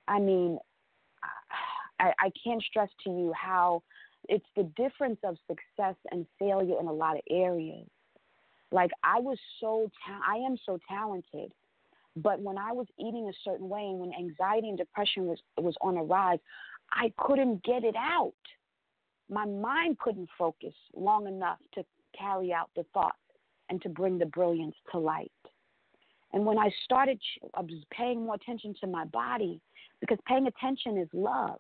I 0.08 0.20
mean, 0.20 0.58
I, 2.00 2.14
I 2.20 2.32
can't 2.44 2.64
stress 2.64 2.90
to 3.04 3.10
you 3.10 3.34
how 3.40 3.84
it's 4.28 4.46
the 4.56 4.64
difference 4.76 5.20
of 5.24 5.38
success 5.48 5.96
and 6.12 6.26
failure 6.38 6.80
in 6.80 6.88
a 6.88 6.94
lot 6.94 7.16
of 7.16 7.22
areas. 7.30 7.88
Like 8.72 8.92
I 9.04 9.20
was 9.20 9.38
so 9.60 9.90
ta- 10.06 10.22
I 10.28 10.38
am 10.38 10.56
so 10.66 10.80
talented, 10.88 11.52
but 12.16 12.40
when 12.40 12.58
I 12.58 12.72
was 12.72 12.88
eating 13.00 13.28
a 13.28 13.34
certain 13.44 13.68
way 13.68 13.82
and 13.82 14.00
when 14.00 14.14
anxiety 14.14 14.70
and 14.70 14.78
depression 14.78 15.26
was 15.26 15.40
was 15.58 15.76
on 15.82 15.98
a 15.98 16.04
rise, 16.04 16.40
I 16.92 17.12
couldn't 17.18 17.64
get 17.64 17.84
it 17.84 17.96
out. 17.98 18.34
My 19.30 19.46
mind 19.46 20.00
couldn't 20.00 20.30
focus 20.38 20.74
long 20.96 21.28
enough 21.28 21.60
to 21.76 21.84
carry 22.18 22.52
out 22.52 22.70
the 22.76 22.84
thoughts 22.94 23.18
and 23.70 23.82
to 23.84 23.89
bring 23.89 24.18
the 24.18 24.26
brilliance 24.26 24.76
to 24.92 24.98
light. 24.98 25.32
And 26.34 26.46
when 26.46 26.58
I 26.58 26.70
started 26.84 27.20
I 27.56 27.62
was 27.62 27.72
uh, 27.72 27.96
paying 27.96 28.26
more 28.26 28.36
attention 28.36 28.76
to 28.82 28.88
my 28.88 29.06
body, 29.06 29.62
because 30.00 30.18
paying 30.28 30.48
attention 30.48 30.98
is 30.98 31.08
love. 31.13 31.60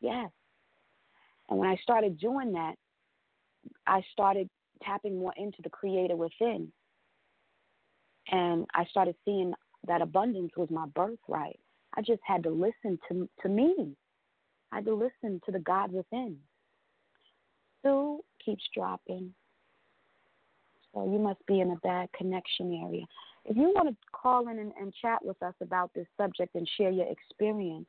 Yes. 0.00 0.30
And 1.48 1.58
when 1.58 1.68
I 1.68 1.76
started 1.76 2.18
doing 2.18 2.52
that, 2.52 2.74
I 3.86 4.02
started 4.12 4.48
tapping 4.82 5.18
more 5.18 5.32
into 5.36 5.58
the 5.62 5.70
creator 5.70 6.16
within. 6.16 6.72
And 8.30 8.66
I 8.74 8.84
started 8.86 9.14
seeing 9.24 9.54
that 9.86 10.02
abundance 10.02 10.52
was 10.56 10.68
my 10.70 10.86
birthright. 10.94 11.58
I 11.94 12.02
just 12.02 12.20
had 12.24 12.42
to 12.42 12.50
listen 12.50 12.98
to 13.08 13.28
to 13.42 13.48
me. 13.48 13.96
I 14.72 14.76
had 14.76 14.84
to 14.86 14.94
listen 14.94 15.40
to 15.46 15.52
the 15.52 15.58
God 15.58 15.92
within. 15.92 16.36
Sue 17.82 18.20
keeps 18.44 18.64
dropping. 18.74 19.32
So 20.92 21.10
you 21.10 21.18
must 21.18 21.44
be 21.46 21.60
in 21.60 21.70
a 21.70 21.76
bad 21.76 22.08
connection 22.16 22.82
area. 22.84 23.04
If 23.44 23.56
you 23.56 23.72
want 23.74 23.88
to 23.88 23.96
call 24.12 24.48
in 24.48 24.58
and, 24.58 24.72
and 24.80 24.92
chat 25.00 25.24
with 25.24 25.42
us 25.42 25.54
about 25.60 25.90
this 25.94 26.06
subject 26.16 26.54
and 26.54 26.68
share 26.76 26.90
your 26.90 27.06
experience 27.06 27.86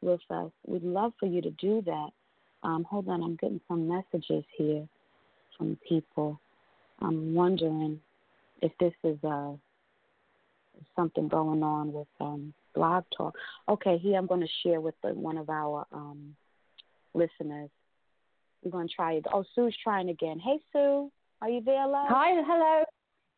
with 0.00 0.20
us, 0.30 0.50
we'd 0.66 0.82
love 0.82 1.12
for 1.20 1.26
you 1.26 1.40
to 1.42 1.50
do 1.52 1.82
that. 1.86 2.08
Um, 2.62 2.84
hold 2.84 3.08
on, 3.08 3.22
I'm 3.22 3.36
getting 3.36 3.60
some 3.68 3.86
messages 3.88 4.44
here 4.56 4.88
from 5.56 5.78
people. 5.88 6.40
I'm 7.00 7.34
wondering 7.34 8.00
if 8.62 8.72
this 8.80 8.94
is 9.04 9.18
uh, 9.22 9.52
something 10.94 11.28
going 11.28 11.62
on 11.62 11.92
with 11.92 12.08
um, 12.20 12.52
Blog 12.76 13.04
Talk. 13.16 13.34
Okay, 13.68 13.98
here 13.98 14.16
I'm 14.16 14.26
going 14.26 14.42
to 14.42 14.48
share 14.62 14.80
with 14.80 14.94
the, 15.02 15.08
one 15.08 15.38
of 15.38 15.50
our 15.50 15.86
um, 15.92 16.36
listeners. 17.14 17.70
We're 18.62 18.70
going 18.70 18.88
to 18.88 18.94
try 18.94 19.14
it. 19.14 19.26
Oh, 19.32 19.44
Sue's 19.54 19.76
trying 19.82 20.10
again. 20.10 20.38
Hey, 20.38 20.58
Sue, 20.72 21.10
are 21.42 21.48
you 21.48 21.62
there, 21.64 21.86
love? 21.88 22.06
Hi, 22.08 22.30
hello. 22.46 22.84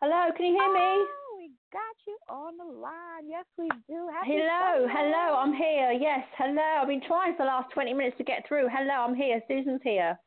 Hello, 0.02 0.30
can 0.36 0.46
you 0.46 0.52
hear 0.52 0.72
me? 0.72 0.80
Oh, 0.80 1.36
we 1.38 1.50
got 1.72 1.96
you 2.06 2.16
on 2.28 2.56
the 2.58 2.78
line. 2.78 3.28
Yes, 3.28 3.44
we 3.56 3.68
do. 3.88 4.08
Happy 4.12 4.30
hello, 4.32 4.86
Sunday. 4.86 4.94
hello, 4.96 5.36
I'm 5.36 5.54
here. 5.54 5.92
Yes, 5.92 6.24
hello. 6.36 6.80
I've 6.82 6.88
been 6.88 7.02
trying 7.06 7.34
for 7.34 7.44
the 7.44 7.46
last 7.46 7.72
20 7.72 7.94
minutes 7.94 8.16
to 8.18 8.24
get 8.24 8.46
through. 8.46 8.68
Hello, 8.70 9.06
I'm 9.06 9.14
here. 9.14 9.40
Susan's 9.48 9.80
here. 9.82 10.18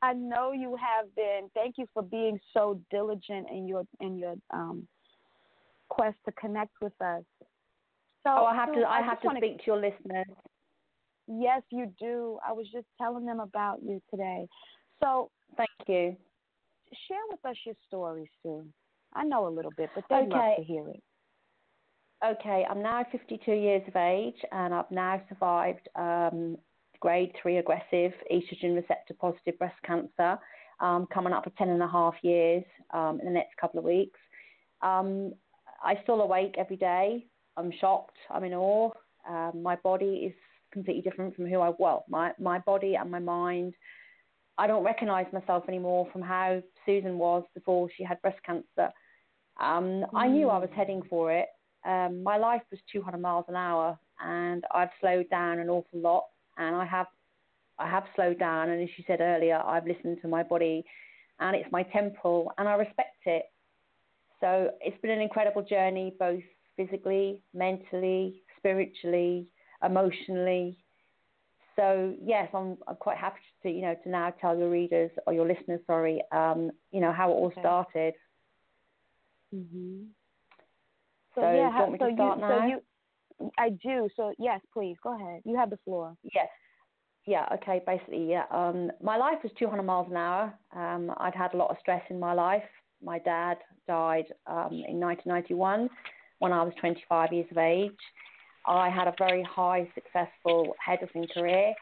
I 0.00 0.12
know 0.12 0.52
you 0.52 0.76
have 0.76 1.14
been. 1.16 1.50
Thank 1.54 1.76
you 1.76 1.86
for 1.92 2.02
being 2.02 2.38
so 2.54 2.80
diligent 2.90 3.48
in 3.50 3.66
your 3.66 3.84
in 4.00 4.16
your 4.16 4.34
um, 4.52 4.86
quest 5.88 6.16
to 6.26 6.32
connect 6.32 6.72
with 6.80 6.92
us. 7.00 7.24
So, 8.28 8.42
oh, 8.42 8.46
I 8.46 8.54
have 8.54 8.68
Sue, 8.74 8.80
to. 8.80 8.86
I, 8.86 8.98
I 8.98 9.02
have 9.02 9.20
to 9.22 9.28
speak 9.36 9.58
to 9.58 9.64
your 9.66 9.76
listeners. 9.76 10.26
Yes, 11.26 11.62
you 11.70 11.92
do. 11.98 12.38
I 12.46 12.52
was 12.52 12.66
just 12.72 12.86
telling 13.00 13.24
them 13.24 13.40
about 13.40 13.78
you 13.82 14.00
today. 14.10 14.46
So, 15.02 15.30
Thank 15.56 15.70
you. 15.86 16.16
share 17.08 17.18
with 17.30 17.44
us 17.44 17.56
your 17.64 17.74
story, 17.86 18.30
Sue. 18.42 18.66
I 19.14 19.24
know 19.24 19.46
a 19.46 19.50
little 19.50 19.70
bit, 19.70 19.90
but 19.94 20.04
they'd 20.10 20.28
love 20.28 20.32
Okay. 20.32 20.54
to 20.58 20.62
hear 20.62 20.88
it. 20.88 21.02
Okay, 22.24 22.66
I'm 22.68 22.82
now 22.82 23.04
52 23.12 23.52
years 23.52 23.82
of 23.86 23.94
age, 23.94 24.34
and 24.50 24.74
I've 24.74 24.90
now 24.90 25.22
survived 25.28 25.88
um, 25.94 26.58
grade 27.00 27.32
three 27.40 27.58
aggressive 27.58 28.12
estrogen 28.32 28.74
receptor 28.74 29.14
positive 29.14 29.56
breast 29.58 29.76
cancer, 29.84 30.38
um, 30.80 31.06
coming 31.14 31.32
up 31.32 31.44
for 31.44 31.50
10 31.50 31.68
and 31.68 31.82
a 31.82 31.86
half 31.88 32.14
years 32.22 32.64
um, 32.92 33.20
in 33.20 33.26
the 33.26 33.32
next 33.32 33.56
couple 33.56 33.78
of 33.78 33.84
weeks. 33.84 34.18
Um, 34.82 35.32
I 35.82 35.94
still 36.02 36.20
awake 36.20 36.56
every 36.58 36.76
day. 36.76 37.26
I'm 37.58 37.72
shocked. 37.80 38.16
I'm 38.30 38.44
in 38.44 38.54
awe. 38.54 38.90
Um, 39.28 39.62
my 39.62 39.76
body 39.76 40.28
is 40.28 40.34
completely 40.72 41.02
different 41.02 41.34
from 41.34 41.46
who 41.46 41.60
I 41.60 41.72
well, 41.78 42.04
my 42.08 42.32
my 42.38 42.58
body 42.60 42.94
and 42.94 43.10
my 43.10 43.18
mind. 43.18 43.74
I 44.56 44.66
don't 44.66 44.84
recognise 44.84 45.26
myself 45.32 45.64
anymore 45.68 46.08
from 46.12 46.22
how 46.22 46.62
Susan 46.84 47.18
was 47.18 47.44
before 47.54 47.88
she 47.96 48.02
had 48.02 48.20
breast 48.22 48.38
cancer. 48.44 48.92
Um, 49.60 50.04
I 50.14 50.28
knew 50.28 50.48
I 50.48 50.58
was 50.58 50.70
heading 50.74 51.02
for 51.08 51.32
it. 51.32 51.46
Um, 51.86 52.22
my 52.22 52.36
life 52.36 52.62
was 52.70 52.80
200 52.92 53.18
miles 53.18 53.44
an 53.48 53.54
hour, 53.54 53.98
and 54.20 54.64
I've 54.74 54.90
slowed 55.00 55.30
down 55.30 55.60
an 55.60 55.68
awful 55.68 56.00
lot. 56.00 56.24
And 56.56 56.74
I 56.74 56.84
have, 56.84 57.06
I 57.78 57.88
have 57.88 58.04
slowed 58.16 58.40
down. 58.40 58.70
And 58.70 58.82
as 58.82 58.88
you 58.96 59.04
said 59.06 59.20
earlier, 59.20 59.58
I've 59.64 59.86
listened 59.86 60.18
to 60.22 60.28
my 60.28 60.42
body, 60.42 60.84
and 61.38 61.54
it's 61.54 61.70
my 61.70 61.84
temple, 61.84 62.52
and 62.58 62.68
I 62.68 62.74
respect 62.74 63.16
it. 63.26 63.44
So 64.40 64.70
it's 64.80 65.00
been 65.02 65.12
an 65.12 65.20
incredible 65.20 65.62
journey, 65.62 66.14
both 66.18 66.42
physically, 66.78 67.42
mentally, 67.52 68.42
spiritually, 68.56 69.48
emotionally. 69.84 70.78
So 71.76 72.14
yes, 72.24 72.48
I'm, 72.54 72.78
I'm 72.88 72.96
quite 72.96 73.18
happy 73.18 73.40
to 73.64 73.70
you 73.70 73.82
know 73.82 73.94
to 74.02 74.08
now 74.08 74.32
tell 74.40 74.56
your 74.56 74.70
readers 74.70 75.10
or 75.26 75.34
your 75.34 75.46
listeners, 75.46 75.80
sorry, 75.86 76.22
um, 76.32 76.70
you 76.90 77.00
know 77.00 77.12
how 77.12 77.30
it 77.30 77.34
all 77.34 77.48
Okay. 77.48 77.60
started. 77.60 78.14
Mm-hmm. 79.54 80.04
So, 81.34 81.42
So, 81.42 81.52
yeah, 81.52 81.66
you 81.68 81.72
how, 81.72 81.80
want 81.82 81.92
me 81.92 81.98
so 82.00 82.06
you, 82.08 82.16
now? 82.16 82.38
so 82.48 82.66
you, 82.66 83.50
I 83.58 83.70
do. 83.70 84.08
So 84.16 84.32
yes, 84.38 84.60
please 84.72 84.96
go 85.02 85.14
ahead. 85.14 85.42
You 85.44 85.56
have 85.56 85.70
the 85.70 85.78
floor. 85.84 86.14
Yes. 86.34 86.48
Yeah, 87.26 87.46
okay, 87.54 87.82
basically, 87.86 88.30
yeah. 88.30 88.44
Um, 88.50 88.90
my 89.02 89.18
life 89.18 89.38
was 89.42 89.52
200 89.58 89.82
miles 89.82 90.06
an 90.10 90.16
hour. 90.16 90.54
Um, 90.74 91.12
I'd 91.18 91.34
had 91.34 91.52
a 91.52 91.58
lot 91.58 91.70
of 91.70 91.76
stress 91.78 92.02
in 92.08 92.18
my 92.18 92.32
life. 92.32 92.62
My 93.04 93.18
dad 93.18 93.58
died 93.86 94.24
um, 94.46 94.70
in 94.72 94.98
1991 94.98 95.90
when 96.38 96.52
I 96.52 96.62
was 96.62 96.72
25 96.80 97.32
years 97.32 97.46
of 97.50 97.58
age. 97.58 97.92
I 98.66 98.90
had 98.90 99.08
a 99.08 99.14
very 99.18 99.42
high, 99.42 99.88
successful 99.94 100.74
hairdressing 100.84 101.26
career. 101.32 101.74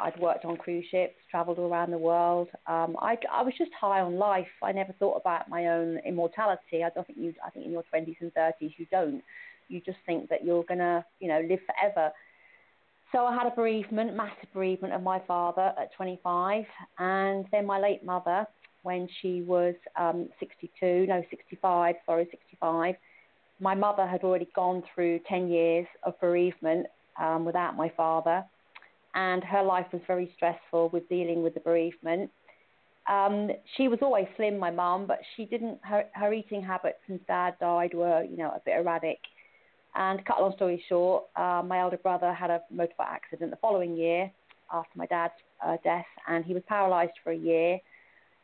I'd 0.00 0.18
worked 0.18 0.44
on 0.44 0.56
cruise 0.56 0.86
ships, 0.90 1.14
travelled 1.30 1.58
around 1.58 1.90
the 1.90 1.98
world. 1.98 2.48
Um, 2.66 2.96
I, 3.00 3.16
I 3.30 3.42
was 3.42 3.52
just 3.58 3.70
high 3.78 4.00
on 4.00 4.16
life. 4.16 4.46
I 4.62 4.72
never 4.72 4.92
thought 4.94 5.16
about 5.16 5.48
my 5.48 5.66
own 5.66 5.98
immortality. 6.06 6.82
I 6.84 6.90
don't 6.94 7.06
think 7.06 7.18
you. 7.18 7.34
I 7.44 7.50
think 7.50 7.66
in 7.66 7.72
your 7.72 7.84
20s 7.92 8.16
and 8.20 8.32
30s 8.34 8.74
you 8.78 8.86
don't. 8.90 9.22
You 9.68 9.80
just 9.84 9.98
think 10.06 10.28
that 10.30 10.44
you're 10.44 10.64
gonna, 10.64 11.04
you 11.20 11.28
know, 11.28 11.40
live 11.40 11.60
forever. 11.66 12.12
So 13.12 13.26
I 13.26 13.34
had 13.34 13.46
a 13.46 13.54
bereavement, 13.54 14.16
massive 14.16 14.48
bereavement 14.54 14.94
of 14.94 15.02
my 15.02 15.20
father 15.26 15.74
at 15.78 15.92
25, 15.94 16.64
and 16.98 17.44
then 17.52 17.66
my 17.66 17.78
late 17.78 18.02
mother 18.02 18.46
when 18.84 19.06
she 19.20 19.42
was 19.42 19.74
um, 19.96 20.28
62, 20.40 21.06
no, 21.06 21.22
65, 21.30 21.94
sorry, 22.06 22.26
65. 22.30 22.94
My 23.62 23.76
mother 23.76 24.08
had 24.08 24.24
already 24.24 24.48
gone 24.56 24.82
through 24.92 25.20
10 25.28 25.48
years 25.48 25.86
of 26.02 26.20
bereavement 26.20 26.88
um, 27.16 27.44
without 27.44 27.76
my 27.76 27.92
father, 27.96 28.44
and 29.14 29.44
her 29.44 29.62
life 29.62 29.86
was 29.92 30.02
very 30.08 30.32
stressful 30.34 30.88
with 30.88 31.08
dealing 31.08 31.44
with 31.44 31.54
the 31.54 31.60
bereavement. 31.60 32.28
Um, 33.08 33.50
she 33.76 33.86
was 33.86 34.00
always 34.02 34.26
slim, 34.36 34.58
my 34.58 34.72
mum, 34.72 35.06
but 35.06 35.20
she 35.36 35.44
didn't. 35.44 35.78
Her, 35.82 36.06
her 36.14 36.32
eating 36.32 36.60
habits 36.60 36.98
since 37.06 37.22
dad 37.28 37.54
died 37.60 37.94
were, 37.94 38.24
you 38.24 38.36
know, 38.36 38.48
a 38.48 38.60
bit 38.64 38.78
erratic. 38.78 39.18
And 39.94 40.24
cut 40.24 40.40
a 40.40 40.42
long 40.42 40.54
story 40.56 40.84
short, 40.88 41.26
uh, 41.36 41.62
my 41.64 41.78
elder 41.82 41.98
brother 41.98 42.32
had 42.32 42.50
a 42.50 42.62
motorbike 42.74 43.12
accident 43.14 43.52
the 43.52 43.58
following 43.58 43.96
year 43.96 44.28
after 44.72 44.98
my 44.98 45.06
dad's 45.06 45.34
uh, 45.64 45.76
death, 45.84 46.06
and 46.26 46.44
he 46.44 46.52
was 46.52 46.64
paralysed 46.66 47.14
for 47.22 47.30
a 47.30 47.36
year, 47.36 47.78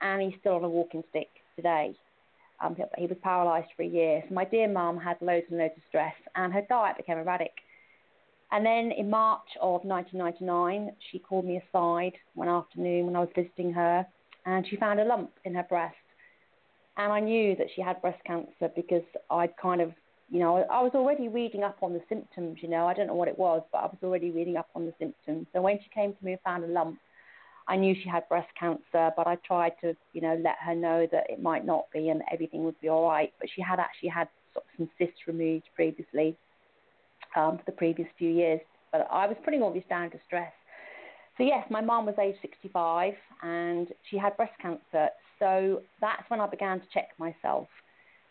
and 0.00 0.22
he's 0.22 0.38
still 0.38 0.54
on 0.54 0.62
a 0.62 0.68
walking 0.68 1.02
stick 1.10 1.30
today. 1.56 1.96
Um, 2.60 2.76
he- 2.96 3.06
was 3.06 3.16
paralysed 3.22 3.72
for 3.76 3.82
a 3.82 3.86
year. 3.86 4.24
So 4.28 4.34
my 4.34 4.44
dear 4.44 4.68
mum 4.68 4.98
had 4.98 5.20
loads 5.22 5.46
and 5.48 5.58
loads 5.58 5.76
of 5.76 5.82
stress, 5.88 6.14
and 6.34 6.52
her 6.52 6.62
diet 6.62 6.96
became 6.96 7.18
erratic. 7.18 7.52
And 8.50 8.64
then 8.64 8.92
in 8.92 9.10
March 9.10 9.48
of 9.60 9.84
1999, 9.84 10.96
she 11.10 11.18
called 11.18 11.44
me 11.44 11.60
aside 11.68 12.14
one 12.34 12.48
afternoon 12.48 13.06
when 13.06 13.16
I 13.16 13.20
was 13.20 13.28
visiting 13.34 13.72
her, 13.72 14.06
and 14.46 14.66
she 14.66 14.76
found 14.76 15.00
a 15.00 15.04
lump 15.04 15.30
in 15.44 15.54
her 15.54 15.64
breast. 15.64 15.94
And 16.96 17.12
I 17.12 17.20
knew 17.20 17.54
that 17.56 17.68
she 17.74 17.82
had 17.82 18.00
breast 18.00 18.22
cancer 18.24 18.70
because 18.74 19.04
I'd 19.30 19.56
kind 19.56 19.80
of, 19.80 19.92
you 20.30 20.40
know, 20.40 20.56
I 20.70 20.82
was 20.82 20.92
already 20.94 21.28
reading 21.28 21.62
up 21.62 21.76
on 21.82 21.92
the 21.92 22.02
symptoms, 22.08 22.58
you 22.60 22.68
know, 22.68 22.86
I 22.86 22.94
don't 22.94 23.06
know 23.06 23.14
what 23.14 23.28
it 23.28 23.38
was, 23.38 23.62
but 23.70 23.78
I 23.78 23.86
was 23.86 23.98
already 24.02 24.30
reading 24.30 24.56
up 24.56 24.68
on 24.74 24.86
the 24.86 24.94
symptoms. 24.98 25.46
So 25.52 25.60
when 25.60 25.78
she 25.78 25.90
came 25.90 26.12
to 26.12 26.24
me 26.24 26.32
and 26.32 26.40
found 26.40 26.64
a 26.64 26.68
lump, 26.68 26.98
I 27.68 27.76
knew 27.76 27.94
she 28.02 28.08
had 28.08 28.28
breast 28.28 28.48
cancer, 28.58 29.12
but 29.16 29.26
I 29.26 29.36
tried 29.46 29.72
to, 29.82 29.94
you 30.14 30.22
know, 30.22 30.40
let 30.42 30.56
her 30.64 30.74
know 30.74 31.06
that 31.12 31.24
it 31.28 31.42
might 31.42 31.66
not 31.66 31.84
be 31.92 32.08
and 32.08 32.22
everything 32.32 32.64
would 32.64 32.80
be 32.80 32.88
all 32.88 33.06
right. 33.06 33.32
But 33.38 33.50
she 33.54 33.60
had 33.60 33.78
actually 33.78 34.08
had 34.08 34.28
some 34.76 34.88
cysts 34.98 35.26
removed 35.26 35.64
previously 35.74 36.36
um, 37.36 37.58
for 37.58 37.64
the 37.66 37.72
previous 37.72 38.08
few 38.18 38.30
years. 38.30 38.60
But 38.90 39.06
I 39.10 39.26
was 39.26 39.36
putting 39.44 39.62
all 39.62 39.72
this 39.72 39.84
down 39.88 40.10
to 40.12 40.18
stress. 40.26 40.52
So 41.36 41.44
yes, 41.44 41.64
my 41.70 41.82
mum 41.82 42.06
was 42.06 42.14
age 42.20 42.36
65 42.40 43.12
and 43.42 43.88
she 44.10 44.16
had 44.16 44.36
breast 44.36 44.54
cancer. 44.60 45.10
So 45.38 45.82
that's 46.00 46.28
when 46.28 46.40
I 46.40 46.46
began 46.48 46.80
to 46.80 46.86
check 46.92 47.10
myself. 47.18 47.68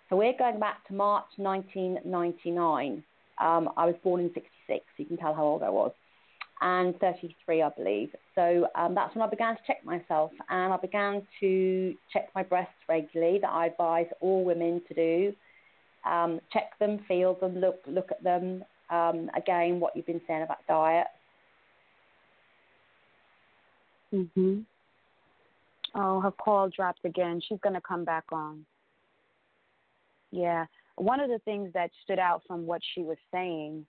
So 0.09 0.15
we're 0.15 0.37
going 0.37 0.59
back 0.59 0.85
to 0.87 0.93
March 0.93 1.27
1999. 1.37 3.03
Um, 3.39 3.69
I 3.77 3.85
was 3.85 3.95
born 4.03 4.21
in 4.21 4.27
66, 4.33 4.49
so 4.69 4.81
you 4.97 5.05
can 5.05 5.17
tell 5.17 5.33
how 5.33 5.43
old 5.43 5.63
I 5.63 5.69
was, 5.69 5.91
and 6.61 6.97
33, 6.99 7.61
I 7.61 7.69
believe. 7.69 8.09
So 8.35 8.67
um, 8.75 8.95
that's 8.95 9.15
when 9.15 9.23
I 9.23 9.29
began 9.29 9.55
to 9.55 9.61
check 9.65 9.83
myself, 9.85 10.31
and 10.49 10.73
I 10.73 10.77
began 10.77 11.21
to 11.39 11.95
check 12.11 12.29
my 12.35 12.43
breasts 12.43 12.73
regularly, 12.87 13.39
that 13.39 13.49
I 13.49 13.67
advise 13.67 14.07
all 14.21 14.43
women 14.43 14.81
to 14.87 14.93
do. 14.93 15.33
Um, 16.09 16.39
check 16.51 16.77
them, 16.79 16.99
feel 17.07 17.35
them, 17.35 17.57
look 17.59 17.79
look 17.85 18.11
at 18.11 18.23
them. 18.23 18.63
Um, 18.89 19.29
again, 19.35 19.79
what 19.79 19.95
you've 19.95 20.05
been 20.05 20.21
saying 20.27 20.43
about 20.43 20.65
diet. 20.67 21.07
Mhm. 24.13 24.65
Oh, 25.95 26.19
her 26.21 26.31
call 26.31 26.69
dropped 26.69 27.03
again. 27.05 27.41
She's 27.41 27.59
going 27.59 27.73
to 27.73 27.81
come 27.81 28.05
back 28.05 28.25
on. 28.31 28.65
Yeah. 30.31 30.65
One 30.95 31.19
of 31.19 31.29
the 31.29 31.39
things 31.39 31.71
that 31.73 31.91
stood 32.03 32.19
out 32.19 32.43
from 32.47 32.65
what 32.65 32.81
she 32.93 33.01
was 33.01 33.17
saying 33.31 33.85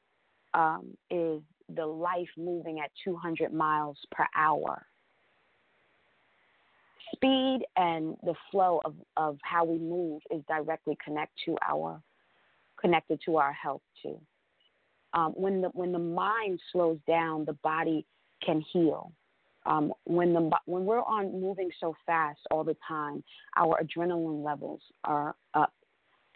um, 0.55 0.97
is 1.11 1.43
the 1.75 1.87
life 1.87 2.29
moving 2.37 2.81
at 2.81 2.91
200 3.05 3.53
miles 3.53 3.99
per 4.11 4.27
hour. 4.37 4.87
Speed 7.15 7.61
and 7.77 8.17
the 8.23 8.35
flow 8.51 8.81
of, 8.85 8.95
of 9.17 9.39
how 9.43 9.65
we 9.65 9.79
move 9.79 10.21
is 10.31 10.43
directly 10.47 10.97
connect 11.05 11.33
to 11.47 11.57
our 11.67 12.01
connected 12.81 13.21
to 13.27 13.37
our 13.37 13.53
health 13.53 13.83
too. 14.03 14.21
Um, 15.15 15.33
when 15.33 15.63
the 15.63 15.69
when 15.69 15.93
the 15.93 15.99
mind 15.99 16.61
slows 16.71 16.99
down, 17.07 17.45
the 17.45 17.55
body 17.55 18.07
can 18.45 18.63
heal. 18.73 19.13
Um, 19.67 19.93
when 20.05 20.33
the 20.33 20.51
when 20.67 20.85
we're 20.85 21.03
on 21.03 21.41
moving 21.41 21.71
so 21.81 21.95
fast 22.07 22.41
all 22.51 22.65
the 22.65 22.77
time, 22.87 23.25
our 23.57 23.81
adrenaline 23.83 24.45
levels 24.45 24.81
are 25.05 25.35
up, 25.55 25.73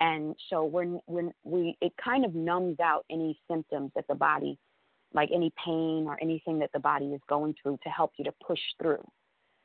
and 0.01 0.35
so 0.51 0.65
when 0.65 1.01
when 1.07 1.33
we 1.45 1.77
it 1.81 1.93
kind 2.03 2.25
of 2.25 2.35
numbs 2.35 2.81
out 2.81 3.05
any 3.11 3.39
symptoms 3.49 3.93
that 3.95 4.07
the 4.09 4.15
body, 4.15 4.59
like 5.15 5.31
any 5.35 5.53
pain 5.65 6.05
or 6.07 6.19
anything 6.21 6.59
that 6.61 6.71
the 6.73 6.81
body 6.81 7.07
is 7.07 7.21
going 7.29 7.55
through, 7.63 7.79
to 7.83 7.89
help 7.89 8.13
you 8.19 8.25
to 8.25 8.33
push 8.47 8.61
through, 8.81 9.05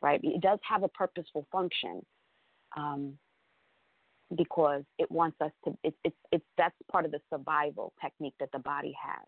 right? 0.02 0.20
It 0.24 0.42
does 0.42 0.60
have 0.68 0.84
a 0.84 0.90
purposeful 0.90 1.48
function. 1.52 2.06
Um, 2.76 3.18
because 4.36 4.84
it 5.00 5.10
wants 5.10 5.38
us 5.40 5.52
to 5.64 5.74
it's 5.86 5.96
it's 6.34 6.44
that's 6.58 6.76
part 6.92 7.06
of 7.06 7.12
the 7.12 7.20
survival 7.30 7.94
technique 8.02 8.34
that 8.42 8.50
the 8.52 8.60
body 8.60 8.94
has 9.02 9.26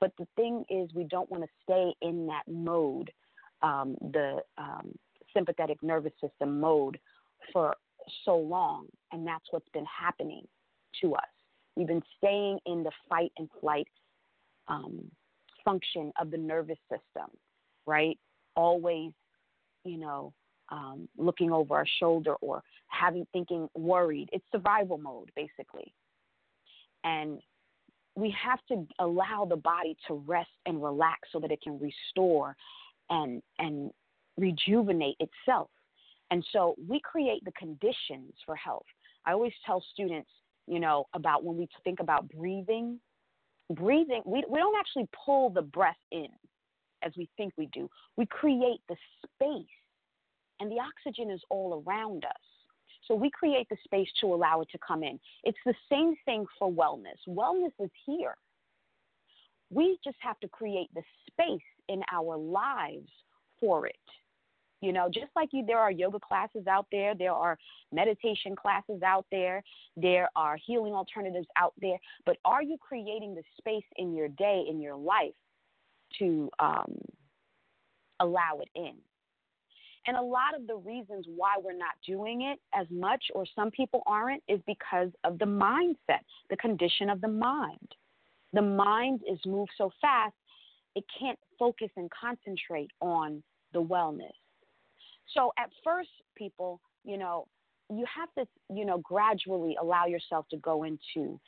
but 0.00 0.10
the 0.18 0.26
thing 0.34 0.64
is 0.68 0.90
we 0.92 1.04
don't 1.04 1.30
want 1.30 1.44
to 1.44 1.48
stay 1.62 1.94
in 2.02 2.26
that 2.26 2.42
mode 2.48 3.12
um, 3.62 3.96
the 4.12 4.38
um, 4.56 4.92
sympathetic 5.34 5.82
nervous 5.82 6.12
system 6.20 6.60
mode 6.60 6.98
for 7.52 7.74
so 8.24 8.36
long, 8.36 8.86
and 9.12 9.26
that's 9.26 9.44
what's 9.50 9.68
been 9.72 9.86
happening 9.86 10.46
to 11.00 11.14
us. 11.14 11.28
We've 11.76 11.86
been 11.86 12.02
staying 12.16 12.58
in 12.66 12.82
the 12.82 12.90
fight 13.08 13.32
and 13.38 13.48
flight 13.60 13.88
um, 14.68 15.10
function 15.68 16.12
of 16.20 16.30
the 16.30 16.38
nervous 16.38 16.78
system, 16.90 17.30
right? 17.86 18.18
Always, 18.56 19.12
you 19.84 19.98
know, 19.98 20.32
um, 20.70 21.08
looking 21.16 21.52
over 21.52 21.74
our 21.74 21.86
shoulder 21.98 22.34
or 22.40 22.62
having 22.88 23.26
thinking 23.32 23.68
worried. 23.74 24.28
It's 24.32 24.44
survival 24.50 24.98
mode, 24.98 25.30
basically. 25.36 25.92
And 27.04 27.40
we 28.16 28.34
have 28.42 28.58
to 28.68 28.86
allow 28.98 29.46
the 29.48 29.56
body 29.56 29.96
to 30.08 30.14
rest 30.26 30.50
and 30.66 30.82
relax 30.82 31.20
so 31.32 31.38
that 31.40 31.52
it 31.52 31.60
can 31.62 31.78
restore 31.78 32.56
and 33.10 33.42
and 33.58 33.90
rejuvenate 34.36 35.16
itself. 35.20 35.70
And 36.30 36.44
so 36.52 36.74
we 36.88 37.00
create 37.00 37.44
the 37.44 37.52
conditions 37.52 38.32
for 38.44 38.54
health. 38.56 38.84
I 39.24 39.32
always 39.32 39.52
tell 39.64 39.82
students, 39.92 40.30
you 40.66 40.80
know, 40.80 41.06
about 41.14 41.44
when 41.44 41.56
we 41.56 41.68
think 41.84 42.00
about 42.00 42.28
breathing, 42.28 43.00
breathing, 43.70 44.22
we, 44.24 44.44
we 44.48 44.58
don't 44.58 44.76
actually 44.78 45.08
pull 45.24 45.50
the 45.50 45.62
breath 45.62 45.96
in 46.10 46.28
as 47.02 47.12
we 47.16 47.28
think 47.36 47.52
we 47.56 47.66
do. 47.66 47.88
We 48.16 48.26
create 48.26 48.80
the 48.88 48.96
space, 49.22 49.66
and 50.60 50.70
the 50.70 50.78
oxygen 50.80 51.30
is 51.30 51.40
all 51.50 51.84
around 51.86 52.24
us. 52.24 52.32
So 53.06 53.14
we 53.14 53.30
create 53.30 53.68
the 53.70 53.76
space 53.84 54.08
to 54.20 54.34
allow 54.34 54.60
it 54.60 54.68
to 54.72 54.78
come 54.86 55.02
in. 55.02 55.18
It's 55.44 55.58
the 55.64 55.74
same 55.90 56.14
thing 56.24 56.44
for 56.58 56.70
wellness. 56.70 57.16
Wellness 57.26 57.72
is 57.80 57.90
here. 58.04 58.34
We 59.70 59.98
just 60.04 60.16
have 60.20 60.38
to 60.40 60.48
create 60.48 60.88
the 60.94 61.02
space 61.30 61.60
in 61.88 62.02
our 62.12 62.36
lives 62.36 63.08
for 63.60 63.86
it. 63.86 63.96
You 64.80 64.92
know, 64.92 65.08
just 65.12 65.30
like 65.34 65.48
you, 65.52 65.64
there 65.66 65.78
are 65.78 65.90
yoga 65.90 66.20
classes 66.20 66.66
out 66.68 66.86
there, 66.92 67.14
there 67.14 67.32
are 67.32 67.58
meditation 67.92 68.54
classes 68.54 69.02
out 69.02 69.26
there, 69.30 69.62
there 69.96 70.28
are 70.36 70.56
healing 70.64 70.92
alternatives 70.92 71.48
out 71.56 71.74
there. 71.80 71.98
But 72.24 72.36
are 72.44 72.62
you 72.62 72.76
creating 72.78 73.34
the 73.34 73.42
space 73.58 73.84
in 73.96 74.14
your 74.14 74.28
day, 74.28 74.64
in 74.68 74.80
your 74.80 74.96
life, 74.96 75.34
to 76.20 76.48
um, 76.60 76.94
allow 78.20 78.60
it 78.60 78.68
in? 78.74 78.94
And 80.06 80.16
a 80.16 80.22
lot 80.22 80.54
of 80.56 80.66
the 80.66 80.76
reasons 80.76 81.26
why 81.26 81.56
we're 81.62 81.76
not 81.76 81.94
doing 82.06 82.42
it 82.42 82.60
as 82.72 82.86
much, 82.90 83.22
or 83.34 83.44
some 83.54 83.70
people 83.70 84.02
aren't, 84.06 84.42
is 84.48 84.60
because 84.66 85.10
of 85.24 85.38
the 85.38 85.44
mindset, 85.44 86.20
the 86.50 86.56
condition 86.56 87.10
of 87.10 87.20
the 87.20 87.28
mind. 87.28 87.94
The 88.52 88.62
mind 88.62 89.20
is 89.30 89.38
moved 89.44 89.72
so 89.76 89.90
fast 90.00 90.34
it 90.94 91.04
can't 91.18 91.38
focus 91.58 91.90
and 91.96 92.10
concentrate 92.10 92.90
on 93.00 93.42
the 93.72 93.82
wellness. 93.82 94.32
So 95.34 95.52
at 95.58 95.70
first, 95.84 96.10
people, 96.36 96.80
you 97.04 97.18
know, 97.18 97.46
you 97.90 98.04
have 98.14 98.32
to, 98.34 98.46
you 98.74 98.84
know, 98.84 98.98
gradually 98.98 99.76
allow 99.80 100.06
yourself 100.06 100.46
to 100.50 100.56
go 100.58 100.84
into 100.84 101.40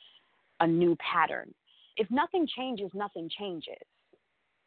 a 0.59 0.67
new 0.67 0.95
pattern. 0.97 1.53
If 1.97 2.09
nothing 2.09 2.47
changes, 2.47 2.89
nothing 2.93 3.29
changes, 3.37 3.83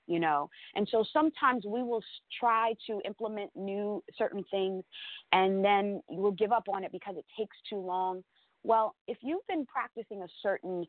you 0.06 0.20
know. 0.20 0.50
And 0.74 0.86
so 0.90 1.04
sometimes 1.12 1.64
we 1.64 1.82
will 1.82 2.02
try 2.38 2.74
to 2.86 3.00
implement 3.04 3.50
new 3.56 4.02
certain 4.16 4.44
things 4.50 4.84
and 5.32 5.64
then 5.64 6.00
we'll 6.08 6.32
give 6.32 6.52
up 6.52 6.68
on 6.68 6.84
it 6.84 6.92
because 6.92 7.16
it 7.16 7.24
takes 7.38 7.56
too 7.68 7.78
long. 7.78 8.22
Well, 8.62 8.94
if 9.08 9.18
you've 9.22 9.46
been 9.46 9.66
practicing 9.66 10.22
a 10.22 10.28
certain 10.42 10.86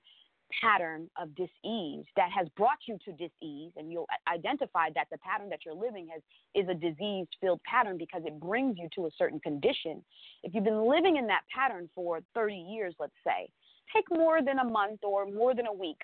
pattern 0.62 1.10
of 1.22 1.36
disease 1.36 2.06
that 2.16 2.30
has 2.32 2.48
brought 2.56 2.78
you 2.88 2.98
to 3.04 3.12
disease 3.14 3.72
and 3.76 3.92
you'll 3.92 4.08
identify 4.32 4.90
that 4.94 5.08
the 5.12 5.18
pattern 5.18 5.50
that 5.50 5.60
you're 5.66 5.76
living 5.76 6.08
has 6.12 6.22
is 6.54 6.70
a 6.70 6.74
disease 6.74 7.28
filled 7.42 7.62
pattern 7.64 7.98
because 7.98 8.22
it 8.26 8.40
brings 8.40 8.78
you 8.78 8.88
to 8.96 9.08
a 9.08 9.10
certain 9.18 9.40
condition. 9.40 10.04
If 10.44 10.54
you've 10.54 10.64
been 10.64 10.88
living 10.88 11.18
in 11.18 11.28
that 11.28 11.42
pattern 11.54 11.90
for 11.96 12.22
30 12.34 12.56
years 12.56 12.94
let's 13.00 13.14
say 13.26 13.50
take 13.94 14.06
more 14.12 14.42
than 14.42 14.60
a 14.60 14.64
month 14.64 15.00
or 15.04 15.26
more 15.26 15.56
than 15.56 15.68
a 15.68 15.74
week 15.74 16.00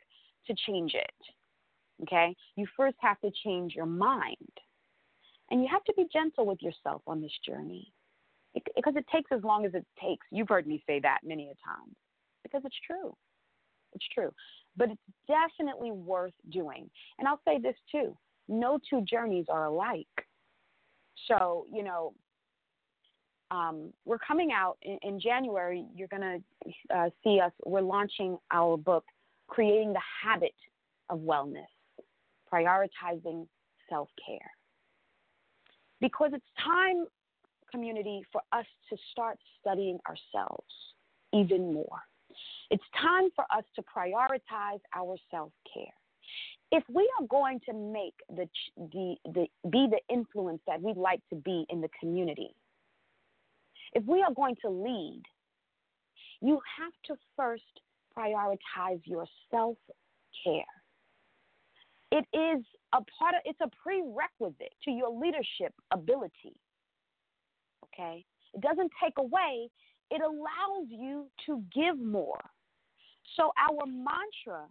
to 0.47 0.55
change 0.65 0.93
it 0.95 1.11
okay? 2.03 2.35
You 2.55 2.67
first 2.75 2.97
have 3.01 3.19
to 3.21 3.31
change 3.43 3.73
your 3.75 3.85
mind. 3.85 4.35
And 5.49 5.61
you 5.61 5.67
have 5.69 5.83
to 5.85 5.93
be 5.95 6.05
gentle 6.11 6.45
with 6.45 6.61
yourself 6.61 7.01
on 7.07 7.21
this 7.21 7.33
journey 7.45 7.91
it, 8.53 8.63
because 8.75 8.93
it 8.95 9.05
takes 9.11 9.31
as 9.31 9.43
long 9.43 9.65
as 9.65 9.73
it 9.73 9.85
takes. 10.01 10.25
You've 10.31 10.49
heard 10.49 10.67
me 10.67 10.83
say 10.87 10.99
that 11.01 11.19
many 11.23 11.45
a 11.45 11.55
time 11.67 11.95
because 12.43 12.61
it's 12.65 12.75
true 12.85 13.15
it's 13.93 14.05
true. 14.13 14.31
But 14.77 14.89
it's 14.89 15.01
definitely 15.27 15.91
worth 15.91 16.33
doing. 16.49 16.89
And 17.19 17.27
I'll 17.27 17.41
say 17.45 17.59
this 17.59 17.75
too 17.91 18.15
no 18.51 18.77
two 18.89 19.01
journeys 19.01 19.45
are 19.49 19.65
alike. 19.65 20.07
So, 21.27 21.65
you 21.71 21.83
know, 21.83 22.13
um, 23.49 23.93
we're 24.05 24.19
coming 24.19 24.51
out 24.51 24.77
in, 24.81 24.97
in 25.01 25.19
January. 25.19 25.85
You're 25.95 26.07
going 26.09 26.43
to 26.61 26.95
uh, 26.95 27.09
see 27.23 27.39
us. 27.39 27.51
We're 27.65 27.81
launching 27.81 28.37
our 28.51 28.77
book, 28.77 29.05
Creating 29.47 29.93
the 29.93 30.01
Habit 30.23 30.55
of 31.09 31.19
Wellness, 31.19 31.65
Prioritizing 32.51 33.47
Self 33.89 34.09
Care. 34.25 34.51
Because 35.99 36.31
it's 36.33 36.45
time, 36.63 37.05
community, 37.71 38.23
for 38.31 38.41
us 38.51 38.65
to 38.89 38.97
start 39.11 39.37
studying 39.59 39.99
ourselves 40.07 40.73
even 41.33 41.73
more. 41.73 42.01
It's 42.71 42.83
time 43.01 43.27
for 43.35 43.43
us 43.53 43.65
to 43.75 43.83
prioritize 43.83 44.79
our 44.95 45.17
self 45.29 45.51
care. 45.71 45.93
If 46.71 46.83
we 46.87 47.07
are 47.19 47.27
going 47.27 47.59
to 47.69 47.73
make 47.73 48.13
the, 48.29 48.47
the, 48.77 49.15
the, 49.25 49.69
be 49.69 49.87
the 49.91 49.99
influence 50.09 50.61
that 50.67 50.81
we'd 50.81 50.95
like 50.95 51.19
to 51.31 51.35
be 51.35 51.65
in 51.69 51.81
the 51.81 51.89
community, 51.99 52.55
if 53.91 54.05
we 54.05 54.23
are 54.23 54.33
going 54.33 54.55
to 54.61 54.69
lead, 54.69 55.21
you 56.41 56.61
have 56.79 56.93
to 57.07 57.15
first 57.35 57.81
prioritize 58.17 59.01
your 59.03 59.25
self 59.51 59.77
care. 60.45 60.63
It 62.13 62.25
is 62.33 62.63
a 62.93 62.99
part 63.19 63.35
of, 63.35 63.41
it's 63.43 63.59
a 63.61 63.69
prerequisite 63.83 64.73
to 64.85 64.91
your 64.91 65.09
leadership 65.09 65.73
ability. 65.93 66.55
Okay? 67.85 68.23
It 68.53 68.61
doesn't 68.61 68.91
take 69.03 69.17
away, 69.17 69.69
it 70.09 70.21
allows 70.21 70.87
you 70.87 71.27
to 71.47 71.61
give 71.73 71.99
more 71.99 72.39
So, 73.35 73.51
our 73.57 73.85
mantra 73.85 74.65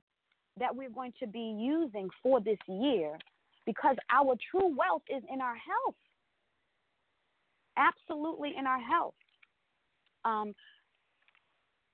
that 0.59 0.75
we're 0.75 0.91
going 0.91 1.13
to 1.21 1.27
be 1.27 1.57
using 1.59 2.09
for 2.23 2.41
this 2.41 2.59
year, 2.69 3.19
because 3.67 3.97
our 4.13 4.35
true 4.51 4.75
wealth 4.77 5.03
is 5.09 5.23
in 5.33 5.41
our 5.41 5.57
health, 5.57 5.95
absolutely 7.77 8.55
in 8.59 8.67
our 8.67 8.81
health. 8.81 9.15
Um, 10.25 10.55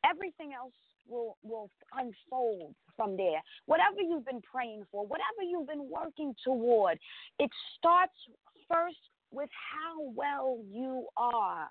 everything 0.09 0.53
else 0.53 0.73
will 1.09 1.37
will 1.43 1.71
unfold 1.93 2.75
from 2.97 3.17
there. 3.17 3.43
Whatever 3.67 4.01
you've 4.01 4.25
been 4.25 4.43
praying 4.43 4.85
for, 4.91 5.07
whatever 5.07 5.43
you've 5.49 5.69
been 5.69 5.89
working 5.91 6.35
toward, 6.45 6.99
it 7.39 7.51
starts 7.77 8.14
first 8.71 8.97
with 9.31 9.51
how 9.53 10.03
well 10.14 10.59
you 10.69 11.07
are. 11.17 11.69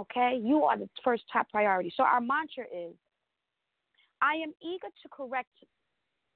Okay? 0.00 0.40
You 0.42 0.64
are 0.64 0.78
the 0.78 0.88
first 1.04 1.24
top 1.32 1.50
priority. 1.50 1.92
So 1.96 2.04
our 2.04 2.20
mantra 2.20 2.64
is 2.64 2.94
I 4.22 4.34
am 4.34 4.54
eager 4.62 4.86
to 5.02 5.08
correct 5.10 5.50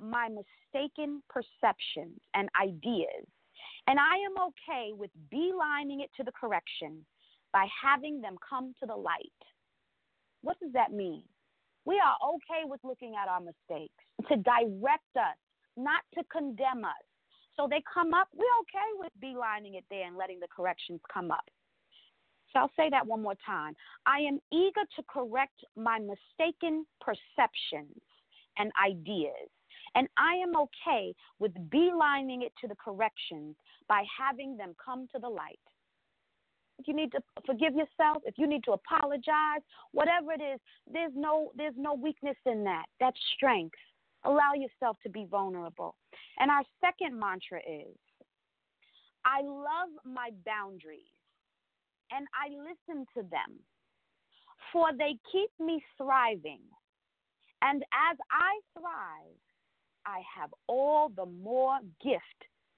my 0.00 0.28
mistaken 0.28 1.22
perceptions 1.30 2.18
and 2.34 2.48
ideas, 2.60 3.24
and 3.86 3.98
I 3.98 4.16
am 4.26 4.34
okay 4.48 4.90
with 4.92 5.10
beelining 5.32 6.02
it 6.02 6.10
to 6.16 6.24
the 6.24 6.32
correction 6.32 7.06
by 7.52 7.66
having 7.82 8.20
them 8.20 8.36
come 8.46 8.74
to 8.80 8.86
the 8.86 8.96
light. 8.96 9.40
What 10.42 10.58
does 10.60 10.72
that 10.72 10.92
mean? 10.92 11.22
We 11.84 12.02
are 12.04 12.16
okay 12.34 12.64
with 12.64 12.80
looking 12.82 13.14
at 13.14 13.28
our 13.28 13.40
mistakes 13.40 13.94
to 14.28 14.36
direct 14.36 15.14
us, 15.16 15.38
not 15.76 16.02
to 16.14 16.24
condemn 16.24 16.84
us. 16.84 17.06
So 17.56 17.68
they 17.70 17.82
come 17.92 18.12
up, 18.12 18.28
we're 18.34 18.44
okay 18.62 18.90
with 18.98 19.12
beelining 19.22 19.78
it 19.78 19.84
there 19.88 20.06
and 20.06 20.16
letting 20.16 20.40
the 20.40 20.48
corrections 20.54 21.00
come 21.12 21.30
up. 21.30 21.48
So 22.52 22.60
I'll 22.60 22.72
say 22.76 22.88
that 22.90 23.06
one 23.06 23.22
more 23.22 23.36
time. 23.44 23.74
I 24.06 24.18
am 24.18 24.40
eager 24.52 24.82
to 24.96 25.02
correct 25.08 25.64
my 25.76 25.98
mistaken 25.98 26.86
perceptions 27.00 28.00
and 28.58 28.70
ideas. 28.84 29.50
And 29.94 30.08
I 30.16 30.34
am 30.34 30.56
okay 30.56 31.14
with 31.38 31.52
beelining 31.70 32.42
it 32.42 32.52
to 32.60 32.68
the 32.68 32.76
corrections 32.76 33.56
by 33.88 34.04
having 34.18 34.56
them 34.56 34.74
come 34.84 35.06
to 35.14 35.18
the 35.18 35.28
light 35.28 35.58
if 36.78 36.86
you 36.86 36.94
need 36.94 37.12
to 37.12 37.20
forgive 37.44 37.74
yourself, 37.74 38.22
if 38.24 38.34
you 38.36 38.46
need 38.46 38.64
to 38.64 38.72
apologize, 38.72 39.62
whatever 39.92 40.32
it 40.32 40.42
is, 40.42 40.60
there's 40.90 41.12
no 41.14 41.50
there's 41.56 41.74
no 41.76 41.94
weakness 41.94 42.36
in 42.44 42.64
that. 42.64 42.86
That's 43.00 43.18
strength. 43.36 43.76
Allow 44.24 44.54
yourself 44.54 44.96
to 45.02 45.08
be 45.08 45.26
vulnerable. 45.30 45.94
And 46.38 46.50
our 46.50 46.62
second 46.80 47.18
mantra 47.18 47.58
is 47.58 47.96
I 49.24 49.42
love 49.42 49.90
my 50.04 50.30
boundaries 50.44 51.15
and 52.12 52.26
I 52.34 52.48
listen 52.50 53.06
to 53.14 53.22
them, 53.22 53.58
for 54.72 54.90
they 54.96 55.16
keep 55.32 55.50
me 55.60 55.82
thriving. 55.96 56.60
And 57.62 57.82
as 58.10 58.16
I 58.30 58.60
thrive, 58.78 59.40
I 60.06 60.20
have 60.38 60.50
all 60.68 61.08
the 61.08 61.26
more 61.26 61.78
gift 62.02 62.22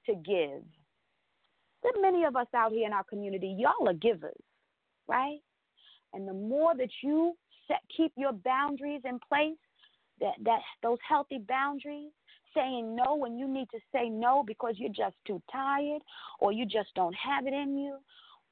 to 0.06 0.14
give. 0.14 0.62
There 1.82 2.02
many 2.02 2.24
of 2.24 2.36
us 2.36 2.46
out 2.54 2.72
here 2.72 2.86
in 2.86 2.92
our 2.92 3.04
community, 3.04 3.54
y'all 3.58 3.88
are 3.88 3.94
givers, 3.94 4.42
right? 5.06 5.38
And 6.12 6.26
the 6.26 6.32
more 6.32 6.74
that 6.76 6.90
you 7.02 7.34
set, 7.66 7.80
keep 7.94 8.12
your 8.16 8.32
boundaries 8.32 9.02
in 9.04 9.18
place, 9.28 9.58
that, 10.20 10.34
that 10.44 10.60
those 10.82 10.98
healthy 11.06 11.38
boundaries, 11.46 12.10
saying 12.54 12.96
no 12.96 13.14
when 13.14 13.38
you 13.38 13.46
need 13.46 13.68
to 13.70 13.78
say 13.92 14.08
no 14.08 14.42
because 14.44 14.74
you're 14.78 14.88
just 14.88 15.14
too 15.26 15.40
tired 15.52 16.00
or 16.40 16.50
you 16.50 16.64
just 16.64 16.88
don't 16.94 17.14
have 17.14 17.46
it 17.46 17.52
in 17.52 17.76
you 17.76 17.98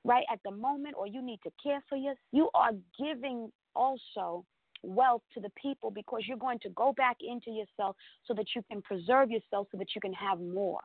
right 0.07 0.25
at 0.33 0.39
the 0.45 0.51
moment 0.51 0.95
or 0.97 1.07
you 1.07 1.21
need 1.21 1.41
to 1.43 1.51
care 1.63 1.83
for 1.89 1.97
yourself, 1.97 2.19
you 2.33 2.49
are 2.55 2.71
giving 2.99 3.51
also 3.75 4.45
wealth 4.83 5.23
to 5.35 5.41
the 5.41 5.51
people 5.61 5.91
because 5.91 6.23
you're 6.27 6.37
going 6.37 6.61
to 6.61 6.69
go 6.71 6.93
back 6.97 7.17
into 7.21 7.51
yourself 7.51 7.97
so 8.27 8.35
that 8.35 8.47
you 8.55 8.63
can 8.71 8.81
preserve 8.83 9.31
yourself 9.31 9.67
so 9.73 9.79
that 9.79 9.89
you 9.95 10.01
can 10.01 10.13
have 10.13 10.41
more. 10.41 10.81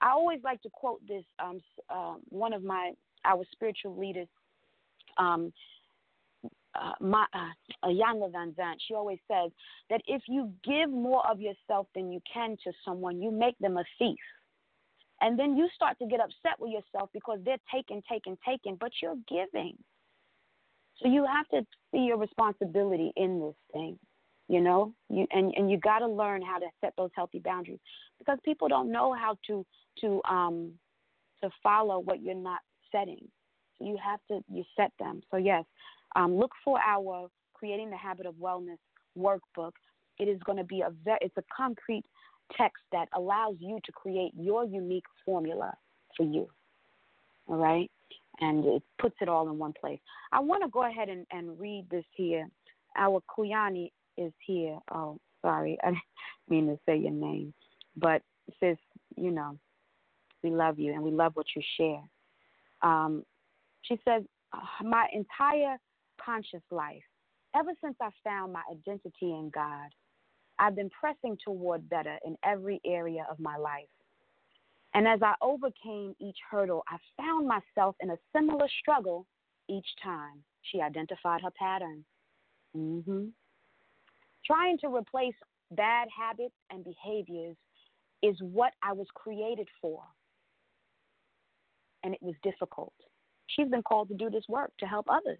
I 0.00 0.10
always 0.10 0.40
like 0.44 0.60
to 0.62 0.70
quote 0.70 1.00
this 1.06 1.24
um, 1.38 1.60
uh, 1.88 2.14
one 2.28 2.52
of 2.52 2.62
my 2.62 2.92
our 3.24 3.44
spiritual 3.52 3.98
leaders, 3.98 4.28
um, 5.18 5.52
uh, 6.74 6.92
my, 7.00 7.26
uh, 7.34 7.88
Iyanla 7.88 8.30
Vanzant. 8.30 8.76
She 8.86 8.94
always 8.94 9.18
says 9.30 9.50
that 9.90 10.00
if 10.06 10.22
you 10.28 10.52
give 10.64 10.90
more 10.90 11.28
of 11.28 11.40
yourself 11.40 11.88
than 11.94 12.12
you 12.12 12.20
can 12.32 12.56
to 12.64 12.72
someone, 12.84 13.20
you 13.20 13.32
make 13.32 13.58
them 13.58 13.76
a 13.76 13.84
thief. 13.98 14.18
And 15.20 15.38
then 15.38 15.56
you 15.56 15.68
start 15.74 15.98
to 15.98 16.06
get 16.06 16.20
upset 16.20 16.58
with 16.60 16.70
yourself 16.70 17.10
because 17.12 17.40
they're 17.44 17.56
taking, 17.74 18.02
taking, 18.08 18.36
taking, 18.46 18.76
but 18.76 18.92
you're 19.02 19.16
giving. 19.28 19.76
So 21.02 21.08
you 21.08 21.26
have 21.26 21.48
to 21.48 21.66
see 21.92 22.04
your 22.04 22.18
responsibility 22.18 23.12
in 23.16 23.40
this 23.40 23.54
thing 23.72 23.98
you 24.48 24.60
know? 24.60 24.92
You 25.08 25.26
and 25.30 25.52
and 25.54 25.70
you 25.70 25.78
got 25.78 26.00
to 26.00 26.06
learn 26.06 26.42
how 26.42 26.58
to 26.58 26.66
set 26.80 26.94
those 26.96 27.10
healthy 27.14 27.38
boundaries 27.38 27.78
because 28.18 28.38
people 28.44 28.68
don't 28.68 28.90
know 28.90 29.12
how 29.12 29.36
to 29.46 29.64
to 30.00 30.20
um 30.28 30.72
to 31.42 31.50
follow 31.62 32.00
what 32.00 32.20
you're 32.20 32.34
not 32.34 32.60
setting. 32.90 33.28
So 33.78 33.86
you 33.86 33.98
have 34.04 34.20
to 34.28 34.42
you 34.52 34.64
set 34.76 34.92
them. 34.98 35.20
So 35.30 35.36
yes 35.36 35.64
um, 36.16 36.36
look 36.36 36.52
for 36.64 36.80
our 36.80 37.28
creating 37.54 37.90
the 37.90 37.96
habit 37.96 38.26
of 38.26 38.34
wellness 38.34 38.78
workbook. 39.16 39.72
It 40.18 40.24
is 40.24 40.40
going 40.44 40.58
to 40.58 40.64
be 40.64 40.80
a 40.80 40.90
very 41.04 41.18
it's 41.20 41.36
a 41.36 41.44
concrete 41.54 42.04
text 42.56 42.82
that 42.92 43.08
allows 43.14 43.56
you 43.58 43.78
to 43.84 43.92
create 43.92 44.32
your 44.36 44.64
unique 44.64 45.06
formula 45.24 45.74
for 46.16 46.24
you. 46.24 46.48
All 47.46 47.56
right? 47.56 47.90
And 48.40 48.64
it 48.64 48.82
puts 49.00 49.16
it 49.20 49.28
all 49.28 49.48
in 49.48 49.58
one 49.58 49.74
place. 49.78 49.98
I 50.32 50.40
want 50.40 50.62
to 50.62 50.68
go 50.68 50.88
ahead 50.88 51.08
and, 51.08 51.26
and 51.32 51.58
read 51.58 51.86
this 51.90 52.04
here. 52.14 52.48
Our 52.96 53.20
kuyani 53.36 53.90
is 54.16 54.32
here. 54.46 54.78
Oh, 54.92 55.18
sorry, 55.42 55.78
I 55.84 55.88
didn't 55.88 56.02
mean 56.48 56.66
to 56.66 56.78
say 56.86 56.96
your 56.98 57.12
name, 57.12 57.52
but 57.96 58.22
sis, 58.60 58.78
you 59.16 59.30
know, 59.30 59.58
we 60.42 60.50
love 60.50 60.78
you 60.78 60.92
and 60.92 61.02
we 61.02 61.10
love 61.10 61.32
what 61.34 61.46
you 61.56 61.62
share. 61.76 62.02
Um, 62.82 63.24
she 63.82 63.98
says, 64.06 64.22
my 64.82 65.06
entire 65.12 65.78
conscious 66.24 66.62
life, 66.70 67.02
ever 67.56 67.70
since 67.82 67.96
I 68.00 68.10
found 68.22 68.52
my 68.52 68.62
identity 68.70 69.12
in 69.22 69.50
God, 69.52 69.90
I've 70.58 70.76
been 70.76 70.90
pressing 70.90 71.38
toward 71.44 71.88
better 71.88 72.18
in 72.24 72.36
every 72.44 72.80
area 72.84 73.26
of 73.30 73.38
my 73.38 73.56
life. 73.56 73.88
And 74.94 75.06
as 75.06 75.20
I 75.22 75.34
overcame 75.42 76.14
each 76.18 76.38
hurdle, 76.50 76.82
I 76.88 76.96
found 77.16 77.46
myself 77.46 77.94
in 78.00 78.10
a 78.10 78.18
similar 78.34 78.66
struggle 78.80 79.26
each 79.68 79.86
time. 80.02 80.42
She 80.62 80.80
identified 80.80 81.42
her 81.42 81.50
pattern. 81.50 82.04
Mm-hmm. 82.76 83.26
Trying 84.44 84.78
to 84.78 84.88
replace 84.88 85.34
bad 85.72 86.08
habits 86.16 86.54
and 86.70 86.84
behaviors 86.84 87.56
is 88.22 88.36
what 88.40 88.72
I 88.82 88.92
was 88.92 89.06
created 89.14 89.68
for. 89.80 90.02
And 92.02 92.14
it 92.14 92.22
was 92.22 92.34
difficult. 92.42 92.94
She's 93.48 93.68
been 93.68 93.82
called 93.82 94.08
to 94.08 94.14
do 94.14 94.30
this 94.30 94.44
work 94.48 94.72
to 94.78 94.86
help 94.86 95.06
others. 95.08 95.38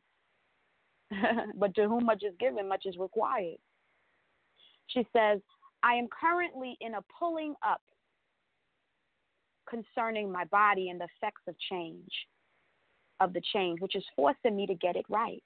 but 1.57 1.75
to 1.75 1.89
whom 1.89 2.05
much 2.05 2.23
is 2.23 2.35
given, 2.39 2.69
much 2.69 2.85
is 2.85 2.97
required. 2.99 3.59
She 4.89 5.07
says, 5.13 5.41
I 5.83 5.95
am 5.95 6.09
currently 6.09 6.77
in 6.81 6.95
a 6.95 7.01
pulling 7.19 7.55
up 7.67 7.81
concerning 9.69 10.33
my 10.33 10.45
body 10.47 10.89
and 10.89 11.01
the 11.01 11.05
effects 11.05 11.43
of 11.47 11.55
change, 11.71 12.11
of 13.21 13.33
the 13.33 13.43
change, 13.53 13.81
which 13.81 13.95
is 13.95 14.05
forcing 14.17 14.57
me 14.57 14.67
to 14.67 14.75
get 14.75 14.97
it 14.97 15.05
right. 15.09 15.43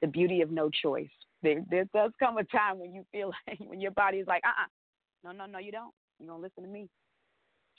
The 0.00 0.08
beauty 0.08 0.40
of 0.40 0.50
no 0.50 0.70
choice 0.70 1.08
there, 1.44 1.62
there 1.70 1.84
does 1.94 2.10
come 2.18 2.38
a 2.38 2.44
time 2.44 2.80
when 2.80 2.92
you 2.92 3.04
feel 3.12 3.30
like 3.46 3.60
when 3.60 3.80
your 3.80 3.92
body 3.92 4.18
is 4.18 4.26
like, 4.26 4.42
uh 4.44 4.48
uh-uh. 4.48 5.30
uh 5.30 5.32
no, 5.32 5.46
no, 5.46 5.52
no, 5.52 5.58
you 5.60 5.70
don't. 5.70 5.92
You're 6.18 6.30
gonna 6.30 6.42
listen 6.42 6.64
to 6.64 6.68
me. 6.68 6.88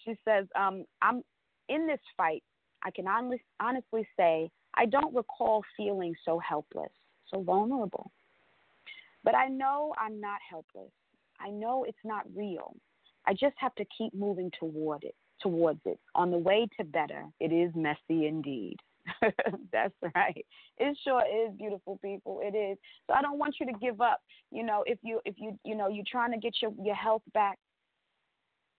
She 0.05 0.15
says, 0.25 0.45
um, 0.55 0.86
I'm 1.01 1.21
in 1.67 1.88
this 1.88 1.99
fight. 2.15 2.43
I 2.83 2.91
can 2.91 3.05
honestly 3.59 4.07
say 4.17 4.49
I 4.75 4.86
don't 4.86 5.13
recall 5.13 5.63
feeling 5.75 6.13
so 6.23 6.39
helpless, 6.39 6.91
so 7.33 7.41
vulnerable. 7.41 8.11
But 9.26 9.36
I 9.36 9.47
know 9.47 9.93
I'm 9.97 10.21
not 10.21 10.39
helpless. 10.47 10.91
I 11.39 11.49
know 11.49 11.84
it's 11.84 11.97
not 12.05 12.23
real. 12.34 12.78
I 13.28 13.34
just 13.34 13.55
have 13.57 13.73
to 13.76 13.86
keep 13.97 14.13
moving 14.13 14.51
toward 14.57 15.03
it, 15.03 15.15
towards 15.41 15.82
it. 15.86 15.99
On 16.13 16.30
the 16.30 16.38
way 16.38 16.67
to 16.80 16.86
better, 16.86 17.26
it 17.39 17.51
is 17.51 17.71
messy 17.76 18.28
indeed. 18.28 18.78
That's 19.71 19.93
right. 20.15 20.45
It 20.78 20.97
sure 21.03 21.23
is 21.26 21.57
beautiful 21.57 21.99
people. 22.03 22.39
It 22.43 22.55
is. 22.55 22.78
So 23.07 23.15
I 23.15 23.21
don't 23.23 23.39
want 23.39 23.55
you 23.59 23.65
to 23.65 23.73
give 23.80 23.99
up. 23.99 24.21
You 24.51 24.63
know, 24.63 24.84
if 24.86 24.99
you 25.01 25.19
if 25.26 25.36
you 25.38 25.57
you 25.63 25.76
know 25.76 25.89
you're 25.89 26.05
trying 26.09 26.32
to 26.32 26.38
get 26.38 26.53
your 26.61 26.71
your 26.82 26.95
health 26.95 27.23
back. 27.34 27.57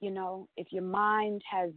You 0.00 0.10
know, 0.10 0.46
if 0.56 0.68
your 0.72 0.82
mind 0.82 1.42
has 1.50 1.70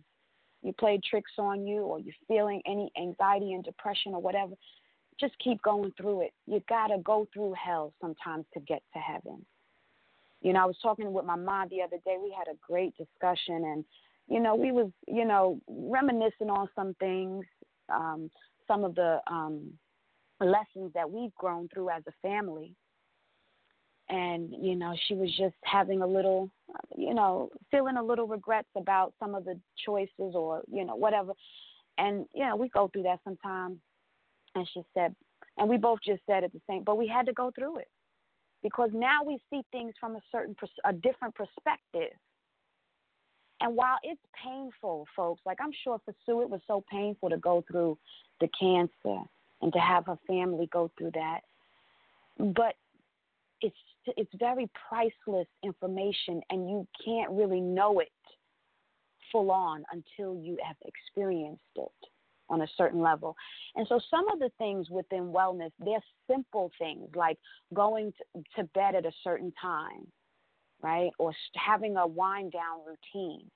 you 0.61 0.73
played 0.73 1.01
tricks 1.03 1.31
on 1.37 1.65
you 1.65 1.83
or 1.83 1.99
you're 1.99 2.13
feeling 2.27 2.61
any 2.67 2.91
anxiety 2.99 3.53
and 3.53 3.63
depression 3.63 4.13
or 4.13 4.21
whatever, 4.21 4.53
just 5.19 5.37
keep 5.39 5.61
going 5.61 5.93
through 5.97 6.21
it. 6.23 6.33
You 6.47 6.61
gotta 6.69 6.97
go 7.03 7.27
through 7.33 7.53
hell 7.53 7.93
sometimes 8.01 8.45
to 8.53 8.59
get 8.61 8.81
to 8.93 8.99
heaven. 8.99 9.45
You 10.41 10.53
know, 10.53 10.63
I 10.63 10.65
was 10.65 10.77
talking 10.81 11.11
with 11.13 11.25
my 11.25 11.35
mom 11.35 11.67
the 11.69 11.81
other 11.81 11.97
day. 12.05 12.17
We 12.21 12.35
had 12.37 12.47
a 12.51 12.57
great 12.65 12.95
discussion 12.97 13.55
and 13.65 13.85
you 14.27 14.39
know, 14.39 14.55
we 14.55 14.71
was, 14.71 14.91
you 15.07 15.25
know, 15.25 15.59
reminiscing 15.67 16.49
on 16.49 16.69
some 16.75 16.93
things 16.99 17.45
um, 17.89 18.29
some 18.67 18.83
of 18.83 18.95
the 18.95 19.19
um, 19.27 19.71
lessons 20.39 20.91
that 20.93 21.09
we've 21.09 21.33
grown 21.35 21.67
through 21.69 21.89
as 21.89 22.03
a 22.07 22.13
family. 22.21 22.75
and 24.09 24.51
you 24.59 24.75
know 24.75 24.95
she 25.07 25.13
was 25.13 25.29
just 25.37 25.55
having 25.63 26.01
a 26.01 26.07
little 26.07 26.49
you 26.97 27.13
know 27.13 27.49
feeling 27.71 27.97
a 27.97 28.03
little 28.03 28.27
regrets 28.27 28.69
about 28.75 29.13
some 29.19 29.35
of 29.35 29.45
the 29.45 29.59
choices 29.85 30.35
or 30.35 30.61
you 30.71 30.83
know 30.85 30.95
whatever 30.95 31.33
and 31.97 32.25
you 32.33 32.45
know 32.45 32.55
we 32.55 32.69
go 32.69 32.87
through 32.87 33.03
that 33.03 33.19
sometimes 33.23 33.77
and 34.59 34.69
she 34.73 34.81
said 34.93 35.15
and 35.57 35.67
we 35.69 35.77
both 35.77 35.99
just 36.05 36.21
said 36.25 36.43
it 36.43 36.53
the 36.53 36.61
same 36.69 36.83
but 36.83 36.97
we 36.97 37.07
had 37.07 37.25
to 37.25 37.33
go 37.33 37.51
through 37.51 37.77
it. 37.77 37.87
Because 38.61 38.89
now 38.93 39.23
we 39.25 39.39
see 39.49 39.61
things 39.71 39.93
from 39.99 40.15
a 40.15 40.21
certain 40.31 40.55
a 40.85 40.93
different 40.93 41.33
perspective. 41.33 42.11
And 43.61 43.75
while 43.75 43.97
it's 44.03 44.21
painful 44.43 45.07
folks 45.15 45.41
like 45.45 45.57
i'm 45.61 45.73
sure 45.83 45.99
for 46.05 46.13
sue 46.25 46.41
it 46.41 46.49
was 46.49 46.61
so 46.67 46.83
painful 46.91 47.29
to 47.29 47.37
go 47.37 47.63
through 47.69 47.97
the 48.39 48.49
cancer 48.59 49.23
and 49.61 49.73
to 49.73 49.79
have 49.79 50.05
her 50.05 50.17
family 50.27 50.67
go 50.71 50.89
through 50.97 51.11
that. 51.15 51.41
But 52.37 52.75
it's 53.61 53.75
it's 54.17 54.31
very 54.39 54.69
priceless 54.89 55.47
information, 55.63 56.41
and 56.49 56.69
you 56.69 56.87
can't 57.03 57.31
really 57.31 57.61
know 57.61 57.99
it 57.99 58.09
full 59.31 59.51
on 59.51 59.83
until 59.91 60.35
you 60.35 60.57
have 60.63 60.77
experienced 60.85 61.61
it 61.75 61.91
on 62.49 62.61
a 62.61 62.67
certain 62.77 63.01
level. 63.01 63.35
And 63.75 63.87
so 63.87 63.99
some 64.09 64.27
of 64.31 64.39
the 64.39 64.51
things 64.57 64.89
within 64.89 65.31
wellness, 65.31 65.71
they're 65.79 66.03
simple 66.29 66.71
things 66.79 67.07
like 67.15 67.37
going 67.73 68.13
to, 68.55 68.63
bed 68.73 68.95
at 68.95 69.05
a 69.05 69.11
certain 69.23 69.53
time, 69.61 70.07
right? 70.81 71.11
Or 71.17 71.33
having 71.55 71.97
a 71.97 72.05
wind 72.07 72.51
down 72.51 72.79
routine. 72.85 73.49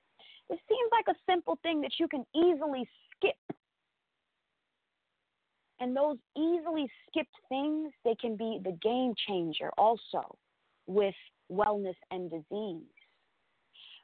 It 0.49 0.59
seems 0.69 0.89
like 0.91 1.15
a 1.15 1.31
simple 1.31 1.57
thing 1.63 1.81
that 1.81 1.93
you 1.99 2.07
can 2.07 2.25
easily 2.35 2.87
skip 3.15 3.35
and 5.83 5.95
those 5.95 6.15
easily 6.37 6.89
skipped 7.09 7.35
things, 7.49 7.91
they 8.05 8.15
can 8.15 8.37
be 8.37 8.57
the 8.63 8.77
game 8.81 9.13
changer 9.27 9.69
also 9.77 10.37
with 10.87 11.13
wellness 11.51 11.97
and 12.09 12.31
disease. 12.31 12.87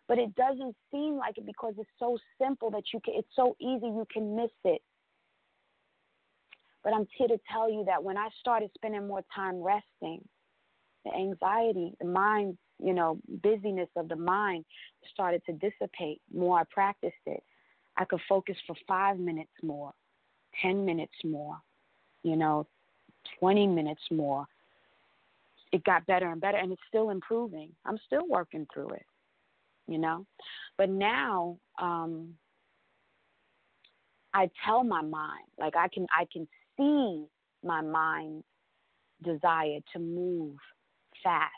But 0.10 0.18
it 0.18 0.36
doesn't 0.36 0.76
seem 0.92 1.16
like 1.16 1.38
it 1.38 1.46
because 1.46 1.76
it's 1.78 1.90
so 2.00 2.18
simple 2.42 2.70
that 2.72 2.84
you 2.92 3.00
can 3.06 3.14
it's 3.16 3.30
so 3.36 3.56
easy 3.62 3.86
you 3.86 4.06
can 4.12 4.36
miss 4.36 4.52
it. 4.66 4.82
But 6.84 6.94
I'm 6.94 7.08
here 7.16 7.28
to 7.28 7.40
tell 7.52 7.72
you 7.72 7.86
that 7.86 8.04
when 8.04 8.18
I 8.18 8.28
started 8.42 8.72
spending 8.74 9.08
more 9.08 9.24
time 9.34 9.62
resting, 9.62 10.28
the 11.06 11.14
anxiety, 11.14 11.94
the 12.00 12.08
mind, 12.08 12.58
you 12.84 12.94
know, 12.94 13.20
busyness 13.44 13.90
of 13.96 14.10
the 14.10 14.16
mind 14.16 14.66
started 15.14 15.44
to 15.46 15.54
dissipate. 15.54 16.22
More 16.34 16.60
I 16.60 16.64
practiced 16.72 17.14
it, 17.26 17.44
I 17.98 18.06
could 18.06 18.22
focus 18.28 18.56
for 18.66 18.76
five 18.88 19.20
minutes 19.20 19.52
more, 19.62 19.92
10 20.62 20.86
minutes 20.86 21.14
more, 21.24 21.58
you 22.24 22.36
know, 22.36 22.66
20 23.40 23.68
minutes 23.68 24.02
more. 24.10 24.46
It 25.72 25.84
got 25.84 26.08
better 26.08 26.32
and 26.32 26.42
better, 26.42 26.58
and 26.58 26.72
it's 26.72 26.82
still 26.88 27.12
improving. 27.12 27.72
I'm 27.86 28.00
still 28.08 28.28
working 28.28 28.66
through 28.74 28.90
it, 28.90 29.06
you 29.90 29.98
know. 29.98 30.26
But 30.78 30.90
now, 30.90 31.58
um, 31.82 32.36
I 34.34 34.50
tell 34.66 34.84
my 34.84 35.02
mind, 35.02 35.48
like 35.58 35.76
I 35.76 35.88
can, 35.88 36.06
I 36.18 36.26
can 36.32 36.48
see 36.78 37.26
my 37.64 37.82
mind's 37.82 38.46
desire 39.24 39.80
to 39.94 40.00
move 40.00 40.56
fast. 41.24 41.52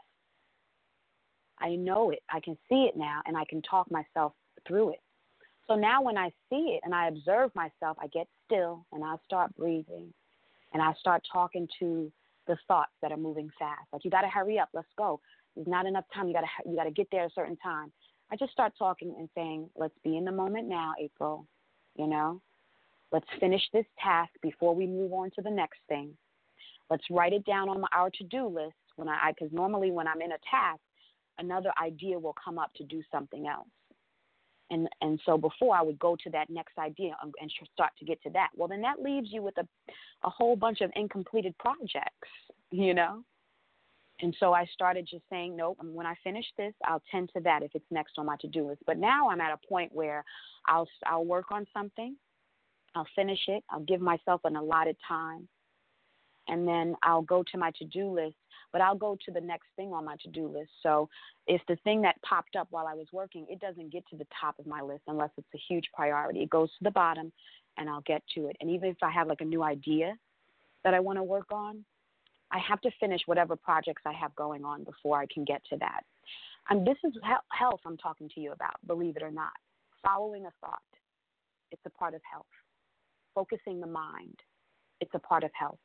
I 1.59 1.75
know 1.75 2.09
it. 2.09 2.23
I 2.29 2.39
can 2.39 2.57
see 2.69 2.89
it 2.89 2.97
now, 2.97 3.21
and 3.25 3.37
I 3.37 3.43
can 3.47 3.61
talk 3.61 3.91
myself 3.91 4.33
through 4.67 4.91
it. 4.91 4.99
So 5.67 5.75
now, 5.75 6.01
when 6.01 6.17
I 6.17 6.29
see 6.49 6.75
it 6.75 6.81
and 6.83 6.95
I 6.95 7.07
observe 7.07 7.51
myself, 7.53 7.97
I 8.01 8.07
get 8.07 8.27
still 8.45 8.85
and 8.91 9.03
I 9.03 9.15
start 9.25 9.55
breathing 9.55 10.11
and 10.73 10.81
I 10.81 10.93
start 10.99 11.21
talking 11.31 11.67
to 11.79 12.11
the 12.47 12.57
thoughts 12.67 12.91
that 13.01 13.11
are 13.11 13.17
moving 13.17 13.49
fast. 13.59 13.87
Like 13.93 14.03
you 14.03 14.11
got 14.11 14.21
to 14.21 14.27
hurry 14.27 14.59
up, 14.59 14.69
let's 14.73 14.87
go. 14.97 15.19
There's 15.55 15.67
not 15.67 15.85
enough 15.85 16.05
time. 16.13 16.27
You 16.27 16.33
got 16.33 16.41
to 16.41 16.69
you 16.69 16.75
got 16.75 16.85
to 16.85 16.91
get 16.91 17.07
there 17.11 17.25
a 17.25 17.29
certain 17.35 17.57
time. 17.57 17.91
I 18.31 18.35
just 18.35 18.51
start 18.51 18.73
talking 18.77 19.13
and 19.17 19.29
saying, 19.35 19.69
let's 19.75 19.97
be 20.03 20.17
in 20.17 20.25
the 20.25 20.31
moment 20.31 20.67
now, 20.67 20.93
April. 20.99 21.47
You 21.95 22.07
know, 22.07 22.41
let's 23.11 23.27
finish 23.39 23.61
this 23.73 23.85
task 24.01 24.31
before 24.41 24.73
we 24.73 24.87
move 24.87 25.11
on 25.11 25.31
to 25.35 25.41
the 25.41 25.51
next 25.51 25.79
thing. 25.89 26.15
Let's 26.89 27.03
write 27.09 27.33
it 27.33 27.45
down 27.45 27.69
on 27.69 27.83
our 27.95 28.09
to-do 28.09 28.47
list 28.47 28.75
when 28.95 29.09
I 29.09 29.31
because 29.31 29.53
normally 29.53 29.91
when 29.91 30.07
I'm 30.07 30.21
in 30.21 30.31
a 30.31 30.37
task, 30.49 30.81
another 31.37 31.71
idea 31.81 32.17
will 32.17 32.35
come 32.43 32.57
up 32.57 32.73
to 32.75 32.83
do 32.83 33.01
something 33.11 33.47
else 33.47 33.67
and 34.71 34.87
and 35.01 35.19
so 35.25 35.37
before 35.37 35.75
I 35.75 35.83
would 35.83 35.99
go 35.99 36.15
to 36.23 36.29
that 36.31 36.49
next 36.49 36.77
idea 36.79 37.15
and, 37.21 37.33
and 37.39 37.51
start 37.73 37.91
to 37.99 38.05
get 38.05 38.21
to 38.23 38.29
that. 38.31 38.49
Well, 38.55 38.67
then 38.67 38.81
that 38.81 39.01
leaves 39.01 39.27
you 39.31 39.43
with 39.43 39.57
a 39.57 39.67
a 40.23 40.29
whole 40.29 40.55
bunch 40.55 40.81
of 40.81 40.91
incompleted 40.95 41.55
projects, 41.59 42.29
you 42.71 42.93
know. 42.93 43.23
And 44.21 44.35
so 44.39 44.53
I 44.53 44.65
started 44.65 45.07
just 45.09 45.23
saying, 45.29 45.55
nope. 45.55 45.77
Um, 45.79 45.93
when 45.93 46.05
I 46.05 46.15
finish 46.23 46.45
this, 46.57 46.73
I'll 46.85 47.01
tend 47.11 47.31
to 47.35 47.41
that 47.41 47.63
if 47.63 47.71
it's 47.73 47.85
next 47.89 48.13
on 48.17 48.25
my 48.27 48.35
to-do 48.41 48.67
list. 48.67 48.81
But 48.85 48.97
now 48.97 49.29
I'm 49.29 49.41
at 49.41 49.51
a 49.51 49.67
point 49.67 49.91
where 49.93 50.23
I'll 50.67 50.87
I'll 51.05 51.25
work 51.25 51.51
on 51.51 51.65
something, 51.73 52.15
I'll 52.95 53.07
finish 53.15 53.39
it, 53.47 53.63
I'll 53.69 53.81
give 53.81 54.01
myself 54.01 54.41
an 54.43 54.55
allotted 54.55 54.97
time, 55.07 55.47
and 56.47 56.67
then 56.67 56.95
I'll 57.03 57.23
go 57.23 57.43
to 57.51 57.57
my 57.57 57.71
to-do 57.79 58.13
list 58.13 58.35
but 58.71 58.81
I'll 58.81 58.95
go 58.95 59.17
to 59.25 59.31
the 59.31 59.41
next 59.41 59.67
thing 59.75 59.93
on 59.93 60.05
my 60.05 60.15
to 60.17 60.29
do 60.29 60.47
list. 60.47 60.71
So 60.81 61.09
if 61.47 61.61
the 61.67 61.75
thing 61.83 62.01
that 62.01 62.21
popped 62.21 62.55
up 62.55 62.67
while 62.71 62.87
I 62.87 62.93
was 62.93 63.07
working, 63.11 63.45
it 63.49 63.59
doesn't 63.59 63.91
get 63.91 64.07
to 64.09 64.17
the 64.17 64.27
top 64.39 64.57
of 64.59 64.65
my 64.65 64.81
list 64.81 65.03
unless 65.07 65.31
it's 65.37 65.47
a 65.53 65.61
huge 65.69 65.85
priority. 65.93 66.41
It 66.41 66.49
goes 66.49 66.69
to 66.69 66.83
the 66.83 66.91
bottom 66.91 67.31
and 67.77 67.89
I'll 67.89 68.01
get 68.01 68.23
to 68.35 68.47
it. 68.47 68.55
And 68.61 68.69
even 68.69 68.89
if 68.89 68.97
I 69.01 69.11
have 69.11 69.27
like 69.27 69.41
a 69.41 69.45
new 69.45 69.63
idea 69.63 70.15
that 70.83 70.93
I 70.93 70.99
want 70.99 71.17
to 71.17 71.23
work 71.23 71.51
on, 71.51 71.83
I 72.51 72.59
have 72.59 72.81
to 72.81 72.91
finish 72.99 73.21
whatever 73.25 73.55
projects 73.55 74.01
I 74.05 74.13
have 74.13 74.35
going 74.35 74.63
on 74.65 74.83
before 74.83 75.19
I 75.19 75.25
can 75.33 75.45
get 75.45 75.61
to 75.69 75.77
that. 75.77 76.01
And 76.69 76.85
this 76.85 76.97
is 77.03 77.13
health 77.49 77.79
I'm 77.85 77.97
talking 77.97 78.29
to 78.35 78.39
you 78.39 78.51
about, 78.51 78.75
believe 78.85 79.17
it 79.17 79.23
or 79.23 79.31
not. 79.31 79.51
Following 80.03 80.45
a 80.45 80.51
thought, 80.61 80.79
it's 81.71 81.81
a 81.85 81.89
part 81.89 82.13
of 82.13 82.21
health. 82.31 82.45
Focusing 83.33 83.79
the 83.79 83.87
mind, 83.87 84.37
it's 84.99 85.11
a 85.13 85.19
part 85.19 85.43
of 85.43 85.51
health. 85.53 85.79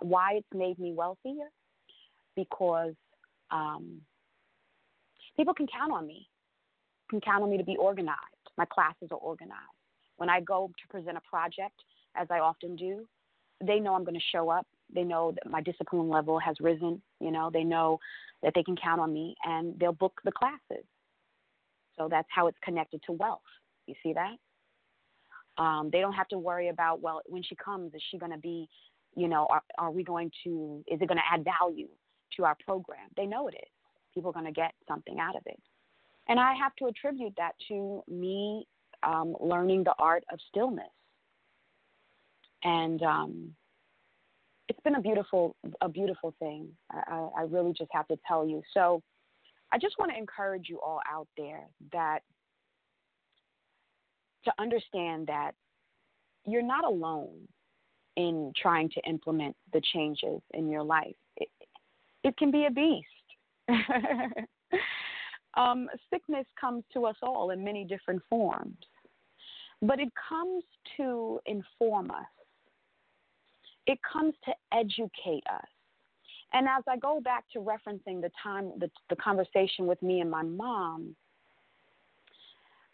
Why 0.00 0.34
it's 0.34 0.54
made 0.54 0.78
me 0.78 0.92
wealthier? 0.92 1.48
because 2.36 2.94
um, 3.50 4.00
people 5.36 5.54
can 5.54 5.66
count 5.66 5.92
on 5.92 6.06
me, 6.06 6.28
can 7.10 7.20
count 7.20 7.42
on 7.42 7.50
me 7.50 7.58
to 7.58 7.64
be 7.64 7.76
organized. 7.76 8.18
My 8.56 8.64
classes 8.64 9.08
are 9.10 9.18
organized. 9.18 9.60
When 10.16 10.28
I 10.28 10.40
go 10.40 10.68
to 10.68 10.88
present 10.88 11.16
a 11.16 11.20
project, 11.28 11.74
as 12.16 12.28
I 12.30 12.38
often 12.38 12.76
do, 12.76 13.06
they 13.64 13.80
know 13.80 13.94
I'm 13.94 14.04
going 14.04 14.14
to 14.14 14.20
show 14.32 14.50
up. 14.50 14.66
They 14.94 15.04
know 15.04 15.32
that 15.32 15.50
my 15.50 15.60
discipline 15.62 16.08
level 16.08 16.38
has 16.38 16.56
risen. 16.60 17.02
You 17.20 17.30
know, 17.30 17.50
they 17.52 17.64
know 17.64 17.98
that 18.42 18.52
they 18.54 18.62
can 18.62 18.76
count 18.76 19.00
on 19.00 19.12
me, 19.12 19.34
and 19.44 19.78
they'll 19.78 19.92
book 19.92 20.20
the 20.24 20.32
classes. 20.32 20.84
So 21.96 22.08
that's 22.10 22.28
how 22.30 22.46
it's 22.46 22.58
connected 22.64 23.02
to 23.06 23.12
wealth. 23.12 23.40
You 23.86 23.94
see 24.02 24.14
that? 24.14 25.62
Um, 25.62 25.90
they 25.92 26.00
don't 26.00 26.14
have 26.14 26.28
to 26.28 26.38
worry 26.38 26.68
about 26.68 27.02
well, 27.02 27.20
when 27.26 27.42
she 27.42 27.54
comes, 27.56 27.94
is 27.94 28.02
she 28.10 28.18
going 28.18 28.32
to 28.32 28.38
be, 28.38 28.68
you 29.14 29.28
know, 29.28 29.46
are, 29.50 29.62
are 29.78 29.90
we 29.90 30.02
going 30.02 30.30
to? 30.44 30.82
Is 30.86 31.00
it 31.00 31.08
going 31.08 31.18
to 31.18 31.34
add 31.34 31.44
value? 31.44 31.88
to 32.36 32.44
our 32.44 32.56
program. 32.64 33.08
They 33.16 33.26
know 33.26 33.48
it 33.48 33.54
is. 33.54 33.68
People 34.14 34.30
are 34.30 34.34
going 34.34 34.46
to 34.46 34.52
get 34.52 34.72
something 34.88 35.18
out 35.18 35.36
of 35.36 35.42
it. 35.46 35.60
And 36.28 36.38
I 36.38 36.54
have 36.54 36.74
to 36.76 36.86
attribute 36.86 37.34
that 37.36 37.52
to 37.68 38.02
me 38.08 38.66
um, 39.02 39.36
learning 39.40 39.84
the 39.84 39.94
art 39.98 40.24
of 40.32 40.38
stillness. 40.48 40.84
And 42.62 43.02
um, 43.02 43.54
been 44.82 44.96
a 44.96 45.00
beautiful, 45.00 45.56
a 45.80 45.88
beautiful 45.88 46.34
thing. 46.38 46.68
I, 46.90 47.28
I 47.38 47.42
really 47.42 47.72
just 47.72 47.90
have 47.92 48.08
to 48.08 48.18
tell 48.26 48.46
you. 48.46 48.62
So 48.74 49.02
I 49.72 49.78
just 49.78 49.98
want 49.98 50.12
to 50.12 50.18
encourage 50.18 50.68
you 50.68 50.80
all 50.80 51.00
out 51.10 51.28
there 51.36 51.62
that 51.92 52.20
to 54.44 54.52
understand 54.58 55.28
that 55.28 55.52
you're 56.46 56.62
not 56.62 56.84
alone 56.84 57.48
in 58.16 58.52
trying 58.60 58.90
to 58.90 59.00
implement 59.08 59.56
the 59.72 59.80
changes 59.92 60.40
in 60.52 60.68
your 60.68 60.82
life 60.82 61.14
it 62.24 62.36
can 62.36 62.50
be 62.50 62.66
a 62.66 62.70
beast. 62.70 63.06
um, 65.56 65.88
sickness 66.10 66.46
comes 66.60 66.84
to 66.92 67.04
us 67.04 67.16
all 67.22 67.50
in 67.50 67.64
many 67.64 67.84
different 67.84 68.22
forms, 68.28 68.76
but 69.80 69.98
it 69.98 70.08
comes 70.28 70.64
to 70.96 71.40
inform 71.46 72.10
us, 72.10 72.26
it 73.86 73.98
comes 74.02 74.34
to 74.44 74.52
educate 74.72 75.44
us. 75.52 75.66
And 76.52 76.68
as 76.68 76.84
I 76.86 76.96
go 76.98 77.20
back 77.20 77.44
to 77.54 77.60
referencing 77.60 78.20
the 78.20 78.30
time, 78.42 78.72
the, 78.78 78.90
the 79.08 79.16
conversation 79.16 79.86
with 79.86 80.00
me 80.02 80.20
and 80.20 80.30
my 80.30 80.42
mom, 80.42 81.16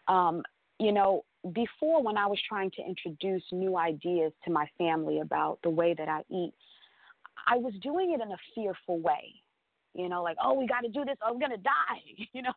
um, 0.07 0.43
you 0.78 0.93
know, 0.93 1.24
before 1.53 2.03
when 2.03 2.16
I 2.16 2.26
was 2.26 2.39
trying 2.49 2.70
to 2.72 2.82
introduce 2.86 3.43
new 3.53 3.76
ideas 3.76 4.32
to 4.45 4.51
my 4.51 4.68
family 4.78 5.20
about 5.20 5.59
the 5.62 5.70
way 5.70 5.95
that 5.95 6.09
I 6.09 6.22
eat, 6.30 6.53
I 7.47 7.57
was 7.57 7.72
doing 7.82 8.12
it 8.12 8.20
in 8.20 8.32
a 8.32 8.36
fearful 8.55 9.01
way. 9.01 9.34
You 9.95 10.09
know, 10.09 10.22
like, 10.22 10.36
oh, 10.43 10.55
we 10.55 10.66
got 10.66 10.80
to 10.80 10.89
do 10.89 11.05
this, 11.05 11.16
or 11.24 11.32
we're 11.32 11.41
going 11.41 11.51
to 11.51 11.57
die, 11.59 12.26
you 12.32 12.43
know. 12.43 12.53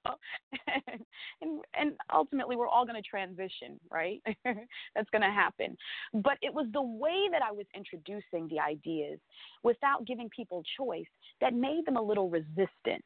and, 1.42 1.62
and 1.74 1.94
ultimately, 2.14 2.56
we're 2.56 2.68
all 2.68 2.86
going 2.86 3.02
to 3.02 3.08
transition, 3.08 3.80
right? 3.90 4.22
That's 4.46 5.10
going 5.12 5.22
to 5.22 5.32
happen. 5.32 5.78
But 6.14 6.38
it 6.42 6.54
was 6.54 6.68
the 6.74 6.82
way 6.82 7.28
that 7.32 7.42
I 7.42 7.52
was 7.52 7.66
introducing 7.76 8.48
the 8.48 8.60
ideas 8.60 9.20
without 9.64 10.06
giving 10.06 10.30
people 10.30 10.64
choice 10.78 11.06
that 11.40 11.54
made 11.54 11.86
them 11.86 11.98
a 11.98 12.02
little 12.02 12.30
resistant. 12.30 13.06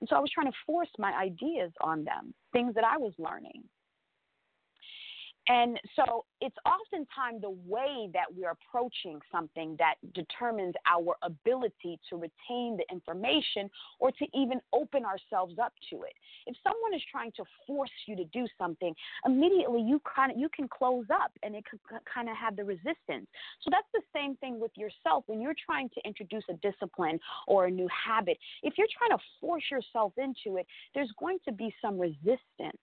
And 0.00 0.08
so 0.08 0.16
I 0.16 0.20
was 0.20 0.30
trying 0.32 0.50
to 0.50 0.58
force 0.66 0.90
my 0.98 1.12
ideas 1.12 1.72
on 1.80 2.04
them, 2.04 2.32
things 2.52 2.74
that 2.74 2.84
I 2.84 2.98
was 2.98 3.12
learning. 3.18 3.64
And 5.48 5.80
so 5.96 6.24
it's 6.40 6.56
oftentimes 6.66 7.40
the 7.40 7.56
way 7.66 8.10
that 8.12 8.26
we're 8.34 8.50
approaching 8.50 9.18
something 9.32 9.76
that 9.78 9.94
determines 10.14 10.74
our 10.90 11.16
ability 11.22 11.98
to 12.10 12.16
retain 12.16 12.76
the 12.76 12.84
information 12.92 13.70
or 13.98 14.12
to 14.12 14.26
even 14.34 14.60
open 14.74 15.04
ourselves 15.04 15.54
up 15.58 15.72
to 15.90 16.02
it. 16.02 16.12
If 16.46 16.56
someone 16.62 16.94
is 16.94 17.02
trying 17.10 17.32
to 17.36 17.44
force 17.66 17.90
you 18.06 18.14
to 18.16 18.24
do 18.26 18.46
something, 18.58 18.94
immediately 19.24 19.80
you 19.80 20.00
kind 20.14 20.30
of 20.30 20.38
you 20.38 20.48
can 20.54 20.68
close 20.68 21.06
up 21.12 21.32
and 21.42 21.54
it 21.54 21.64
could 21.64 21.80
kind 22.12 22.28
of 22.28 22.36
have 22.36 22.54
the 22.56 22.64
resistance. 22.64 23.26
So 23.62 23.70
that's 23.70 23.88
the 23.94 24.02
same 24.14 24.36
thing 24.36 24.60
with 24.60 24.72
yourself 24.76 25.24
when 25.26 25.40
you're 25.40 25.56
trying 25.64 25.88
to 25.90 26.00
introduce 26.04 26.44
a 26.50 26.54
discipline 26.54 27.18
or 27.46 27.66
a 27.66 27.70
new 27.70 27.88
habit. 27.88 28.38
If 28.62 28.74
you're 28.76 28.88
trying 28.98 29.16
to 29.18 29.24
force 29.40 29.64
yourself 29.70 30.12
into 30.18 30.58
it, 30.58 30.66
there's 30.94 31.12
going 31.18 31.38
to 31.46 31.52
be 31.52 31.74
some 31.80 31.98
resistance. 31.98 32.78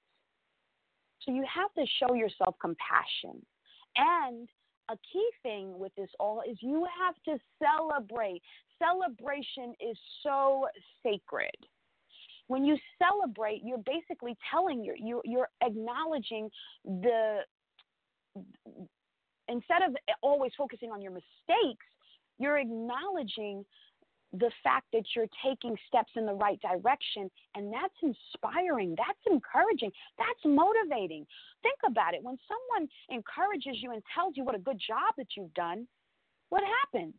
So 1.26 1.32
you 1.32 1.46
have 1.54 1.74
to 1.74 1.86
show 2.00 2.14
yourself 2.14 2.56
compassion. 2.62 3.44
And 3.98 4.48
a 4.90 4.96
key 5.12 5.28
thing 5.42 5.78
with 5.80 5.94
this 5.96 6.10
all 6.20 6.42
is 6.50 6.58
you 6.62 6.86
have 7.00 7.16
to 7.26 7.42
celebrate. 7.62 8.42
Celebration 8.78 9.74
is 9.80 9.98
so 10.22 10.68
sacred. 11.02 11.56
When 12.48 12.64
you 12.64 12.78
celebrate, 13.00 13.62
you're 13.64 13.80
basically 13.80 14.38
telling 14.52 14.84
you're 14.84 14.98
you're, 14.98 15.22
you're 15.24 15.50
acknowledging 15.64 16.50
the 16.86 17.40
instead 19.48 19.82
of 19.88 19.96
always 20.22 20.52
focusing 20.58 20.92
on 20.92 21.02
your 21.02 21.12
mistakes, 21.12 21.86
you're 22.38 22.58
acknowledging 22.58 23.66
the 24.40 24.52
fact 24.64 24.86
that 24.94 25.04
you're 25.16 25.30
taking 25.44 25.76
steps 25.88 26.12
in 26.16 26.26
the 26.26 26.34
right 26.34 26.60
direction. 26.62 27.30
And 27.56 27.72
that's 27.72 27.94
inspiring. 28.02 28.96
That's 28.98 29.20
encouraging. 29.30 29.92
That's 30.18 30.44
motivating. 30.46 31.26
Think 31.64 31.80
about 31.86 32.14
it. 32.14 32.24
When 32.24 32.38
someone 32.48 32.90
encourages 33.10 33.82
you 33.82 33.92
and 33.92 34.02
tells 34.14 34.34
you 34.36 34.44
what 34.44 34.56
a 34.56 34.60
good 34.60 34.80
job 34.80 35.14
that 35.18 35.28
you've 35.36 35.54
done, 35.54 35.88
what 36.50 36.64
happens? 36.84 37.14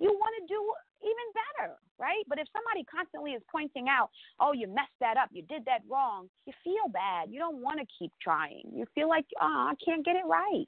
You 0.00 0.10
want 0.10 0.34
to 0.40 0.52
do 0.52 0.60
even 1.02 1.28
better, 1.34 1.74
right? 1.98 2.24
But 2.28 2.38
if 2.38 2.48
somebody 2.52 2.84
constantly 2.84 3.32
is 3.32 3.42
pointing 3.50 3.88
out, 3.88 4.10
oh, 4.40 4.52
you 4.52 4.66
messed 4.66 4.98
that 5.00 5.16
up, 5.16 5.28
you 5.32 5.42
did 5.42 5.64
that 5.66 5.82
wrong, 5.88 6.28
you 6.46 6.52
feel 6.64 6.90
bad. 6.92 7.30
You 7.30 7.38
don't 7.38 7.62
want 7.62 7.78
to 7.80 7.86
keep 7.98 8.10
trying. 8.20 8.64
You 8.72 8.86
feel 8.94 9.08
like, 9.08 9.26
oh, 9.40 9.70
I 9.70 9.74
can't 9.84 10.04
get 10.04 10.16
it 10.16 10.26
right. 10.26 10.66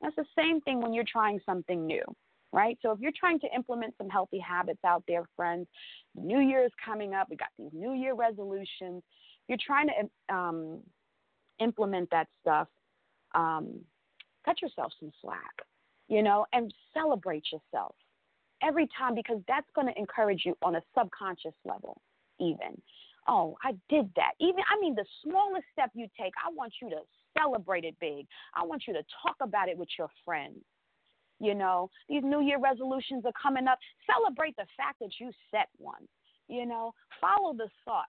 That's 0.00 0.16
the 0.16 0.26
same 0.36 0.60
thing 0.60 0.80
when 0.80 0.92
you're 0.92 1.04
trying 1.10 1.40
something 1.46 1.86
new 1.86 2.04
right? 2.54 2.78
So 2.82 2.92
if 2.92 3.00
you're 3.00 3.12
trying 3.18 3.40
to 3.40 3.48
implement 3.54 3.94
some 3.98 4.08
healthy 4.08 4.38
habits 4.38 4.78
out 4.86 5.02
there, 5.08 5.24
friends, 5.34 5.66
New 6.14 6.38
Year 6.38 6.64
is 6.64 6.70
coming 6.82 7.12
up. 7.12 7.26
We 7.28 7.36
got 7.36 7.48
these 7.58 7.72
New 7.72 7.94
Year 7.94 8.14
resolutions. 8.14 9.02
You're 9.48 9.58
trying 9.66 9.88
to 9.88 10.34
um, 10.34 10.80
implement 11.58 12.08
that 12.12 12.28
stuff. 12.40 12.68
Um, 13.34 13.80
cut 14.44 14.62
yourself 14.62 14.92
some 15.00 15.10
slack, 15.20 15.52
you 16.08 16.22
know, 16.22 16.46
and 16.52 16.72
celebrate 16.94 17.44
yourself 17.52 17.96
every 18.62 18.88
time 18.96 19.16
because 19.16 19.40
that's 19.48 19.66
going 19.74 19.88
to 19.88 19.98
encourage 19.98 20.42
you 20.44 20.56
on 20.62 20.76
a 20.76 20.82
subconscious 20.96 21.54
level, 21.64 22.00
even. 22.38 22.80
Oh, 23.26 23.56
I 23.64 23.72
did 23.88 24.08
that. 24.14 24.32
Even, 24.38 24.62
I 24.70 24.78
mean, 24.80 24.94
the 24.94 25.04
smallest 25.24 25.64
step 25.72 25.90
you 25.94 26.06
take, 26.18 26.34
I 26.46 26.52
want 26.54 26.74
you 26.80 26.88
to 26.90 26.98
celebrate 27.36 27.84
it 27.84 27.96
big. 28.00 28.26
I 28.54 28.64
want 28.64 28.84
you 28.86 28.92
to 28.92 29.02
talk 29.22 29.36
about 29.40 29.68
it 29.68 29.76
with 29.76 29.88
your 29.98 30.08
friends. 30.24 30.60
You 31.40 31.54
know, 31.54 31.90
these 32.08 32.22
New 32.22 32.40
Year 32.40 32.58
resolutions 32.58 33.24
are 33.24 33.32
coming 33.40 33.66
up. 33.66 33.78
Celebrate 34.06 34.56
the 34.56 34.66
fact 34.76 34.98
that 35.00 35.10
you 35.20 35.30
set 35.50 35.68
one. 35.78 36.06
You 36.48 36.66
know, 36.66 36.92
follow 37.20 37.54
the 37.54 37.68
thought. 37.84 38.06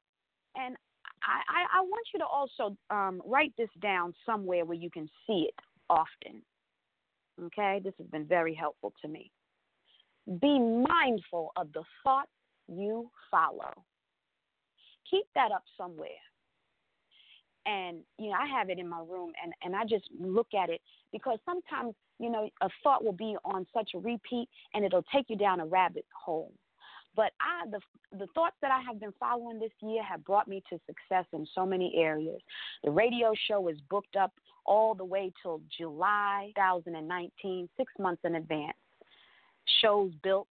And 0.56 0.76
I, 1.24 1.42
I, 1.50 1.80
I 1.80 1.82
want 1.82 2.06
you 2.14 2.20
to 2.20 2.26
also 2.26 2.78
um, 2.90 3.22
write 3.26 3.54
this 3.58 3.70
down 3.82 4.14
somewhere 4.26 4.66
where 4.66 4.78
you 4.78 4.90
can 4.90 5.10
see 5.26 5.48
it 5.50 5.56
often. 5.90 6.42
Okay, 7.44 7.82
this 7.84 7.94
has 7.98 8.08
been 8.08 8.26
very 8.26 8.54
helpful 8.54 8.94
to 9.02 9.08
me. 9.08 9.32
Be 10.42 10.60
mindful 10.60 11.52
of 11.56 11.72
the 11.74 11.84
thoughts 12.04 12.30
you 12.68 13.10
follow. 13.30 13.74
Keep 15.10 15.26
that 15.36 15.52
up 15.52 15.64
somewhere. 15.78 16.10
And 17.66 18.00
you 18.20 18.30
know, 18.30 18.36
I 18.40 18.48
have 18.48 18.70
it 18.70 18.80
in 18.80 18.88
my 18.88 19.00
room, 19.00 19.34
and 19.44 19.54
and 19.64 19.76
I 19.76 19.84
just 19.84 20.06
look 20.20 20.54
at 20.54 20.70
it 20.70 20.82
because 21.12 21.40
sometimes 21.46 21.96
you 22.20 22.30
know, 22.30 22.50
a 22.62 22.70
thought 22.84 23.04
will 23.04 23.14
be 23.14 23.36
on 23.44 23.66
such 23.74 23.92
a 23.94 24.00
repeat 24.00 24.48
and 24.74 24.86
it'll 24.86 25.06
take 25.14 25.30
you 25.30 25.36
down 25.36 25.60
a 25.60 25.66
rabbit 25.66 26.06
hole. 26.14 26.54
But 27.16 27.32
I, 27.40 27.70
the, 27.70 27.80
the 28.18 28.28
thoughts 28.36 28.56
that 28.62 28.72
I 28.72 28.82
have 28.82 29.00
been 29.00 29.14
following 29.20 29.60
this 29.60 29.72
year 29.82 30.04
have 30.04 30.24
brought 30.26 30.48
me 30.48 30.62
to 30.70 30.80
success 30.86 31.26
in 31.34 31.48
so 31.56 31.66
many 31.66 31.94
areas. 31.96 32.42
The 32.84 32.92
radio 32.92 33.34
show 33.48 33.68
is 33.70 33.78
booked 33.90 34.18
up 34.18 34.34
all 34.66 34.96
the 34.96 35.06
way 35.06 35.32
till 35.42 35.62
July 35.78 36.52
2019, 36.56 37.70
six 37.78 37.92
months 38.00 38.22
in 38.26 38.36
advance. 38.36 38.78
Shows 39.82 40.12
built, 40.24 40.48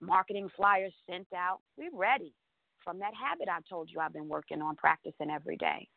marketing 0.00 0.50
flyers 0.56 0.92
sent 1.10 1.28
out. 1.34 1.60
We're 1.78 1.94
ready 1.94 2.34
from 2.84 2.98
that 2.98 3.12
habit 3.14 3.48
I 3.48 3.60
told 3.68 3.90
you 3.90 4.00
I've 4.00 4.12
been 4.12 4.28
working 4.28 4.60
on 4.60 4.76
practicing 4.76 5.30
every 5.30 5.56
day. 5.56 5.88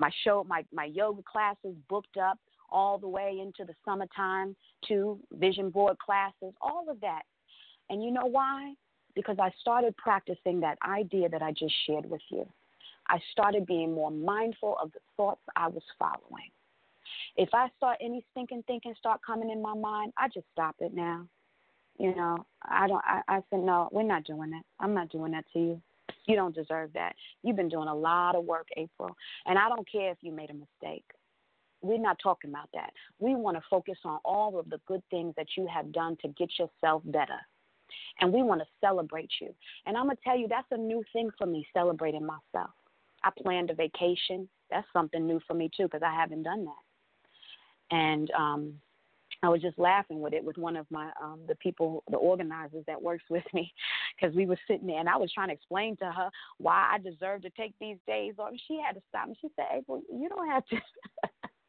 My 0.00 0.10
show, 0.24 0.44
my, 0.48 0.64
my 0.72 0.86
yoga 0.86 1.22
classes 1.22 1.76
booked 1.88 2.16
up 2.16 2.38
all 2.70 2.98
the 2.98 3.08
way 3.08 3.38
into 3.40 3.64
the 3.64 3.74
summertime 3.84 4.56
to 4.88 5.18
vision 5.32 5.68
board 5.70 5.98
classes, 5.98 6.54
all 6.62 6.86
of 6.88 7.00
that. 7.02 7.22
And 7.90 8.02
you 8.02 8.10
know 8.10 8.24
why? 8.24 8.72
Because 9.14 9.36
I 9.38 9.50
started 9.60 9.94
practicing 9.96 10.60
that 10.60 10.78
idea 10.88 11.28
that 11.28 11.42
I 11.42 11.52
just 11.52 11.74
shared 11.86 12.08
with 12.08 12.22
you. 12.30 12.48
I 13.08 13.18
started 13.32 13.66
being 13.66 13.92
more 13.92 14.10
mindful 14.10 14.76
of 14.82 14.92
the 14.92 15.00
thoughts 15.16 15.42
I 15.56 15.68
was 15.68 15.82
following. 15.98 16.50
If 17.36 17.50
I 17.52 17.68
start 17.76 17.98
any 18.00 18.24
stinking 18.30 18.64
thinking 18.66 18.94
start 18.98 19.20
coming 19.26 19.50
in 19.50 19.60
my 19.60 19.74
mind, 19.74 20.12
I 20.16 20.28
just 20.28 20.46
stop 20.52 20.76
it 20.80 20.94
now. 20.94 21.26
You 21.98 22.14
know, 22.14 22.46
I 22.62 22.86
don't. 22.86 23.02
I, 23.04 23.20
I 23.28 23.40
said 23.50 23.60
no. 23.60 23.88
We're 23.92 24.04
not 24.04 24.24
doing 24.24 24.50
that. 24.50 24.62
I'm 24.78 24.94
not 24.94 25.10
doing 25.10 25.32
that 25.32 25.44
to 25.52 25.58
you. 25.58 25.82
You 26.26 26.36
don't 26.36 26.54
deserve 26.54 26.92
that. 26.94 27.14
You've 27.42 27.56
been 27.56 27.68
doing 27.68 27.88
a 27.88 27.94
lot 27.94 28.36
of 28.36 28.44
work, 28.44 28.68
April, 28.76 29.16
and 29.46 29.58
I 29.58 29.68
don't 29.68 29.90
care 29.90 30.10
if 30.10 30.18
you 30.20 30.32
made 30.32 30.50
a 30.50 30.54
mistake. 30.54 31.04
We're 31.82 31.98
not 31.98 32.18
talking 32.22 32.50
about 32.50 32.68
that. 32.74 32.90
We 33.18 33.34
want 33.34 33.56
to 33.56 33.62
focus 33.70 33.96
on 34.04 34.18
all 34.24 34.58
of 34.58 34.68
the 34.68 34.80
good 34.86 35.02
things 35.10 35.34
that 35.36 35.46
you 35.56 35.66
have 35.72 35.92
done 35.92 36.16
to 36.22 36.28
get 36.28 36.50
yourself 36.58 37.02
better. 37.06 37.38
And 38.20 38.32
we 38.32 38.42
want 38.42 38.60
to 38.60 38.66
celebrate 38.80 39.30
you. 39.40 39.54
And 39.86 39.96
I'm 39.96 40.04
going 40.04 40.16
to 40.16 40.22
tell 40.22 40.36
you, 40.36 40.46
that's 40.46 40.66
a 40.70 40.76
new 40.76 41.02
thing 41.12 41.30
for 41.38 41.46
me, 41.46 41.66
celebrating 41.72 42.24
myself. 42.24 42.70
I 43.24 43.30
planned 43.42 43.70
a 43.70 43.74
vacation. 43.74 44.48
That's 44.70 44.86
something 44.92 45.26
new 45.26 45.40
for 45.46 45.54
me, 45.54 45.70
too, 45.74 45.84
because 45.84 46.02
I 46.04 46.14
haven't 46.14 46.42
done 46.42 46.66
that. 46.66 47.96
And 47.96 48.30
um, 48.38 48.74
I 49.42 49.48
was 49.48 49.62
just 49.62 49.78
laughing 49.78 50.20
with 50.20 50.32
it 50.32 50.44
with 50.44 50.58
one 50.58 50.76
of 50.76 50.86
my 50.90 51.10
um 51.22 51.40
the 51.48 51.54
people 51.56 52.04
the 52.10 52.16
organizers 52.16 52.84
that 52.86 53.00
works 53.00 53.24
with 53.30 53.44
me 53.54 53.72
because 54.20 54.34
we 54.34 54.46
were 54.46 54.58
sitting 54.68 54.86
there 54.86 55.00
and 55.00 55.08
I 55.08 55.16
was 55.16 55.32
trying 55.32 55.48
to 55.48 55.54
explain 55.54 55.96
to 55.98 56.06
her 56.06 56.30
why 56.58 56.90
I 56.92 56.98
deserve 56.98 57.42
to 57.42 57.50
take 57.50 57.74
these 57.80 57.96
days 58.06 58.34
off. 58.38 58.50
She 58.68 58.80
had 58.84 58.94
to 58.94 59.02
stop 59.08 59.28
me. 59.28 59.36
She 59.40 59.48
said, 59.56 59.66
"April, 59.72 60.02
you 60.12 60.28
don't 60.28 60.48
have 60.48 60.66
to 60.66 60.76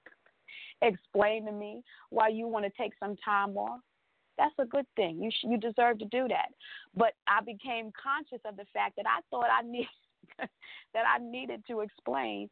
explain 0.82 1.46
to 1.46 1.52
me 1.52 1.82
why 2.10 2.28
you 2.30 2.48
want 2.48 2.66
to 2.66 2.72
take 2.78 2.94
some 3.00 3.16
time 3.18 3.56
off, 3.58 3.82
that's 4.38 4.56
a 4.60 4.66
good 4.66 4.86
thing. 4.96 5.22
You 5.22 5.30
sh- 5.30 5.46
you 5.50 5.58
deserve 5.58 6.00
to 6.00 6.06
do 6.06 6.28
that. 6.28 6.50
But 6.96 7.14
I 7.28 7.42
became 7.42 7.92
conscious 8.02 8.42
of 8.46 8.58
the 8.58 8.66
fact 8.74 8.96
that 8.98 9.06
I 9.06 9.22
thought 9.30 9.50
I 9.52 9.62
need 9.62 9.88
that 10.40 11.06
I 11.08 11.20
needed 11.20 11.64
to 11.68 11.82
explain, 11.82 12.50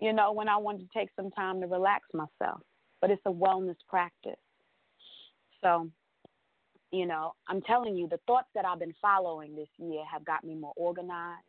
you 0.00 0.12
know, 0.12 0.32
when 0.32 0.48
I 0.48 0.56
wanted 0.56 0.90
to 0.90 0.98
take 0.98 1.10
some 1.14 1.30
time 1.30 1.60
to 1.60 1.66
relax 1.66 2.04
myself. 2.12 2.60
But 3.00 3.10
it's 3.10 3.22
a 3.26 3.32
wellness 3.32 3.76
practice. 3.88 4.40
So, 5.60 5.88
you 6.90 7.06
know, 7.06 7.34
I'm 7.48 7.60
telling 7.62 7.96
you, 7.96 8.08
the 8.08 8.20
thoughts 8.26 8.48
that 8.54 8.64
I've 8.64 8.78
been 8.78 8.94
following 9.00 9.54
this 9.54 9.68
year 9.78 10.02
have 10.10 10.24
got 10.24 10.44
me 10.44 10.54
more 10.54 10.72
organized, 10.76 11.44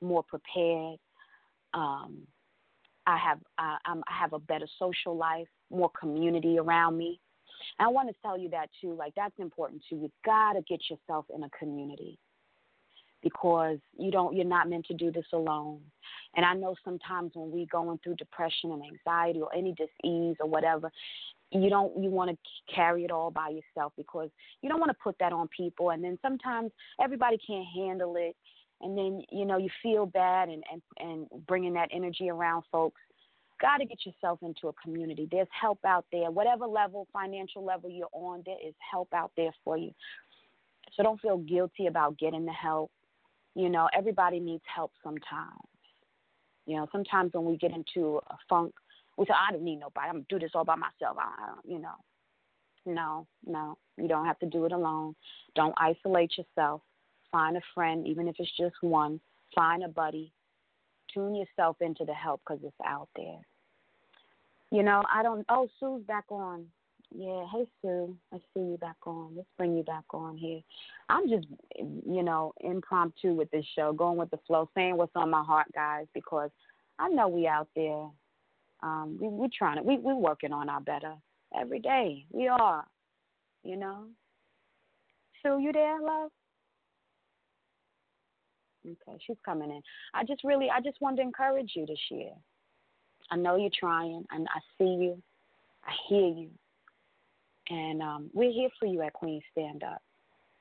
more 0.00 0.24
prepared. 0.24 0.98
Um, 1.74 2.26
I 3.06 3.16
have 3.16 3.38
uh, 3.58 3.76
I 3.84 3.94
have 4.06 4.32
a 4.32 4.38
better 4.38 4.66
social 4.78 5.16
life, 5.16 5.48
more 5.70 5.90
community 5.98 6.58
around 6.58 6.96
me. 6.96 7.20
And 7.78 7.86
I 7.86 7.90
want 7.90 8.08
to 8.08 8.14
tell 8.22 8.38
you 8.38 8.48
that 8.50 8.70
too. 8.80 8.94
Like 8.94 9.14
that's 9.16 9.38
important 9.38 9.82
too. 9.88 9.96
You 9.96 10.10
gotta 10.24 10.62
get 10.68 10.80
yourself 10.90 11.26
in 11.34 11.44
a 11.44 11.50
community 11.50 12.18
because 13.22 13.78
you 13.96 14.10
don't 14.10 14.36
you're 14.36 14.44
not 14.44 14.68
meant 14.68 14.86
to 14.86 14.94
do 14.94 15.10
this 15.10 15.26
alone. 15.32 15.80
And 16.36 16.44
I 16.44 16.54
know 16.54 16.74
sometimes 16.84 17.32
when 17.34 17.50
we're 17.50 17.66
going 17.70 17.98
through 18.02 18.16
depression 18.16 18.72
and 18.72 18.82
anxiety 18.82 19.40
or 19.40 19.54
any 19.54 19.74
disease 19.74 20.36
or 20.40 20.48
whatever, 20.48 20.90
you 21.52 21.68
don't 21.68 22.02
you 22.02 22.10
want 22.10 22.30
to 22.30 22.74
carry 22.74 23.04
it 23.04 23.10
all 23.10 23.30
by 23.30 23.48
yourself 23.48 23.92
because 23.96 24.30
you 24.62 24.68
don't 24.68 24.80
want 24.80 24.90
to 24.90 24.96
put 25.02 25.16
that 25.20 25.32
on 25.32 25.48
people. 25.48 25.90
And 25.90 26.02
then 26.02 26.18
sometimes 26.22 26.70
everybody 27.02 27.38
can't 27.44 27.66
handle 27.74 28.14
it. 28.16 28.34
And 28.80 28.96
then 28.96 29.22
you 29.30 29.44
know 29.44 29.58
you 29.58 29.68
feel 29.82 30.06
bad 30.06 30.48
and 30.48 30.64
and 30.72 30.82
and 30.98 31.46
bringing 31.46 31.74
that 31.74 31.88
energy 31.92 32.30
around 32.30 32.64
folks. 32.72 33.00
Got 33.60 33.78
to 33.78 33.84
get 33.84 33.98
yourself 34.04 34.40
into 34.42 34.68
a 34.68 34.72
community. 34.82 35.28
There's 35.30 35.46
help 35.58 35.78
out 35.86 36.04
there. 36.10 36.30
Whatever 36.30 36.66
level 36.66 37.06
financial 37.12 37.64
level 37.64 37.90
you're 37.90 38.08
on 38.12 38.42
there 38.44 38.56
is 38.66 38.74
help 38.90 39.08
out 39.14 39.30
there 39.36 39.52
for 39.64 39.76
you. 39.76 39.92
So 40.96 41.02
don't 41.02 41.20
feel 41.20 41.38
guilty 41.38 41.86
about 41.86 42.18
getting 42.18 42.44
the 42.44 42.52
help. 42.52 42.90
You 43.54 43.68
know 43.68 43.88
everybody 43.96 44.40
needs 44.40 44.64
help 44.74 44.92
sometimes. 45.04 45.60
You 46.66 46.76
know 46.76 46.88
sometimes 46.90 47.34
when 47.34 47.44
we 47.44 47.56
get 47.56 47.72
into 47.72 48.20
a 48.28 48.36
funk 48.48 48.74
we 49.16 49.26
say, 49.26 49.34
I 49.34 49.52
don't 49.52 49.64
need 49.64 49.80
nobody. 49.80 50.08
I'm 50.08 50.14
gonna 50.14 50.24
do 50.28 50.38
this 50.38 50.52
all 50.54 50.64
by 50.64 50.76
myself. 50.76 51.16
I, 51.18 51.22
I 51.22 51.54
you 51.64 51.78
know, 51.78 51.94
no, 52.86 53.26
no, 53.46 53.78
you 53.96 54.08
don't 54.08 54.26
have 54.26 54.38
to 54.40 54.46
do 54.46 54.64
it 54.64 54.72
alone. 54.72 55.14
Don't 55.54 55.74
isolate 55.76 56.32
yourself. 56.36 56.82
Find 57.30 57.56
a 57.56 57.62
friend, 57.74 58.06
even 58.06 58.28
if 58.28 58.36
it's 58.38 58.56
just 58.58 58.74
one. 58.80 59.20
Find 59.54 59.84
a 59.84 59.88
buddy. 59.88 60.32
Tune 61.12 61.34
yourself 61.34 61.76
into 61.80 62.04
the 62.04 62.14
help 62.14 62.40
because 62.46 62.62
it's 62.64 62.74
out 62.86 63.08
there. 63.16 63.40
You 64.70 64.82
know, 64.82 65.02
I 65.12 65.22
don't. 65.22 65.44
Oh, 65.48 65.68
Sue's 65.78 66.02
back 66.04 66.24
on. 66.30 66.66
Yeah, 67.14 67.44
hey 67.52 67.66
Sue, 67.82 68.16
I 68.32 68.38
see 68.54 68.60
you 68.60 68.78
back 68.80 68.96
on. 69.06 69.34
Let's 69.36 69.48
bring 69.58 69.76
you 69.76 69.82
back 69.82 70.04
on 70.14 70.36
here. 70.36 70.60
I'm 71.10 71.28
just, 71.28 71.46
you 71.76 72.22
know, 72.22 72.54
impromptu 72.62 73.34
with 73.34 73.50
this 73.50 73.66
show, 73.76 73.92
going 73.92 74.16
with 74.16 74.30
the 74.30 74.38
flow, 74.46 74.70
saying 74.74 74.96
what's 74.96 75.12
on 75.14 75.28
my 75.28 75.42
heart, 75.42 75.66
guys, 75.74 76.06
because 76.14 76.50
I 76.98 77.10
know 77.10 77.28
we 77.28 77.46
out 77.46 77.68
there 77.76 78.08
um, 78.82 79.18
we 79.20 79.28
we 79.28 79.48
trying 79.56 79.76
to 79.76 79.82
we 79.82 79.98
we 79.98 80.12
working 80.12 80.52
on 80.52 80.68
our 80.68 80.80
better 80.80 81.14
every 81.58 81.80
day. 81.80 82.24
We 82.30 82.48
are, 82.48 82.84
you 83.62 83.76
know. 83.76 84.06
Sue, 85.42 85.58
you 85.60 85.72
there, 85.72 86.00
love? 86.00 86.30
Okay, 88.86 89.18
she's 89.26 89.36
coming 89.44 89.70
in. 89.70 89.82
I 90.14 90.24
just 90.24 90.42
really, 90.44 90.68
I 90.70 90.80
just 90.80 91.00
wanted 91.00 91.16
to 91.16 91.22
encourage 91.22 91.72
you 91.74 91.86
this 91.86 91.98
year. 92.10 92.30
I 93.30 93.36
know 93.36 93.56
you're 93.56 93.70
trying, 93.78 94.24
and 94.30 94.46
I 94.48 94.60
see 94.76 94.90
you, 94.90 95.22
I 95.84 95.92
hear 96.08 96.26
you, 96.26 96.48
and 97.70 98.02
um, 98.02 98.30
we're 98.34 98.52
here 98.52 98.68
for 98.78 98.86
you 98.86 99.02
at 99.02 99.12
Queen 99.12 99.40
Stand 99.52 99.82
Up. 99.82 100.02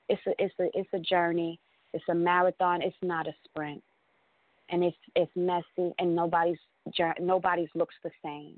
It's 0.10 0.22
a, 0.28 0.32
it's 0.40 0.54
a, 0.60 0.68
it's 0.74 0.90
a 0.94 1.00
journey. 1.00 1.60
It's 1.94 2.04
a 2.10 2.16
marathon. 2.16 2.82
It's 2.82 2.96
not 3.02 3.28
a 3.28 3.34
sprint, 3.46 3.84
and 4.72 4.84
it's 4.84 4.98
it's 5.16 5.32
messy, 5.36 5.94
and 6.00 6.16
nobody's 6.16 6.58
nobody's 7.20 7.70
looks 7.76 7.96
the 8.04 8.12
same. 8.24 8.58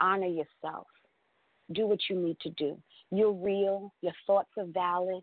Honor 0.00 0.26
yourself. 0.26 0.86
Do 1.72 1.86
what 1.86 1.98
you 2.08 2.16
need 2.16 2.38
to 2.40 2.50
do. 2.50 2.78
You're 3.10 3.32
real. 3.32 3.92
Your 4.00 4.12
thoughts 4.26 4.50
are 4.56 4.66
valid. 4.66 5.22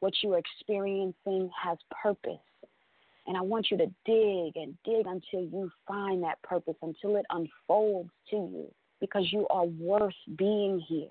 What 0.00 0.14
you're 0.22 0.38
experiencing 0.38 1.50
has 1.62 1.78
purpose. 2.02 2.38
And 3.26 3.36
I 3.36 3.40
want 3.40 3.70
you 3.70 3.76
to 3.76 3.86
dig 4.04 4.56
and 4.56 4.76
dig 4.84 5.06
until 5.06 5.42
you 5.42 5.70
find 5.86 6.22
that 6.24 6.42
purpose, 6.42 6.74
until 6.82 7.16
it 7.16 7.26
unfolds 7.30 8.10
to 8.30 8.36
you, 8.36 8.74
because 9.00 9.32
you 9.32 9.46
are 9.48 9.66
worth 9.66 10.14
being 10.36 10.80
here. 10.80 11.08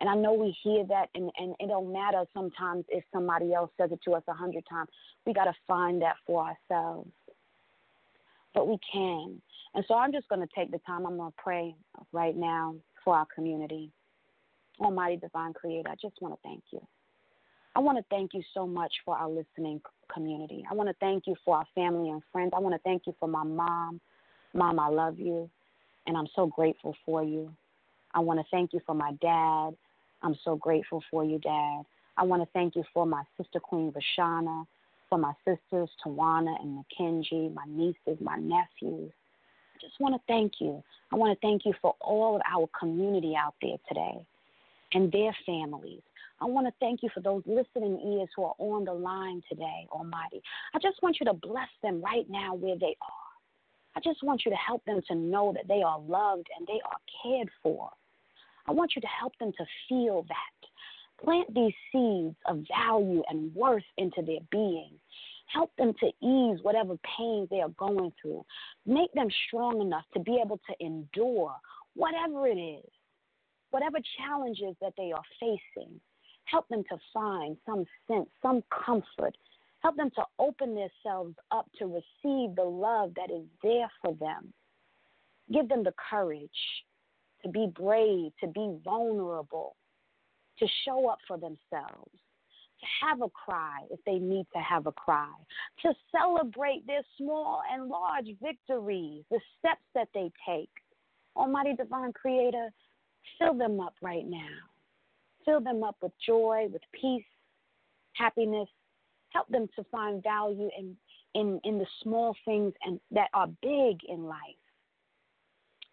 And 0.00 0.08
I 0.08 0.14
know 0.14 0.32
we 0.32 0.56
hear 0.62 0.84
that, 0.86 1.10
and, 1.14 1.30
and 1.38 1.54
it 1.60 1.68
don't 1.68 1.92
matter 1.92 2.24
sometimes 2.32 2.86
if 2.88 3.04
somebody 3.12 3.52
else 3.52 3.70
says 3.78 3.92
it 3.92 4.00
to 4.06 4.12
us 4.12 4.22
a 4.28 4.32
hundred 4.32 4.64
times. 4.68 4.88
We 5.26 5.34
got 5.34 5.44
to 5.44 5.54
find 5.68 6.00
that 6.00 6.16
for 6.26 6.48
ourselves. 6.48 7.10
But 8.54 8.68
we 8.68 8.78
can. 8.92 9.40
And 9.74 9.84
so 9.86 9.94
I'm 9.94 10.12
just 10.12 10.28
going 10.28 10.40
to 10.40 10.48
take 10.54 10.70
the 10.70 10.78
time. 10.86 11.06
I'm 11.06 11.16
going 11.16 11.30
to 11.30 11.42
pray 11.42 11.74
right 12.12 12.36
now 12.36 12.74
for 13.04 13.16
our 13.16 13.26
community. 13.34 13.90
Almighty 14.80 15.16
Divine 15.16 15.52
Creator, 15.52 15.90
I 15.90 15.94
just 16.00 16.20
want 16.20 16.34
to 16.34 16.40
thank 16.42 16.62
you. 16.72 16.80
I 17.76 17.80
want 17.80 17.98
to 17.98 18.04
thank 18.10 18.34
you 18.34 18.42
so 18.52 18.66
much 18.66 18.92
for 19.04 19.16
our 19.16 19.28
listening 19.28 19.80
community. 20.12 20.64
I 20.68 20.74
want 20.74 20.88
to 20.88 20.96
thank 20.98 21.24
you 21.26 21.36
for 21.44 21.56
our 21.56 21.66
family 21.74 22.10
and 22.10 22.22
friends. 22.32 22.52
I 22.56 22.58
want 22.58 22.74
to 22.74 22.80
thank 22.80 23.02
you 23.06 23.14
for 23.20 23.28
my 23.28 23.44
mom. 23.44 24.00
Mom, 24.54 24.80
I 24.80 24.88
love 24.88 25.20
you, 25.20 25.48
and 26.06 26.16
I'm 26.16 26.26
so 26.34 26.46
grateful 26.46 26.96
for 27.06 27.22
you. 27.22 27.52
I 28.12 28.20
want 28.20 28.40
to 28.40 28.46
thank 28.50 28.72
you 28.72 28.80
for 28.84 28.94
my 28.94 29.12
dad. 29.20 29.76
I'm 30.22 30.36
so 30.44 30.56
grateful 30.56 31.02
for 31.10 31.24
you, 31.24 31.38
Dad. 31.38 31.82
I 32.16 32.24
want 32.24 32.42
to 32.42 32.48
thank 32.52 32.76
you 32.76 32.84
for 32.92 33.06
my 33.06 33.22
sister, 33.36 33.60
Queen 33.60 33.92
Vashana, 33.92 34.66
for 35.10 35.18
my 35.18 35.32
sisters, 35.44 35.90
Tawana 36.04 36.58
and 36.62 36.76
Mackenzie, 36.76 37.50
my 37.54 37.64
nieces, 37.68 38.18
my 38.20 38.36
nephews 38.36 39.12
I 39.80 39.86
just 39.86 39.98
want 40.00 40.14
to 40.14 40.20
thank 40.26 40.54
you. 40.60 40.82
I 41.12 41.16
want 41.16 41.38
to 41.38 41.46
thank 41.46 41.64
you 41.64 41.72
for 41.80 41.94
all 42.00 42.36
of 42.36 42.42
our 42.50 42.68
community 42.78 43.34
out 43.34 43.54
there 43.62 43.76
today 43.88 44.24
and 44.92 45.10
their 45.10 45.34
families. 45.46 46.02
I 46.40 46.44
want 46.46 46.66
to 46.66 46.72
thank 46.80 47.02
you 47.02 47.08
for 47.14 47.20
those 47.20 47.42
listening 47.46 48.00
ears 48.00 48.28
who 48.36 48.44
are 48.44 48.54
on 48.58 48.84
the 48.84 48.92
line 48.92 49.42
today, 49.48 49.86
Almighty. 49.90 50.42
I 50.74 50.78
just 50.78 51.02
want 51.02 51.18
you 51.20 51.26
to 51.26 51.32
bless 51.32 51.68
them 51.82 52.02
right 52.02 52.28
now 52.28 52.54
where 52.54 52.78
they 52.78 52.96
are. 53.00 53.30
I 53.96 54.00
just 54.00 54.22
want 54.22 54.42
you 54.44 54.50
to 54.50 54.56
help 54.56 54.84
them 54.84 55.00
to 55.08 55.14
know 55.14 55.52
that 55.54 55.66
they 55.66 55.82
are 55.82 55.98
loved 55.98 56.46
and 56.58 56.66
they 56.66 56.80
are 56.84 56.98
cared 57.22 57.48
for. 57.62 57.90
I 58.66 58.72
want 58.72 58.92
you 58.94 59.02
to 59.02 59.08
help 59.08 59.32
them 59.38 59.52
to 59.56 59.64
feel 59.88 60.26
that. 60.28 60.69
Plant 61.22 61.54
these 61.54 61.74
seeds 61.92 62.36
of 62.46 62.64
value 62.76 63.22
and 63.28 63.54
worth 63.54 63.84
into 63.98 64.22
their 64.22 64.40
being 64.50 64.98
Help 65.52 65.74
them 65.76 65.92
to 65.98 66.06
ease 66.06 66.58
whatever 66.62 66.96
pains 67.18 67.48
they 67.50 67.60
are 67.60 67.70
going 67.70 68.12
through. 68.20 68.44
Make 68.86 69.12
them 69.14 69.28
strong 69.48 69.80
enough 69.80 70.04
to 70.14 70.20
be 70.20 70.40
able 70.44 70.58
to 70.58 70.84
endure 70.84 71.54
whatever 71.94 72.46
it 72.46 72.58
is, 72.58 72.88
whatever 73.70 73.98
challenges 74.18 74.76
that 74.80 74.92
they 74.96 75.12
are 75.12 75.22
facing. 75.40 76.00
Help 76.44 76.68
them 76.68 76.84
to 76.88 76.96
find 77.12 77.56
some 77.66 77.84
sense, 78.06 78.28
some 78.40 78.62
comfort. 78.84 79.36
Help 79.82 79.96
them 79.96 80.10
to 80.10 80.22
open 80.38 80.74
themselves 80.74 81.34
up 81.50 81.66
to 81.78 81.86
receive 81.86 82.54
the 82.54 82.62
love 82.62 83.12
that 83.16 83.30
is 83.34 83.44
there 83.62 83.90
for 84.02 84.14
them. 84.14 84.52
Give 85.52 85.68
them 85.68 85.82
the 85.82 85.94
courage 86.10 86.50
to 87.42 87.48
be 87.48 87.66
brave, 87.74 88.30
to 88.40 88.46
be 88.46 88.78
vulnerable, 88.84 89.74
to 90.60 90.66
show 90.84 91.08
up 91.08 91.18
for 91.26 91.36
themselves 91.36 92.10
to 92.80 93.06
have 93.06 93.22
a 93.22 93.28
cry 93.28 93.80
if 93.90 94.00
they 94.04 94.18
need 94.18 94.46
to 94.54 94.60
have 94.60 94.86
a 94.86 94.92
cry, 94.92 95.32
to 95.82 95.92
celebrate 96.10 96.86
their 96.86 97.02
small 97.16 97.62
and 97.72 97.88
large 97.88 98.28
victories, 98.42 99.22
the 99.30 99.40
steps 99.58 99.84
that 99.94 100.08
they 100.14 100.30
take. 100.48 100.70
Almighty 101.36 101.74
Divine 101.76 102.12
Creator, 102.12 102.70
fill 103.38 103.54
them 103.54 103.80
up 103.80 103.94
right 104.02 104.26
now. 104.26 104.48
Fill 105.44 105.60
them 105.60 105.82
up 105.82 105.96
with 106.02 106.12
joy, 106.26 106.66
with 106.72 106.82
peace, 106.98 107.24
happiness. 108.14 108.68
Help 109.30 109.48
them 109.48 109.68
to 109.76 109.84
find 109.84 110.22
value 110.22 110.70
in, 110.76 110.96
in, 111.34 111.60
in 111.64 111.78
the 111.78 111.86
small 112.02 112.34
things 112.44 112.72
and 112.84 112.98
that 113.10 113.28
are 113.32 113.46
big 113.62 113.98
in 114.08 114.24
life. 114.24 114.38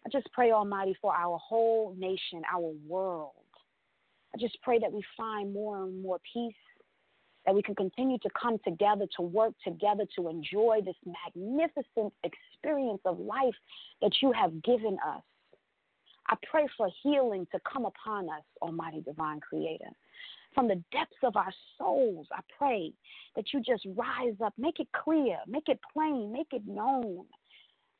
I 0.04 0.08
just 0.10 0.30
pray, 0.32 0.52
Almighty, 0.52 0.96
for 1.00 1.14
our 1.14 1.38
whole 1.38 1.94
nation, 1.98 2.42
our 2.52 2.72
world. 2.86 3.32
I 4.34 4.38
just 4.38 4.60
pray 4.62 4.78
that 4.78 4.92
we 4.92 5.02
find 5.16 5.52
more 5.52 5.82
and 5.82 6.02
more 6.02 6.18
peace, 6.32 6.54
that 7.46 7.54
we 7.54 7.62
can 7.62 7.74
continue 7.74 8.18
to 8.18 8.28
come 8.40 8.58
together, 8.64 9.06
to 9.16 9.22
work 9.22 9.54
together, 9.64 10.04
to 10.16 10.28
enjoy 10.28 10.80
this 10.84 10.96
magnificent 11.04 12.12
experience 12.24 13.00
of 13.04 13.18
life 13.18 13.54
that 14.02 14.12
you 14.20 14.32
have 14.32 14.62
given 14.62 14.98
us. 15.06 15.22
I 16.28 16.36
pray 16.50 16.66
for 16.76 16.90
healing 17.02 17.46
to 17.52 17.60
come 17.70 17.86
upon 17.86 18.28
us, 18.28 18.42
Almighty 18.60 19.00
Divine 19.00 19.40
Creator. 19.40 19.90
From 20.54 20.68
the 20.68 20.82
depths 20.92 21.16
of 21.22 21.36
our 21.36 21.52
souls, 21.78 22.26
I 22.32 22.40
pray 22.56 22.92
that 23.36 23.52
you 23.52 23.60
just 23.60 23.86
rise 23.96 24.34
up, 24.44 24.52
make 24.58 24.80
it 24.80 24.88
clear, 24.92 25.38
make 25.46 25.68
it 25.68 25.78
plain, 25.92 26.32
make 26.32 26.48
it 26.52 26.66
known, 26.66 27.24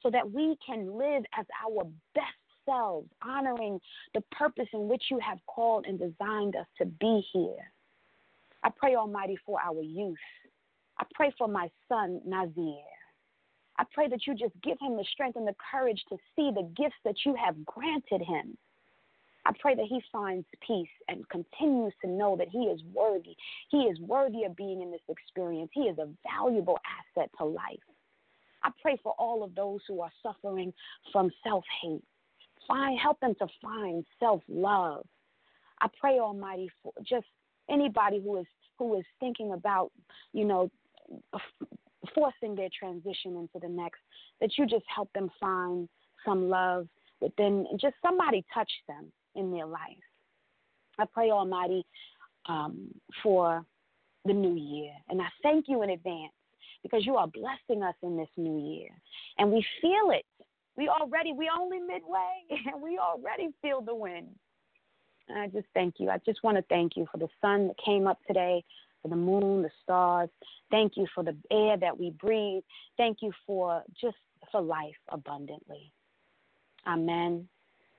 so 0.03 0.11
that 0.11 0.31
we 0.31 0.57
can 0.65 0.99
live 0.99 1.25
as 1.39 1.47
our 1.65 1.85
best 2.15 2.27
selves, 2.69 3.09
honoring 3.23 3.81
the 4.15 4.21
purpose 4.33 4.69
in 4.73 4.89
which 4.89 5.05
you 5.11 5.19
have 5.19 5.39
called 5.47 5.87
and 5.87 5.99
designed 5.99 6.57
us 6.57 6.67
to 6.79 6.85
be 6.85 7.25
here. 7.33 7.73
I 8.63 8.71
pray, 8.77 8.97
Almighty, 8.97 9.39
for 9.47 9.61
our 9.61 9.83
youth. 9.83 10.17
I 10.99 11.05
pray 11.15 11.33
for 11.39 11.49
my 11.49 11.71
son, 11.89 12.21
Nazir. 12.27 12.83
I 13.79 13.85
pray 13.95 14.09
that 14.09 14.27
you 14.27 14.35
just 14.35 14.55
give 14.63 14.77
him 14.81 14.97
the 14.97 15.05
strength 15.13 15.37
and 15.37 15.47
the 15.47 15.55
courage 15.71 16.03
to 16.09 16.17
see 16.35 16.51
the 16.53 16.69
gifts 16.77 16.97
that 17.05 17.15
you 17.25 17.37
have 17.37 17.65
granted 17.65 18.21
him. 18.21 18.59
I 19.47 19.53
pray 19.61 19.75
that 19.77 19.87
he 19.87 20.03
finds 20.13 20.47
peace 20.67 20.89
and 21.09 21.27
continues 21.31 21.95
to 22.05 22.11
know 22.11 22.37
that 22.37 22.49
he 22.49 22.65
is 22.65 22.81
worthy. 22.93 23.37
He 23.71 23.83
is 23.85 23.99
worthy 24.01 24.45
of 24.45 24.57
being 24.57 24.83
in 24.83 24.91
this 24.91 25.01
experience. 25.09 25.71
He 25.73 25.83
is 25.83 25.99
a 25.99 26.09
valuable 26.37 26.79
asset 27.17 27.31
to 27.39 27.45
life. 27.45 27.79
I 28.63 28.71
pray 28.83 28.99
for 29.03 29.15
all 29.19 29.43
of 29.45 29.55
those 29.55 29.81
who 29.87 30.01
are 30.01 30.11
suffering 30.23 30.73
from 31.13 31.31
self 31.45 31.65
hate. 31.81 32.03
Find, 32.69 32.99
help 32.99 33.19
them 33.21 33.35
to 33.41 33.47
find 33.61 34.05
self 34.21 34.43
love. 34.49 35.07
I 35.81 35.89
pray, 35.99 36.19
Almighty, 36.19 36.71
for 36.83 36.93
just 37.03 37.27
anybody 37.71 38.21
who 38.23 38.39
is 38.39 38.47
who 38.79 38.99
is 38.99 39.05
thinking 39.19 39.53
about, 39.53 39.91
you 40.33 40.45
know, 40.45 40.71
forcing 42.15 42.55
their 42.55 42.69
transition 42.79 43.37
into 43.37 43.59
the 43.61 43.69
next, 43.69 44.01
that 44.41 44.51
you 44.57 44.67
just 44.67 44.85
help 44.95 45.11
them 45.15 45.31
find 45.41 45.89
some 46.25 46.49
love 46.49 46.87
within, 47.21 47.67
just 47.81 47.95
somebody 48.03 48.45
touch 48.55 48.71
them 48.87 49.11
in 49.35 49.51
their 49.51 49.67
life. 49.67 49.81
I 50.99 51.05
pray, 51.13 51.31
Almighty, 51.31 51.85
um, 52.49 52.89
for 53.23 53.65
the 54.25 54.33
new 54.33 54.55
year. 54.55 54.93
And 55.09 55.21
I 55.21 55.29
thank 55.43 55.67
you 55.69 55.83
in 55.83 55.91
advance 55.91 56.33
because 56.83 57.05
you 57.07 57.17
are 57.17 57.29
blessing 57.29 57.83
us 57.83 57.95
in 58.03 58.17
this 58.17 58.29
new 58.37 58.59
year. 58.59 58.89
And 59.39 59.51
we 59.51 59.65
feel 59.81 60.11
it. 60.11 60.25
We 60.79 60.89
already, 60.89 61.33
we 61.33 61.51
only 61.51 61.81
midway, 61.81 62.45
and 62.51 62.81
we 62.81 62.99
already 62.99 63.49
feel 63.61 63.81
the 63.83 63.97
wind. 63.97 64.29
And 65.29 65.41
I 65.41 65.49
just 65.49 65.67
thank 65.75 65.97
you. 65.99 66.09
I 66.09 66.19
just 66.25 66.45
want 66.45 66.57
to 66.57 66.63
thank 66.69 66.97
you 66.97 67.05
for 67.11 67.19
the 67.19 67.27
sun 67.41 67.67
that 67.67 67.77
came 67.85 68.07
up 68.07 68.21
today, 68.29 68.63
for 69.03 69.09
the 69.09 69.17
moon, 69.17 69.63
the 69.63 69.71
stars. 69.83 70.31
Thank 70.71 70.93
you 70.97 71.09
for 71.17 71.25
the 71.25 71.37
air 71.51 71.77
that 71.79 71.99
we 71.99 72.11
breathe. 72.11 72.63
Thank 72.97 73.19
you 73.23 73.33
for 73.45 73.83
just 74.01 74.17
for 74.53 74.61
life 74.61 74.95
abundantly. 75.09 75.93
Amen. 76.87 77.49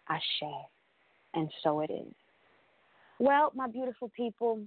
Ashe. 0.07 0.53
And 1.34 1.49
so 1.61 1.82
it 1.82 1.91
is. 1.91 2.13
Well, 3.19 3.51
my 3.53 3.67
beautiful 3.67 4.09
people, 4.15 4.61